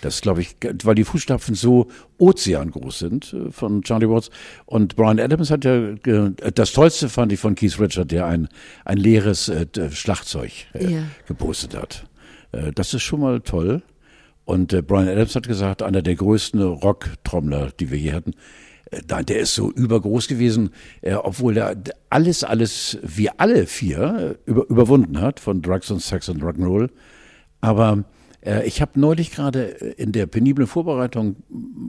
Das 0.00 0.20
glaube 0.20 0.40
ich, 0.42 0.54
weil 0.84 0.94
die 0.94 1.02
Fußstapfen 1.04 1.56
so 1.56 1.88
ozeangroß 2.18 2.98
sind 3.00 3.32
äh, 3.34 3.50
von 3.50 3.82
Charlie 3.82 4.08
Watts. 4.08 4.30
Und 4.64 4.94
Brian 4.96 5.18
Adams 5.18 5.50
hat 5.50 5.64
ja, 5.64 5.92
ge- 5.94 6.32
das 6.54 6.72
Tollste 6.72 7.08
fand 7.08 7.32
ich 7.32 7.40
von 7.40 7.54
Keith 7.56 7.78
Richard, 7.80 8.10
der 8.12 8.26
ein, 8.26 8.48
ein 8.84 8.98
leeres 8.98 9.48
äh, 9.48 9.66
Schlagzeug 9.90 10.52
äh, 10.74 10.92
Ja. 10.92 11.02
gepostet 11.26 11.74
hat. 11.76 12.06
Äh, 12.52 12.70
das 12.72 12.94
ist 12.94 13.02
schon 13.02 13.20
mal 13.20 13.40
toll. 13.40 13.82
Und 14.44 14.72
äh, 14.72 14.82
Brian 14.82 15.08
Adams 15.08 15.34
hat 15.34 15.48
gesagt, 15.48 15.82
einer 15.82 16.00
der 16.00 16.14
größten 16.14 16.62
Rocktrommler, 16.62 17.72
die 17.78 17.90
wir 17.90 17.98
je 17.98 18.12
hatten, 18.12 18.30
äh, 18.30 18.34
der 18.90 19.38
ist 19.40 19.54
so 19.54 19.70
übergroß 19.70 20.28
gewesen, 20.28 20.70
äh, 21.02 21.14
obwohl 21.14 21.56
er 21.56 21.76
alles, 22.10 22.44
alles, 22.44 22.98
wir 23.02 23.38
alle 23.38 23.66
vier 23.66 24.38
äh, 24.46 24.50
über, 24.50 24.68
überwunden 24.68 25.20
hat 25.20 25.40
von 25.40 25.60
Drugs 25.62 25.90
und 25.90 26.00
Sex 26.00 26.28
und 26.28 26.42
Rock'n'Roll. 26.42 26.88
Aber 27.60 28.04
äh, 28.44 28.66
ich 28.66 28.80
habe 28.80 28.98
neulich 28.98 29.30
gerade 29.30 29.62
in 29.62 30.12
der 30.12 30.26
peniblen 30.26 30.66
Vorbereitung 30.66 31.36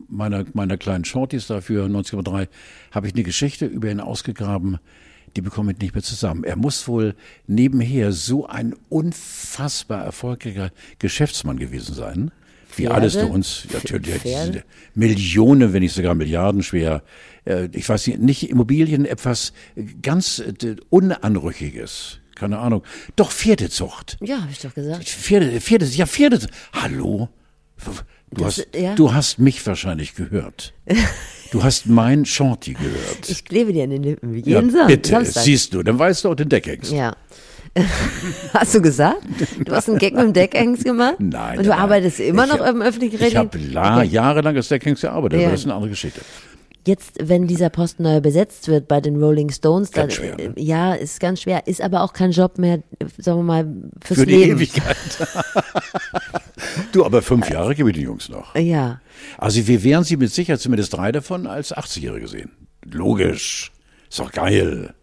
meiner, 0.10 0.46
meiner 0.54 0.78
kleinen 0.78 1.06
Shorties 1.06 1.48
dafür, 1.48 1.86
1903, 1.86 2.50
habe 2.92 3.08
ich 3.08 3.14
eine 3.14 3.24
Geschichte 3.24 3.66
über 3.66 3.90
ihn 3.90 4.02
ausgegraben, 4.02 4.80
die 5.36 5.42
bekomme 5.42 5.72
ich 5.72 5.80
nicht 5.80 5.94
mehr 5.94 6.04
zusammen. 6.04 6.44
Er 6.44 6.56
muss 6.56 6.88
wohl 6.88 7.16
nebenher 7.48 8.12
so 8.12 8.48
ein 8.48 8.76
unfassbar 8.90 10.04
erfolgreicher 10.04 10.72
Geschäftsmann 10.98 11.60
gewesen 11.60 11.94
sein. 11.94 12.32
Wie 12.80 12.84
Pferde? 12.86 12.96
alles 12.96 13.16
für 13.16 13.28
uns, 13.28 13.64
ja, 13.72 13.78
natürlich, 13.80 14.22
diese 14.24 14.64
Millionen, 14.96 15.74
wenn 15.74 15.82
nicht 15.82 15.94
sogar 15.94 16.16
Milliarden 16.16 16.64
schwer. 16.64 17.04
Äh, 17.46 17.70
Ich 17.74 17.88
weiß 17.88 18.08
nicht, 18.08 18.20
nicht 18.20 18.50
Immobilien, 18.50 19.06
etwas 19.06 19.54
ganz 20.02 20.40
äh, 20.40 20.76
Unanrüchiges. 20.90 22.20
Keine 22.36 22.58
Ahnung. 22.60 22.84
Doch 23.16 23.32
Pferdezucht. 23.32 24.18
Ja, 24.22 24.42
habe 24.42 24.52
ich 24.52 24.60
doch 24.60 24.74
gesagt. 24.74 25.04
Pferde, 25.08 25.60
Pferde, 25.60 25.86
ja, 25.86 26.06
Pferde. 26.06 26.40
Hallo? 26.74 27.30
Du 28.32 28.44
Das- 28.44 28.60
hast, 28.60 28.68
ja. 28.76 28.96
du 28.96 29.14
hast 29.14 29.40
mich 29.40 29.66
wahrscheinlich 29.66 30.16
gehört. 30.16 30.74
Du 31.52 31.64
hast 31.64 31.88
mein 31.88 32.26
Shorty 32.26 32.74
gehört. 32.74 33.28
Ich 33.28 33.44
klebe 33.44 33.74
dir 33.74 33.84
an 33.86 33.90
den 33.90 34.04
Lippen, 34.04 34.36
wie 34.36 34.42
ja, 34.48 34.60
jeden 34.60 34.70
Sam- 34.70 34.86
bitte, 34.86 35.10
Samstag. 35.10 35.44
siehst 35.46 35.74
du, 35.74 35.82
dann 35.82 35.98
weißt 35.98 36.24
du 36.24 36.30
auch 36.30 36.36
den 36.36 36.48
Deckex. 36.48 36.92
Ja. 36.92 37.16
Hast 38.54 38.76
du 38.76 38.82
gesagt? 38.82 39.22
Du 39.66 39.72
hast 39.74 39.90
einen 39.90 39.98
Gag 40.00 40.14
mit 40.14 40.24
dem 40.24 40.34
Deckhengst 40.34 40.84
gemacht? 40.84 41.16
Nein. 41.20 41.58
Und 41.60 41.66
du 41.66 41.70
nein, 41.70 41.80
arbeitest 41.80 42.20
immer 42.20 42.48
noch 42.48 42.60
hab- 42.60 42.74
im 42.76 42.82
öffentlichen 42.82 43.24
Ich 43.24 43.36
habe 43.36 43.58
la, 43.58 44.04
jahrelang 44.04 44.56
als 44.56 44.68
Deckhengst 44.70 45.02
gearbeitet, 45.04 45.40
Ja. 45.40 45.46
aber 45.48 45.52
das 45.54 45.62
ist 45.62 45.66
eine 45.68 45.76
andere 45.76 45.90
Geschichte. 45.92 46.22
Jetzt, 46.88 47.18
wenn 47.22 47.46
dieser 47.46 47.70
Posten 47.70 48.04
neu 48.04 48.22
besetzt 48.22 48.68
wird 48.70 48.88
bei 48.88 49.02
den 49.02 49.22
Rolling 49.22 49.52
Stones, 49.52 49.92
dann, 49.92 50.04
Ganz 50.08 50.14
schwer, 50.14 50.36
ne? 50.38 50.54
äh, 50.56 50.62
ja, 50.62 50.94
ist 50.94 51.20
ganz 51.20 51.42
schwer, 51.42 51.68
ist 51.68 51.82
aber 51.82 52.02
auch 52.02 52.14
kein 52.14 52.32
Job 52.32 52.58
mehr, 52.58 52.82
sagen 53.18 53.40
wir 53.40 53.44
mal, 53.44 53.68
fürs 54.04 54.20
Für 54.22 54.26
die 54.26 54.36
Leben. 54.36 54.58
Ewigkeit. 54.58 54.96
du, 56.92 57.06
aber 57.06 57.22
fünf 57.22 57.50
Jahre 57.50 57.76
gebe 57.76 57.90
ich 57.90 57.96
den 57.96 58.06
Jungs 58.06 58.30
noch. 58.30 58.56
Ja. 58.56 59.02
Also 59.38 59.68
wir 59.68 59.84
wären 59.84 60.04
sie 60.04 60.18
mit 60.18 60.32
Sicherheit 60.32 60.62
zumindest 60.62 60.94
drei 60.96 61.12
davon 61.12 61.48
als 61.48 61.76
80-Jährige 61.76 62.28
sehen. 62.28 62.52
Logisch. 62.86 63.72
Ist 64.10 64.20
doch 64.20 64.32
geil. 64.32 64.94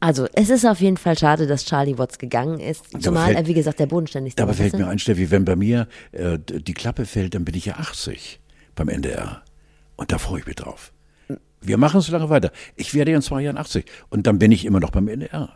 Also, 0.00 0.26
es 0.34 0.48
ist 0.48 0.64
auf 0.64 0.80
jeden 0.80 0.96
Fall 0.96 1.18
schade, 1.18 1.46
dass 1.48 1.64
Charlie 1.64 1.98
Watts 1.98 2.18
gegangen 2.18 2.60
ist. 2.60 2.84
Zumal 3.02 3.26
fällt- 3.26 3.36
er, 3.38 3.46
wie 3.46 3.54
gesagt, 3.54 3.80
der 3.80 3.86
bodenständigste 3.86 4.40
Dabei 4.40 4.50
war. 4.50 4.54
fällt 4.56 4.72
Weißt 4.74 4.80
du? 4.80 4.84
mir 4.86 4.90
ein, 4.92 4.98
Steffi, 5.00 5.30
wenn 5.30 5.44
bei 5.44 5.56
mir 5.56 5.88
äh, 6.12 6.38
die 6.38 6.74
Klappe 6.74 7.04
fällt, 7.04 7.34
dann 7.34 7.44
bin 7.44 7.54
ich 7.56 7.64
ja 7.66 7.74
80 7.74 8.40
beim 8.76 8.88
NDR. 8.88 9.42
Und 9.96 10.12
da 10.12 10.18
freue 10.18 10.40
ich 10.40 10.46
mich 10.46 10.54
drauf. 10.54 10.92
Wir 11.60 11.76
machen 11.76 12.00
so 12.00 12.12
lange 12.12 12.30
weiter. 12.30 12.52
Ich 12.76 12.94
werde 12.94 13.10
ja 13.10 13.16
in 13.16 13.22
zwei 13.22 13.42
Jahren 13.42 13.58
80 13.58 13.84
und 14.10 14.28
dann 14.28 14.38
bin 14.38 14.52
ich 14.52 14.64
immer 14.64 14.78
noch 14.78 14.90
beim 14.90 15.08
NDR. 15.08 15.48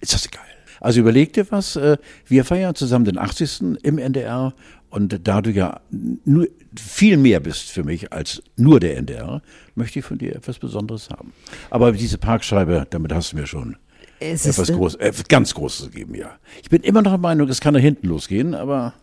Ist 0.00 0.14
das 0.14 0.30
geil? 0.30 0.40
Also 0.80 1.00
überleg 1.00 1.34
dir 1.34 1.46
was, 1.50 1.76
äh, 1.76 1.98
wir 2.26 2.46
feiern 2.46 2.74
zusammen 2.74 3.04
den 3.04 3.18
80. 3.18 3.76
im 3.82 3.98
NDR 3.98 4.54
und 4.88 5.28
da 5.28 5.42
du 5.42 5.50
ja 5.50 5.80
nur 6.24 6.48
viel 6.78 7.16
mehr 7.16 7.40
bist 7.40 7.70
für 7.70 7.84
mich 7.84 8.12
als 8.12 8.42
nur 8.56 8.80
der 8.80 8.96
NDR, 8.96 9.42
möchte 9.74 9.98
ich 9.98 10.04
von 10.04 10.18
dir 10.18 10.34
etwas 10.34 10.58
Besonderes 10.58 11.10
haben. 11.10 11.32
Aber 11.70 11.92
diese 11.92 12.18
Parkscheibe, 12.18 12.86
damit 12.90 13.12
hast 13.12 13.32
du 13.32 13.36
mir 13.36 13.46
schon 13.46 13.76
Es 14.20 14.46
ist, 14.46 14.58
etwas 14.58 14.70
äh, 14.70 14.74
groß, 14.74 14.94
äh, 14.96 15.12
ganz 15.28 15.54
Großes 15.54 15.90
gegeben, 15.90 16.14
ja. 16.14 16.36
Ich 16.62 16.70
bin 16.70 16.82
immer 16.82 17.02
noch 17.02 17.12
der 17.12 17.18
Meinung, 17.18 17.48
es 17.48 17.60
kann 17.60 17.74
da 17.74 17.80
hinten 17.80 18.08
losgehen, 18.08 18.54
aber 18.54 18.94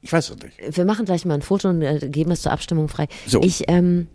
ich 0.00 0.12
weiß 0.12 0.30
es 0.30 0.36
nicht. 0.42 0.76
Wir 0.76 0.84
machen 0.84 1.04
gleich 1.04 1.24
mal 1.24 1.34
ein 1.34 1.42
Foto 1.42 1.68
und 1.68 1.82
äh, 1.82 2.08
geben 2.08 2.30
es 2.32 2.42
zur 2.42 2.52
Abstimmung 2.52 2.88
frei. 2.88 3.08
So. 3.26 3.40
Ich 3.42 3.64
ähm, 3.68 4.08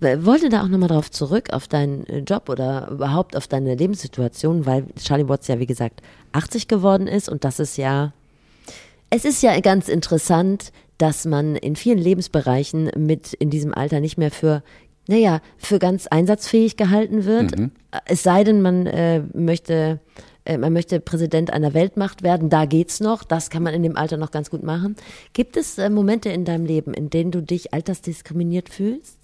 wollte 0.00 0.48
da 0.48 0.62
auch 0.62 0.68
nochmal 0.68 0.88
drauf 0.88 1.10
zurück, 1.10 1.52
auf 1.52 1.68
deinen 1.68 2.06
äh, 2.06 2.18
Job 2.20 2.48
oder 2.48 2.88
überhaupt 2.90 3.36
auf 3.36 3.48
deine 3.48 3.74
Lebenssituation, 3.74 4.66
weil 4.66 4.86
Charlie 5.02 5.28
Watts 5.28 5.48
ja, 5.48 5.58
wie 5.58 5.66
gesagt, 5.66 6.00
80 6.32 6.68
geworden 6.68 7.06
ist 7.06 7.28
und 7.28 7.44
das 7.44 7.60
ist 7.60 7.76
ja, 7.76 8.12
es 9.10 9.24
ist 9.24 9.42
ja 9.42 9.58
ganz 9.60 9.88
interessant, 9.88 10.72
dass 11.00 11.24
man 11.24 11.56
in 11.56 11.76
vielen 11.76 11.98
Lebensbereichen 11.98 12.90
mit 12.96 13.32
in 13.34 13.50
diesem 13.50 13.72
Alter 13.74 14.00
nicht 14.00 14.18
mehr 14.18 14.30
für 14.30 14.62
naja, 15.08 15.40
für 15.58 15.80
ganz 15.80 16.06
einsatzfähig 16.06 16.76
gehalten 16.76 17.24
wird. 17.24 17.52
Es 18.04 18.22
sei 18.22 18.44
denn, 18.44 18.62
man 18.62 18.86
äh, 18.86 19.22
möchte, 19.34 19.98
äh, 20.44 20.56
man 20.56 20.72
möchte 20.72 21.00
Präsident 21.00 21.52
einer 21.52 21.74
Weltmacht 21.74 22.22
werden, 22.22 22.48
da 22.48 22.64
geht's 22.64 23.00
noch. 23.00 23.24
Das 23.24 23.50
kann 23.50 23.64
man 23.64 23.74
in 23.74 23.82
dem 23.82 23.96
Alter 23.96 24.18
noch 24.18 24.30
ganz 24.30 24.50
gut 24.50 24.62
machen. 24.62 24.94
Gibt 25.32 25.56
es 25.56 25.78
äh, 25.78 25.90
Momente 25.90 26.28
in 26.28 26.44
deinem 26.44 26.64
Leben, 26.64 26.94
in 26.94 27.10
denen 27.10 27.32
du 27.32 27.40
dich 27.42 27.74
altersdiskriminiert 27.74 28.68
fühlst? 28.68 29.18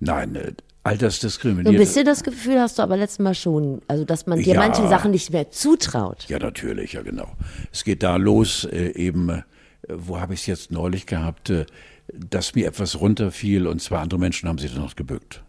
Nein, 0.00 0.36
äh, 0.36 0.38
So 0.42 0.46
ein 0.46 0.56
altersdiskriminiert. 0.84 1.76
bisschen 1.76 2.06
das 2.06 2.22
Gefühl 2.22 2.58
hast 2.60 2.78
du 2.78 2.82
aber 2.82 2.96
letztes 2.96 3.18
Mal 3.18 3.34
schon, 3.34 3.82
also 3.88 4.04
dass 4.04 4.26
man 4.26 4.38
dir 4.38 4.54
Ja. 4.54 4.60
manche 4.60 4.88
Sachen 4.88 5.10
nicht 5.10 5.32
mehr 5.32 5.50
zutraut. 5.50 6.24
Ja, 6.28 6.38
natürlich, 6.38 6.94
ja 6.94 7.02
genau. 7.02 7.28
Es 7.72 7.84
geht 7.84 8.02
da 8.02 8.16
los, 8.16 8.64
äh, 8.64 8.92
eben, 8.94 9.28
äh, 9.28 9.42
wo 9.88 10.20
habe 10.20 10.34
ich 10.34 10.40
es 10.40 10.46
jetzt 10.46 10.70
neulich 10.70 11.06
gehabt, 11.06 11.50
äh, 11.50 11.66
dass 12.12 12.54
mir 12.54 12.66
etwas 12.66 13.00
runterfiel 13.00 13.66
und 13.66 13.80
zwei 13.82 13.98
andere 13.98 14.20
Menschen 14.20 14.48
haben 14.48 14.58
sich 14.58 14.72
dann 14.72 14.82
noch 14.82 14.96
gebückt. 14.96 15.42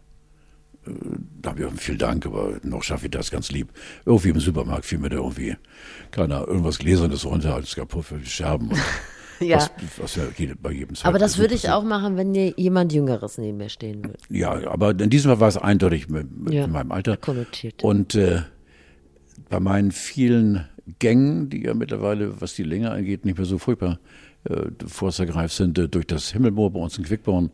Äh, 0.86 0.90
Da 1.40 1.50
habe 1.50 1.60
ich 1.60 1.66
auch 1.66 1.72
vielen 1.76 1.98
Dank, 1.98 2.26
aber 2.26 2.58
noch 2.62 2.82
schaffe 2.82 3.06
ich 3.06 3.10
das 3.12 3.30
ganz 3.30 3.50
lieb. 3.52 3.68
Irgendwie 4.04 4.30
im 4.30 4.40
Supermarkt 4.40 4.84
fiel 4.86 4.98
mir 4.98 5.08
da 5.10 5.16
irgendwie, 5.16 5.56
keine 6.10 6.36
Ahnung, 6.36 6.48
irgendwas 6.48 6.78
Gläsernes 6.78 7.24
runter, 7.24 7.54
als 7.54 7.74
kaputt 7.74 8.04
für 8.06 8.18
die 8.18 8.26
Scherben. 8.26 8.68
Und 8.70 8.78
Ja. 9.40 9.58
Was, 9.58 9.70
was 9.98 10.16
ja 10.16 10.24
bei 10.60 10.72
jedem 10.72 10.88
Aber 10.88 10.96
zweiten 10.96 11.18
das 11.20 11.38
würde 11.38 11.54
ich 11.54 11.70
auch 11.70 11.84
machen, 11.84 12.16
wenn 12.16 12.32
dir 12.34 12.54
jemand 12.56 12.92
Jüngeres 12.92 13.38
neben 13.38 13.58
mir 13.58 13.68
stehen 13.68 14.02
würde. 14.04 14.18
Ja, 14.30 14.68
aber 14.68 14.90
in 14.98 15.10
diesem 15.10 15.30
Fall 15.30 15.38
war 15.38 15.46
es 15.46 15.56
eindeutig 15.56 16.08
mit, 16.08 16.36
mit 16.36 16.54
Ja, 16.54 16.66
meinem 16.66 16.90
Alter. 16.90 17.16
konnotiert. 17.16 17.84
Und 17.84 18.16
äh, 18.16 18.42
bei 19.48 19.60
meinen 19.60 19.92
vielen 19.92 20.66
Gängen, 20.98 21.50
die 21.50 21.62
ja 21.62 21.74
mittlerweile, 21.74 22.40
was 22.40 22.54
die 22.54 22.64
Länge 22.64 22.90
angeht, 22.90 23.24
nicht 23.24 23.36
mehr 23.38 23.46
so 23.46 23.58
furchtbar 23.58 24.00
äh, 24.44 24.66
vorstergreif 24.86 25.52
sind, 25.52 25.78
äh, 25.78 25.88
durch 25.88 26.06
das 26.06 26.30
Himmelmoor 26.30 26.72
bei 26.72 26.80
uns 26.80 26.98
in 26.98 27.04
Quickborn, 27.04 27.50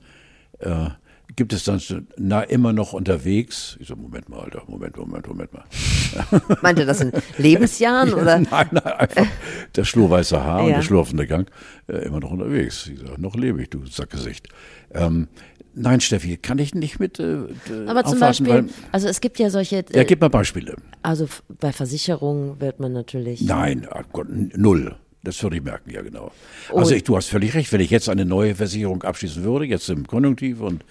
äh, 0.59 0.89
gibt 1.37 1.53
es 1.53 1.65
dann 1.65 1.79
so, 1.79 1.97
na 2.17 2.43
immer 2.43 2.73
noch 2.73 2.93
unterwegs. 2.93 3.77
Ich 3.81 3.89
so, 3.89 3.97
Moment 3.97 4.29
mal, 4.29 4.41
Alter, 4.41 4.63
Moment, 4.69 4.97
Moment, 4.97 5.27
Moment 5.27 5.53
mal. 5.53 5.65
Meint 6.63 6.79
ihr 6.79 6.87
das 6.87 7.01
in 7.01 7.13
Lebensjahren 7.39 8.13
oder? 8.13 8.39
Nein, 8.39 8.69
nein, 8.71 8.85
einfach 8.85 9.27
der 9.77 9.85
schlurweiße 9.85 10.43
Haar 10.45 10.63
und 10.65 10.71
Ja. 10.71 10.77
der 10.77 10.83
schlurfende 10.83 11.27
Gang, 11.27 11.51
äh, 11.89 12.05
immer 12.07 12.21
noch 12.21 12.31
unterwegs. 12.31 12.87
Ich 12.93 13.01
sag, 13.01 13.19
noch 13.19 13.35
lebe 13.35 13.63
ich, 13.63 13.71
du 13.71 13.85
Sackgesicht. 13.87 14.49
Ähm, 14.93 15.27
nein, 15.75 16.01
Steffi, 16.01 16.37
kann 16.37 16.59
ich 16.59 16.75
nicht 16.75 17.01
mit 17.01 17.19
äh, 17.19 17.39
Aber 17.87 18.05
zum 18.05 18.21
Beispiel, 18.21 18.49
weil, 18.49 18.65
also 18.93 19.09
es 19.09 19.21
gibt 19.21 19.39
ja 19.41 19.51
solche, 19.51 19.77
ja, 19.93 20.03
äh, 20.03 20.05
gib 20.05 20.21
mal 20.21 20.29
Beispiele. 20.29 20.77
also 21.03 21.27
bei 21.59 21.73
Versicherungen 21.73 22.61
wird 22.61 22.79
man 22.81 22.93
natürlich. 22.93 23.41
Nein, 23.41 23.89
ach 23.91 24.05
Gott, 24.13 24.27
null. 24.31 24.95
Das 25.25 25.43
würde 25.43 25.57
ich 25.57 25.63
merken, 25.63 25.91
ja 25.91 26.03
genau. 26.03 26.31
Also 26.73 26.95
ich, 26.95 27.05
du 27.05 27.17
hast 27.17 27.29
völlig 27.29 27.55
recht, 27.55 27.73
wenn 27.73 27.81
ich 27.81 27.91
jetzt 27.91 28.09
eine 28.09 28.25
neue 28.25 28.55
Versicherung 28.55 29.03
abschließen 29.03 29.43
würde, 29.43 29.65
jetzt 29.65 29.89
im 29.89 30.07
Konjunktiv 30.07 30.61
und 30.61 30.85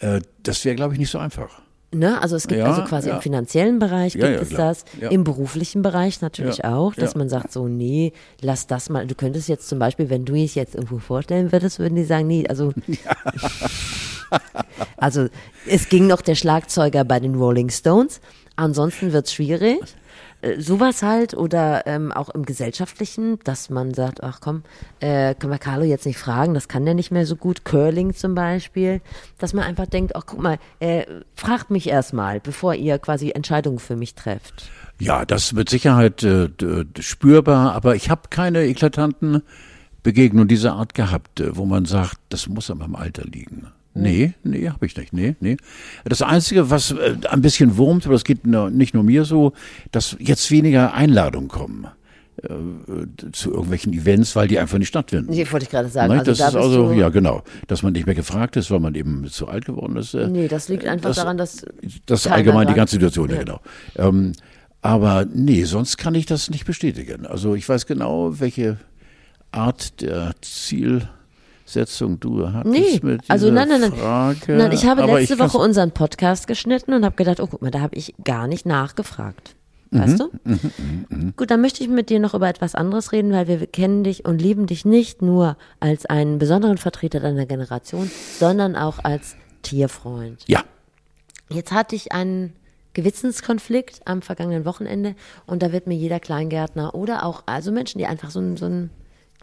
äh, 0.00 0.20
das 0.42 0.64
wäre, 0.64 0.76
glaube 0.76 0.94
ich, 0.94 0.98
nicht 0.98 1.10
so 1.10 1.18
einfach. 1.18 1.60
Ne? 1.94 2.20
Also 2.20 2.36
es 2.36 2.48
gibt 2.48 2.58
Ja, 2.58 2.66
also 2.66 2.82
quasi 2.82 3.08
ja. 3.08 3.16
im 3.16 3.22
finanziellen 3.22 3.78
Bereich 3.78 4.14
gibt 4.14 4.24
ja, 4.24 4.40
es 4.40 4.50
das, 4.50 4.84
im 4.98 5.24
beruflichen 5.24 5.82
Bereich 5.82 6.20
natürlich 6.20 6.64
auch, 6.64 6.94
dass 6.94 7.14
man 7.14 7.28
sagt 7.28 7.52
so, 7.52 7.68
nee, 7.68 8.12
lass 8.40 8.66
das 8.66 8.90
mal. 8.90 9.06
Du 9.06 9.14
könntest 9.14 9.48
jetzt 9.48 9.68
zum 9.68 9.78
Beispiel, 9.78 10.10
wenn 10.10 10.24
du 10.24 10.32
dich 10.32 10.56
jetzt 10.56 10.74
irgendwo 10.74 10.98
vorstellen 10.98 11.52
würdest, 11.52 11.78
würden 11.78 11.94
die 11.94 12.04
sagen, 12.04 12.26
nee, 12.26 12.46
also 12.48 12.72
also 14.96 15.28
es 15.66 15.88
ging 15.88 16.06
noch 16.06 16.22
der 16.22 16.34
Schlagzeuger 16.34 17.04
bei 17.04 17.20
den 17.20 17.36
Rolling 17.36 17.70
Stones, 17.70 18.20
ansonsten 18.56 19.12
wird's 19.12 19.32
schwierig. 19.32 19.78
Äh, 20.42 20.60
Sowas 20.60 21.02
halt 21.02 21.34
oder 21.34 21.86
ähm, 21.86 22.12
auch 22.12 22.28
im 22.30 22.44
Gesellschaftlichen, 22.44 23.38
dass 23.44 23.70
man 23.70 23.94
sagt, 23.94 24.22
ach 24.22 24.40
komm, 24.40 24.62
äh, 25.00 25.34
können 25.34 25.52
wir 25.52 25.58
Carlo 25.58 25.84
jetzt 25.84 26.06
nicht 26.06 26.18
fragen, 26.18 26.54
das 26.54 26.68
kann 26.68 26.84
der 26.84 26.94
nicht 26.94 27.10
mehr 27.10 27.26
so 27.26 27.36
gut, 27.36 27.64
Curling 27.64 28.14
zum 28.14 28.34
Beispiel, 28.34 29.00
dass 29.38 29.52
man 29.52 29.64
einfach 29.64 29.86
denkt, 29.86 30.14
ach 30.16 30.24
guck 30.26 30.40
mal, 30.40 30.58
äh, 30.80 31.04
fragt 31.34 31.70
mich 31.70 31.88
erstmal, 31.88 32.40
bevor 32.40 32.74
ihr 32.74 32.98
quasi 32.98 33.30
Entscheidungen 33.30 33.78
für 33.78 33.96
mich 33.96 34.14
trefft. 34.14 34.70
Ja, 34.98 35.24
das 35.24 35.52
mit 35.52 35.68
Sicherheit 35.68 36.22
äh, 36.22 36.48
spürbar, 37.00 37.74
aber 37.74 37.96
ich 37.96 38.10
habe 38.10 38.22
keine 38.30 38.64
eklatanten 38.64 39.42
Begegnungen 40.02 40.48
dieser 40.48 40.74
Art 40.74 40.94
gehabt, 40.94 41.40
äh, 41.40 41.56
wo 41.56 41.64
man 41.66 41.84
sagt, 41.84 42.18
das 42.28 42.48
muss 42.48 42.70
an 42.70 42.78
meinem 42.78 42.96
Alter 42.96 43.24
liegen. 43.24 43.66
Nee, 44.02 44.34
nee, 44.44 44.68
habe 44.68 44.86
ich 44.86 44.96
nicht. 44.96 45.12
Nee, 45.12 45.36
nee. 45.40 45.56
Das 46.04 46.22
Einzige, 46.22 46.70
was 46.70 46.92
äh, 46.92 47.16
ein 47.28 47.40
bisschen 47.42 47.76
wurmt, 47.76 48.04
aber 48.06 48.14
das 48.14 48.24
geht 48.24 48.46
nicht 48.46 48.94
nur 48.94 49.02
mir 49.02 49.24
so, 49.24 49.52
dass 49.92 50.16
jetzt 50.20 50.50
weniger 50.50 50.94
Einladungen 50.94 51.48
kommen 51.48 51.86
äh, 52.42 52.48
zu 53.32 53.50
irgendwelchen 53.50 53.92
Events, 53.92 54.36
weil 54.36 54.48
die 54.48 54.58
einfach 54.58 54.78
nicht 54.78 54.88
stattfinden. 54.88 55.30
Nee, 55.30 55.46
wollte 55.50 55.64
ich 55.64 55.70
gerade 55.70 55.88
sagen. 55.88 56.08
Nein, 56.10 56.18
also 56.20 56.30
das 56.32 56.38
da 56.38 56.48
ist 56.48 56.54
also, 56.56 56.92
ja 56.92 57.08
genau, 57.08 57.42
dass 57.66 57.82
man 57.82 57.92
nicht 57.94 58.06
mehr 58.06 58.14
gefragt 58.14 58.56
ist, 58.56 58.70
weil 58.70 58.80
man 58.80 58.94
eben 58.94 59.26
zu 59.28 59.48
alt 59.48 59.64
geworden 59.64 59.96
ist. 59.96 60.14
äh, 60.14 60.28
Nee, 60.28 60.48
das 60.48 60.68
liegt 60.68 60.86
einfach 60.86 61.10
das- 61.10 61.16
daran, 61.16 61.38
dass 61.38 61.64
das 62.06 62.26
allgemein 62.26 62.66
die 62.66 62.74
ganze 62.74 62.92
Situation, 62.96 63.28
ja, 63.30 63.36
Ja. 63.36 63.42
genau. 63.42 63.60
Ähm, 63.96 64.32
aber 64.82 65.24
nee, 65.32 65.64
sonst 65.64 65.96
kann 65.96 66.14
ich 66.14 66.26
das 66.26 66.50
nicht 66.50 66.64
bestätigen. 66.66 67.26
Also 67.26 67.54
ich 67.54 67.68
weiß 67.68 67.86
genau, 67.86 68.38
welche 68.38 68.76
Art 69.50 70.00
der 70.02 70.34
Zielsetzung 71.66 72.20
du 72.20 72.52
hattest 72.52 72.74
Nee, 72.74 73.00
mit 73.02 73.22
dieser 73.22 73.32
also 73.32 73.50
nein, 73.50 73.68
nein, 73.68 73.80
nein. 73.80 73.92
Frage. 73.92 74.56
Nein, 74.56 74.72
ich 74.72 74.86
habe 74.86 75.02
aber 75.02 75.18
letzte 75.18 75.34
ich 75.34 75.40
Woche 75.40 75.58
unseren 75.58 75.90
Podcast 75.90 76.46
geschnitten 76.46 76.92
und 76.94 77.04
habe 77.04 77.16
gedacht, 77.16 77.40
oh 77.40 77.46
guck 77.46 77.60
mal, 77.60 77.70
da 77.70 77.80
habe 77.80 77.96
ich 77.96 78.14
gar 78.24 78.46
nicht 78.46 78.66
nachgefragt. 78.66 79.56
Mhm, 79.90 80.00
Weißt 80.00 80.20
du? 80.20 80.30
Gut, 81.36 81.50
dann 81.50 81.60
möchte 81.60 81.82
ich 81.82 81.88
mit 81.88 82.08
dir 82.08 82.20
noch 82.20 82.34
über 82.34 82.48
etwas 82.48 82.74
anderes 82.74 83.12
reden, 83.12 83.32
weil 83.32 83.48
wir 83.48 83.66
kennen 83.66 84.04
dich 84.04 84.24
und 84.24 84.40
lieben 84.40 84.66
dich 84.66 84.84
nicht 84.84 85.22
nur 85.22 85.56
als 85.80 86.06
einen 86.06 86.38
besonderen 86.38 86.78
Vertreter 86.78 87.20
deiner 87.20 87.46
Generation, 87.46 88.10
sondern 88.38 88.76
auch 88.76 88.98
als 89.04 89.36
Tierfreund. 89.62 90.44
Ja, 90.46 90.62
Jetzt 91.48 91.72
hatte 91.72 91.94
ich 91.94 92.12
einen 92.12 92.54
Gewissenskonflikt 92.94 94.00
am 94.04 94.22
vergangenen 94.22 94.64
Wochenende 94.64 95.14
und 95.46 95.62
da 95.62 95.70
wird 95.72 95.86
mir 95.86 95.94
jeder 95.94 96.18
Kleingärtner 96.18 96.94
oder 96.94 97.24
auch 97.24 97.42
also 97.46 97.70
Menschen, 97.70 97.98
die 97.98 98.06
einfach 98.06 98.30
so 98.30 98.56
so 98.56 98.66
einen 98.66 98.90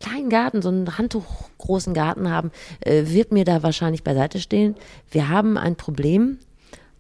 kleinen 0.04 0.30
Garten, 0.30 0.62
so 0.62 0.70
einen 0.70 0.98
handtuchgroßen 0.98 1.94
Garten 1.94 2.30
haben, 2.30 2.52
äh, 2.82 3.04
wird 3.08 3.32
mir 3.32 3.46
da 3.46 3.64
wahrscheinlich 3.64 4.04
beiseite 4.04 4.40
stehen. 4.40 4.76
Wir 5.12 5.30
haben 5.30 5.58
ein 5.58 5.76
Problem 5.76 6.38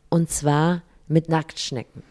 und 0.09 0.29
zwar 0.29 0.81
mit 1.07 1.29
Nacktschnecken. 1.29 2.01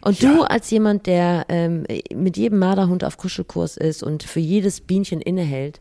Und 0.00 0.20
Ja. 0.20 0.32
du 0.34 0.42
als 0.42 0.70
jemand, 0.70 1.06
der 1.06 1.46
ähm, 1.48 1.84
mit 2.14 2.36
jedem 2.36 2.58
Marderhund 2.58 3.02
auf 3.04 3.16
Kuschelkurs 3.18 3.76
ist 3.76 4.02
und 4.02 4.22
für 4.24 4.38
jedes 4.40 4.80
Bienchen 4.80 5.20
innehält, 5.20 5.80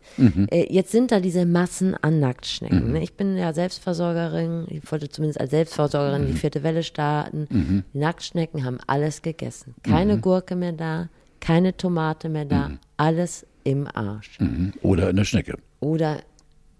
äh, 0.51 0.71
jetzt 0.73 0.91
sind 0.91 1.11
da 1.11 1.19
diese 1.19 1.45
Massen 1.45 1.95
an 2.01 2.19
Nacktschnecken. 2.19 2.93
Ne? 2.93 3.03
Ich 3.03 3.13
bin 3.13 3.37
ja 3.37 3.53
Selbstversorgerin, 3.53 4.65
ich 4.69 4.91
wollte 4.91 5.09
zumindest 5.09 5.39
als 5.39 5.51
Selbstversorgerin 5.51 6.27
die 6.27 6.33
vierte 6.33 6.63
Welle 6.63 6.83
starten. 6.83 7.83
Die 7.93 7.97
Nacktschnecken 7.97 8.63
haben 8.65 8.77
alles 8.87 9.21
gegessen. 9.21 9.75
Keine 9.83 10.17
Gurke 10.19 10.55
mehr 10.55 10.71
da, 10.73 11.09
keine 11.39 11.75
Tomate 11.77 12.29
mehr 12.29 12.45
da, 12.45 12.71
alles 12.97 13.45
im 13.63 13.87
Arsch. 13.93 14.39
mhm. 14.39 14.73
oder 14.81 15.09
in 15.09 15.15
der 15.15 15.25
Schnecke. 15.25 15.57
Oder 15.79 16.21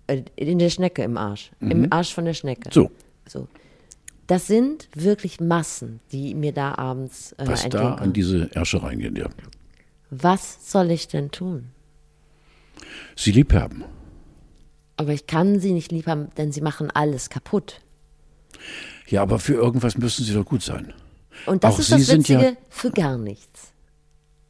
äh, 0.08 0.24
in 0.36 0.60
der 0.60 0.70
Schnecke 0.70 1.04
im 1.04 1.18
Arsch. 1.18 1.52
Im 1.60 1.88
Arsch 1.92 2.14
von 2.14 2.26
der 2.26 2.34
Schnecke. 2.34 2.70
So, 2.74 2.92
So. 3.28 3.48
Das 4.28 4.48
sind 4.48 4.88
wirklich 4.96 5.42
Massen, 5.42 6.00
die 6.14 6.36
mir 6.36 6.54
da 6.54 6.76
abends 6.76 7.34
äh, 7.34 7.48
was 7.48 7.68
da 7.68 7.80
entgehen 7.80 8.00
an 8.06 8.14
diese 8.14 8.50
Ärsche 8.54 8.82
reingehen, 8.82 9.16
ja. 9.18 9.28
Was 10.10 10.72
soll 10.72 10.92
ich 10.92 11.08
denn 11.10 11.32
tun? 11.32 11.70
Sie 13.16 13.32
lieb 13.32 13.54
haben. 13.54 13.84
Aber 14.98 15.12
ich 15.14 15.28
kann 15.28 15.60
sie 15.60 15.74
nicht 15.74 15.92
lieb 15.92 16.08
haben, 16.08 16.30
denn 16.38 16.52
sie 16.52 16.62
machen 16.62 16.92
alles 16.92 17.30
kaputt. 17.30 17.82
Ja, 19.08 19.22
aber 19.24 19.40
für 19.40 19.54
irgendwas 19.54 19.98
müssen 19.98 20.24
sie 20.24 20.34
doch 20.34 20.46
gut 20.46 20.62
sein. 20.62 20.94
Und 21.46 21.64
das 21.64 21.76
Auch 21.76 21.80
ist 21.80 21.88
Sie 21.88 21.94
das 21.94 22.08
ja- 22.08 22.14
Witzige 22.18 22.58
für 22.70 22.92
gar 22.92 23.18
nichts. 23.18 23.71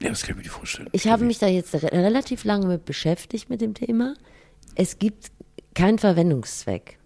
Ja, 0.02 0.10
das 0.10 0.22
kann 0.22 0.32
ich 0.32 0.36
mir 0.38 0.42
nicht 0.44 0.52
vorstellen. 0.52 0.90
Ich 0.94 1.08
habe 1.08 1.26
mich 1.26 1.38
da 1.38 1.48
jetzt 1.48 1.74
re 1.76 1.92
relativ 1.92 2.44
lange 2.44 2.68
mit 2.68 2.86
beschäftigt 2.86 3.50
mit 3.50 3.62
dem 3.62 3.74
Thema. 3.74 4.16
Es 4.76 4.98
gibt 5.00 5.32
keinen 5.74 6.00
Verwendungszweck. 6.00 6.98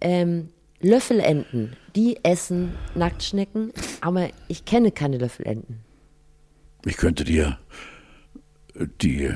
Ähm, 0.00 0.48
Löffelenten, 0.80 1.76
die 1.94 2.18
essen 2.24 2.74
Nacktschnecken, 2.94 3.72
aber 4.00 4.30
ich 4.48 4.64
kenne 4.64 4.90
keine 4.90 5.18
Löffelenten. 5.18 5.80
Ich 6.84 6.96
könnte 6.96 7.22
dir 7.22 7.58
die 9.00 9.32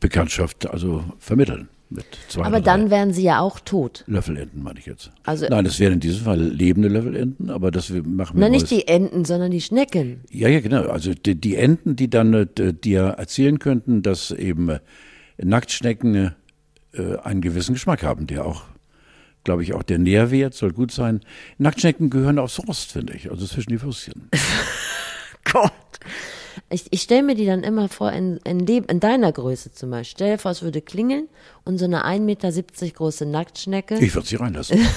Bekanntschaft 0.00 0.68
also 0.68 1.04
vermitteln. 1.18 1.68
Mit 1.90 2.04
zwei 2.28 2.44
Aber 2.44 2.60
dann 2.60 2.90
wären 2.90 3.14
sie 3.14 3.22
ja 3.22 3.40
auch 3.40 3.60
tot. 3.60 4.04
Löffelenten, 4.06 4.62
meine 4.62 4.78
ich 4.78 4.84
jetzt. 4.86 5.10
Also- 5.24 5.46
Nein, 5.48 5.64
das 5.64 5.80
wären 5.80 5.94
in 5.94 6.00
diesem 6.00 6.24
Fall 6.24 6.38
lebende 6.38 6.88
Löffelenten, 6.88 7.48
aber 7.50 7.70
das 7.70 7.88
machen 7.90 8.36
wir 8.38 8.40
Na, 8.44 8.48
nicht 8.50 8.70
die 8.70 8.86
Enten, 8.86 9.24
sondern 9.24 9.50
die 9.50 9.62
Schnecken. 9.62 10.20
Ja, 10.30 10.48
ja, 10.48 10.60
genau. 10.60 10.82
Also 10.88 11.14
die, 11.14 11.34
die 11.34 11.56
Enten, 11.56 11.96
die 11.96 12.10
dann 12.10 12.34
äh, 12.34 12.74
dir 12.74 13.00
erzählen 13.16 13.58
könnten, 13.58 14.02
dass 14.02 14.30
eben 14.32 14.68
äh, 14.68 14.80
Nacktschnecken 15.42 16.34
äh, 16.92 17.16
einen 17.22 17.40
gewissen 17.40 17.72
Geschmack 17.74 18.02
haben, 18.02 18.26
der 18.26 18.44
auch, 18.44 18.64
glaube 19.44 19.62
ich, 19.62 19.72
auch 19.72 19.82
der 19.82 19.98
Nährwert 19.98 20.52
soll 20.52 20.72
gut 20.74 20.92
sein. 20.92 21.20
Nacktschnecken 21.56 22.10
gehören 22.10 22.38
aufs 22.38 22.58
Rost, 22.68 22.92
finde 22.92 23.14
ich, 23.14 23.30
also 23.30 23.46
zwischen 23.46 23.70
die 23.70 23.80
Würstchen. 23.80 24.28
Gott. 25.50 25.72
Ich, 26.70 26.86
ich 26.90 27.02
stelle 27.02 27.22
mir 27.22 27.34
die 27.34 27.46
dann 27.46 27.62
immer 27.62 27.88
vor, 27.88 28.12
in, 28.12 28.38
in, 28.44 28.66
in 28.66 29.00
deiner 29.00 29.32
Größe 29.32 29.72
zum 29.72 29.90
Beispiel. 29.90 30.16
Stell 30.16 30.32
dir 30.32 30.38
vor, 30.38 30.50
es 30.50 30.62
würde 30.62 30.80
klingeln 30.80 31.28
und 31.64 31.78
so 31.78 31.84
eine 31.84 32.04
1,70 32.04 32.20
Meter 32.20 32.50
große 32.94 33.26
Nacktschnecke. 33.26 33.98
Ich 33.98 34.14
würde 34.14 34.26
sie 34.26 34.36
reinlassen. 34.36 34.78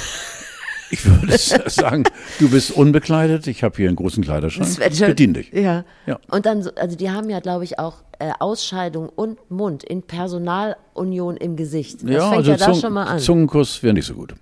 Ich 0.94 1.06
würde 1.06 1.38
sagen, 1.70 2.04
du 2.40 2.50
bist 2.50 2.72
unbekleidet, 2.72 3.48
ich 3.48 3.64
habe 3.64 3.78
hier 3.78 3.88
einen 3.88 3.96
großen 3.96 4.22
Kleiderschrank, 4.26 4.78
bedien 5.00 5.34
dich. 5.34 5.50
Ja. 5.54 5.86
Ja. 6.06 6.20
Und 6.30 6.46
dann, 6.46 6.64
so- 6.64 6.76
also 6.76 6.98
die 6.98 7.10
haben 7.10 7.30
ja, 7.30 7.40
glaube 7.40 7.64
ich, 7.64 7.80
auch 7.80 8.04
äh, 8.20 8.32
Ausscheidung 8.40 9.08
und 9.08 9.40
Mund 9.50 9.86
in 9.86 10.04
Personalunion 10.04 11.38
im 11.38 11.56
Gesicht. 11.56 12.04
Das 12.04 12.12
ja, 12.12 12.20
fängt 12.30 12.38
also 12.40 12.52
ja 12.52 12.58
da 12.58 12.76
schon 12.76 12.92
mal 12.94 13.06
an. 13.06 13.20
Zungenkuss 13.20 13.82
wäre 13.84 13.94
nicht 13.94 14.06
so 14.06 14.16
gut. 14.16 14.36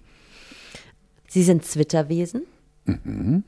Sie 1.27 1.43
sind 1.43 1.63
Zwitterwesen. 1.63 2.41
Mhm. 2.85 3.43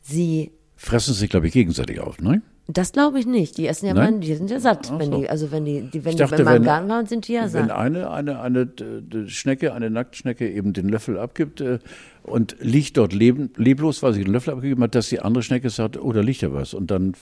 Sie, 0.00 0.52
Fressen 0.74 1.12
sich, 1.12 1.28
glaube 1.28 1.48
ich, 1.48 1.52
gegenseitig 1.52 2.00
auf, 2.00 2.18
ne? 2.18 2.40
Das 2.68 2.92
glaube 2.92 3.18
ich 3.20 3.26
nicht. 3.26 3.58
Die 3.58 3.66
essen 3.66 3.86
ja 3.86 3.94
Nein? 3.94 4.14
mal, 4.14 4.20
die 4.20 4.34
sind 4.34 4.50
ja 4.50 4.58
satt. 4.58 4.90
Ach 4.92 4.98
wenn 4.98 5.10
so. 5.12 5.20
die, 5.20 5.30
also 5.30 5.52
wenn 5.52 5.64
die, 5.64 5.82
die 5.82 6.04
wenn 6.04 6.10
Ich 6.10 6.16
die 6.16 6.22
dachte, 6.22 6.36
bei 6.38 6.44
meinem 6.44 6.54
wenn- 6.60 6.64
Garten 6.64 6.88
waren, 6.88 7.06
sind 7.06 7.28
die 7.28 7.34
ja 7.34 7.42
Wenn 7.42 7.68
satt. 7.68 7.70
eine, 7.70 8.10
eine, 8.10 8.40
eine 8.40 8.66
d- 8.66 9.00
d- 9.02 9.28
Schnecke, 9.28 9.72
eine 9.72 9.88
Nacktschnecke 9.90 10.50
eben 10.50 10.72
den 10.72 10.88
Löffel 10.88 11.18
abgibt 11.18 11.60
äh, 11.60 11.78
und 12.24 12.56
liegt 12.60 12.96
dort 12.96 13.12
leben, 13.12 13.50
leblos, 13.56 14.02
weil 14.02 14.12
sie 14.14 14.24
den 14.24 14.32
Löffel 14.32 14.52
abgegeben 14.54 14.82
hat, 14.82 14.94
dass 14.96 15.08
die 15.08 15.20
andere 15.20 15.42
Schnecke 15.44 15.70
sagt, 15.70 15.96
oh, 16.00 16.12
da 16.12 16.20
liegt 16.20 16.40
ja 16.42 16.52
was 16.52 16.74
und 16.74 16.90
dann 16.90 17.12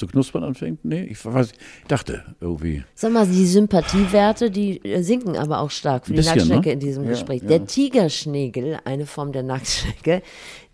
zu 0.00 0.06
knuspern 0.08 0.42
anfängt? 0.42 0.84
Nee, 0.84 1.04
ich 1.04 1.24
weiß, 1.24 1.52
ich 1.52 1.86
dachte 1.86 2.24
irgendwie. 2.40 2.82
Sag 2.94 3.12
mal, 3.12 3.26
die 3.26 3.46
Sympathiewerte, 3.46 4.50
die 4.50 4.84
äh, 4.84 5.02
sinken 5.02 5.36
aber 5.36 5.60
auch 5.60 5.70
stark 5.70 6.06
für 6.06 6.12
die 6.12 6.16
bisschen, 6.16 6.36
Nacktschnecke 6.36 6.68
ne? 6.68 6.72
in 6.72 6.80
diesem 6.80 7.04
Ja, 7.04 7.10
Gespräch. 7.10 7.42
ja. 7.42 7.48
Der 7.48 7.66
Tigerschnegel, 7.66 8.78
eine 8.84 9.06
Form 9.06 9.32
der 9.32 9.42
Nacktschnecke, 9.44 10.22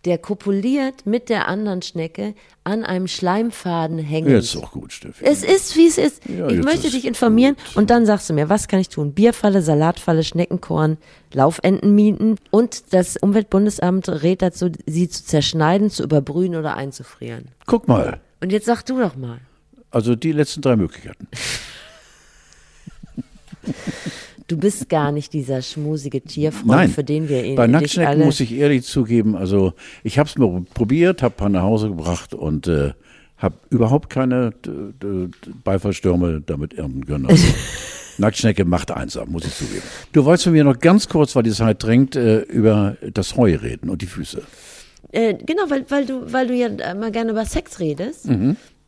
der 0.04 0.18
kopuliert 0.18 1.04
mit 1.04 1.28
der 1.28 1.48
anderen 1.48 1.82
Schnecke 1.82 2.34
an 2.62 2.84
einem 2.84 3.08
Schleimfaden 3.08 3.98
hängend. 3.98 4.30
Jetzt 4.30 4.56
auch 4.56 4.70
gut, 4.70 4.92
Steffi. 4.92 5.24
Es 5.24 5.42
ist, 5.42 5.76
wie 5.76 5.88
es 5.88 5.98
ist. 5.98 6.22
Ja, 6.28 6.48
ich 6.48 6.62
möchte 6.62 6.86
ist 6.86 6.94
dich 6.94 7.04
informieren 7.06 7.56
gut. 7.56 7.76
und 7.76 7.90
dann 7.90 8.06
sagst 8.06 8.30
du 8.30 8.34
mir, 8.34 8.48
was 8.48 8.68
kann 8.68 8.78
ich 8.78 8.88
tun? 8.88 9.14
Bierfalle, 9.14 9.62
Salatfalle, 9.62 10.22
Schneckenkorn, 10.22 10.98
Laufentenmieten 11.32 12.36
und 12.52 12.92
das 12.94 13.16
Umweltbundesamt 13.16 14.08
rät 14.08 14.42
dazu, 14.42 14.70
sie 14.86 15.08
zu 15.08 15.24
zerschneiden, 15.24 15.90
zu 15.90 16.04
überbrühen 16.04 16.54
oder 16.54 16.76
einzufrieren. 16.76 17.48
Guck 17.66 17.88
mal, 17.88 18.20
Und 18.40 18.52
jetzt 18.52 18.66
sag 18.66 18.82
du 18.84 18.98
doch 19.00 19.16
mal. 19.16 19.38
also 19.90 20.14
die 20.14 20.32
letzten 20.32 20.60
drei 20.62 20.76
Möglichkeiten. 20.76 21.26
Du 24.48 24.56
bist 24.56 24.88
gar 24.88 25.10
nicht 25.10 25.32
dieser 25.32 25.60
schmusige 25.60 26.20
Tierfreund, 26.20 26.66
Nein, 26.68 26.90
für 26.90 27.02
den 27.02 27.28
wir 27.28 27.44
ihn 27.44 27.56
bei 27.56 27.66
dich 27.66 27.72
Nacktschnecken 27.72 28.24
muss 28.24 28.38
ich 28.38 28.52
ehrlich 28.52 28.84
zugeben, 28.84 29.34
also 29.34 29.72
ich 30.04 30.18
habe 30.20 30.28
es 30.28 30.38
mir 30.38 30.64
probiert, 30.72 31.22
habe 31.22 31.34
ein 31.34 31.36
paar 31.36 31.48
nach 31.48 31.62
Hause 31.62 31.88
gebracht 31.88 32.32
und 32.32 32.68
äh, 32.68 32.92
Hab 33.38 33.54
überhaupt 33.70 34.08
keine 34.08 34.52
d- 34.64 35.28
Beifallstürme 35.64 36.40
damit 36.42 36.74
ernten 36.74 37.04
können. 37.06 37.26
Also, 37.26 37.44
Nacktschnecke 38.18 38.64
macht 38.64 38.92
einsam, 38.92 39.30
muss 39.30 39.44
ich 39.46 39.54
zugeben. 39.54 39.82
Du 40.12 40.24
wolltest 40.24 40.44
von 40.44 40.52
mir 40.52 40.62
noch 40.64 40.78
ganz 40.78 41.08
kurz, 41.08 41.34
weil 41.34 41.42
die 41.42 41.50
Zeit 41.50 41.82
drängt, 41.82 42.14
äh, 42.14 42.38
über 42.42 42.96
das 43.12 43.36
Heu 43.36 43.56
reden 43.56 43.90
und 43.90 44.00
die 44.00 44.06
Füße. 44.06 44.42
Äh, 45.12 45.34
genau, 45.34 45.62
weil, 45.68 45.84
weil, 45.88 46.06
du, 46.06 46.32
weil 46.32 46.46
du 46.46 46.54
ja 46.54 46.68
äh, 46.68 46.94
mal 46.94 47.10
gerne 47.10 47.30
über 47.30 47.44
Sex 47.44 47.80
redest. 47.80 48.28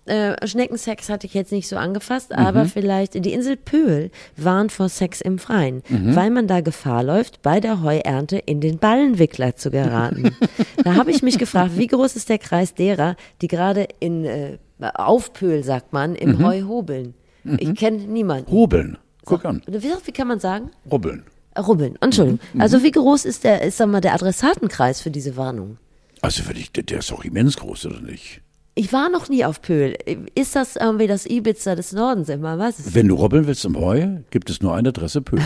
Äh, 0.07 0.47
Schneckensex 0.47 1.11
hatte 1.11 1.27
ich 1.27 1.35
jetzt 1.35 1.53
nicht 1.53 1.69
so 1.69 1.77
angefasst, 1.77 2.33
aber 2.33 2.65
vielleicht 2.65 3.13
die 3.13 3.33
Insel 3.33 3.57
Pöhl 3.57 4.11
warnt 4.37 4.73
vor 4.73 4.89
Sex 4.89 5.21
im 5.21 5.39
Freien, 5.39 5.83
weil 5.89 6.31
man 6.31 6.47
da 6.47 6.63
Gefahr 6.63 7.03
läuft, 7.03 7.43
bei 7.43 7.61
der 7.61 7.83
Heuernte 7.83 8.39
in 8.39 8.63
den 8.63 8.79
Ballenwickler 8.79 9.55
zu 9.57 9.71
geraten. 9.71 10.35
da 10.83 10.95
habe 10.95 11.11
ich 11.11 11.23
mich 11.23 11.37
gefragt, 11.39 11.73
wie 11.77 11.89
groß 11.89 12.17
ist 12.17 12.31
der 12.31 12.39
Kreis 12.39 12.73
derer, 12.73 13.17
die 13.43 13.49
gerade 13.49 13.87
in 14.01 14.25
äh, 14.25 14.57
auf 14.81 15.35
Pöhl, 15.35 15.63
sagt 15.63 15.93
man, 15.93 16.15
im 16.15 16.43
Heu 16.43 16.63
hobeln. 16.63 17.13
Ich 17.59 17.75
kenne 17.75 17.99
niemanden. 17.99 18.51
Hobeln. 18.51 18.97
Guck 19.25 19.45
an. 19.45 19.63
Wie, 19.67 19.83
wie 19.83 20.13
kann 20.13 20.29
man 20.29 20.41
sagen? 20.41 20.71
Rubbeln. 20.91 21.25
Rubbeln, 21.59 21.97
Entschuldigung. 22.01 22.41
Also 22.59 22.83
wie 22.83 22.91
groß 22.91 23.25
ist 23.25 23.45
der, 23.45 23.63
ist 23.63 23.77
sag 23.79 23.89
mal, 23.89 24.01
der 24.01 24.15
Adressatenkreis 24.15 25.01
für 25.01 25.11
diese 25.11 25.37
Warnung? 25.37 25.77
Also, 26.23 26.49
wenn 26.49 26.57
ich, 26.57 26.73
der, 26.73 26.99
ist 26.99 27.11
doch 27.11 27.25
immens 27.25 27.57
groß, 27.57 27.87
oder 27.87 28.01
nicht? 28.01 28.41
Ich 28.75 28.93
war 28.93 29.09
noch 29.09 29.29
nie 29.29 29.45
auf 29.45 29.61
Pöhl. 29.61 29.97
Ist 30.35 30.55
das 30.55 30.77
irgendwie 30.77 31.09
das 31.09 31.27
Ibiza 31.27 31.75
des 31.75 31.93
Nordens 31.93 32.29
immer? 32.29 32.59
Was 32.59 32.95
Wenn 32.95 33.09
du 33.09 33.17
rubbeln 33.17 33.47
willst 33.47 33.65
im 33.65 33.77
Heu, 33.77 34.21
gibt 34.31 34.51
es 34.51 34.63
nur 34.63 34.75
eine 34.75 34.91
Adresse 34.91 35.21
Pöhl. 35.21 35.43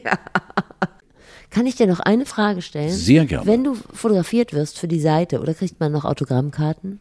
Kann 1.50 1.66
ich 1.66 1.76
dir 1.76 1.86
noch 1.86 2.00
eine 2.00 2.24
Frage 2.26 2.62
stellen? 2.62 2.90
Sehr 2.90 3.26
gerne. 3.26 3.46
Wenn 3.46 3.62
du 3.62 3.74
fotografiert 3.74 4.52
wirst 4.54 4.78
für 4.78 4.88
die 4.88 5.00
Seite, 5.00 5.40
oder 5.40 5.54
kriegt 5.54 5.78
man 5.80 5.92
noch 5.92 6.04
Autogrammkarten? 6.04 7.00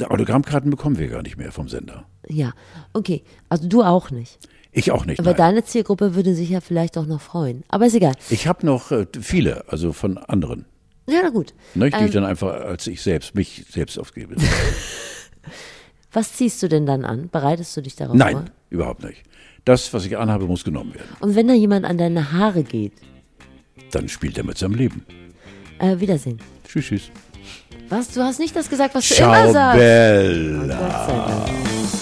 Autogrammkarten 0.00 0.70
bekommen 0.70 0.98
wir 0.98 1.08
gar 1.08 1.22
nicht 1.22 1.36
mehr 1.36 1.52
vom 1.52 1.68
Sender. 1.68 2.06
Ja, 2.28 2.52
okay. 2.92 3.22
Also 3.48 3.68
du 3.68 3.82
auch 3.82 4.10
nicht. 4.10 4.38
Ich 4.72 4.92
auch 4.92 5.04
nicht. 5.04 5.18
Aber 5.18 5.30
Nein. 5.30 5.38
deine 5.38 5.64
Zielgruppe 5.64 6.14
würde 6.14 6.34
sich 6.34 6.50
ja 6.50 6.60
vielleicht 6.60 6.96
auch 6.96 7.06
noch 7.06 7.20
freuen. 7.20 7.64
Aber 7.68 7.86
ist 7.86 7.94
egal. 7.94 8.14
Ich 8.30 8.46
habe 8.46 8.64
noch 8.64 8.92
äh, 8.92 9.06
viele, 9.20 9.68
also 9.68 9.92
von 9.92 10.16
anderen. 10.16 10.64
Ja, 11.12 11.20
na 11.24 11.28
gut. 11.30 11.54
Ne, 11.74 11.90
die 11.90 11.96
Ähm. 11.96 12.06
ich 12.06 12.12
dann 12.12 12.24
einfach 12.24 12.52
als 12.64 12.86
ich 12.86 13.02
selbst, 13.02 13.34
mich 13.34 13.64
selbst 13.70 13.98
aufgebe. 13.98 14.36
Was 16.12 16.32
ziehst 16.34 16.62
du 16.62 16.68
denn 16.68 16.86
dann 16.86 17.04
an? 17.04 17.28
Bereitest 17.30 17.76
du 17.76 17.80
dich 17.82 17.94
darauf 17.96 18.16
vor? 18.16 18.24
Nein, 18.24 18.50
überhaupt 18.68 19.04
nicht. 19.04 19.22
Das, 19.64 19.92
was 19.94 20.06
ich 20.06 20.16
anhabe, 20.18 20.46
muss 20.46 20.64
genommen 20.64 20.94
werden. 20.94 21.08
Und 21.20 21.36
wenn 21.36 21.46
da 21.46 21.54
jemand 21.54 21.84
an 21.84 21.98
deine 21.98 22.32
Haare 22.32 22.62
geht, 22.64 22.92
Dann 23.92 24.08
spielt 24.08 24.38
er 24.38 24.44
mit 24.44 24.56
seinem 24.58 24.74
Leben. 24.74 25.04
äh, 25.78 25.98
Wiedersehen. 26.00 26.40
Tschüss, 26.66 26.86
tschüss. 26.86 27.10
Was? 27.88 28.08
Du 28.08 28.22
hast 28.22 28.38
nicht 28.40 28.54
das 28.56 28.68
gesagt, 28.70 28.94
was 28.94 29.06
du 29.08 29.14
Ciao, 29.14 29.32
immer 29.32 29.52
sagst. 29.52 29.78
Bella. 29.78 31.06
Sei 31.06 31.12
Dank. 31.12 31.99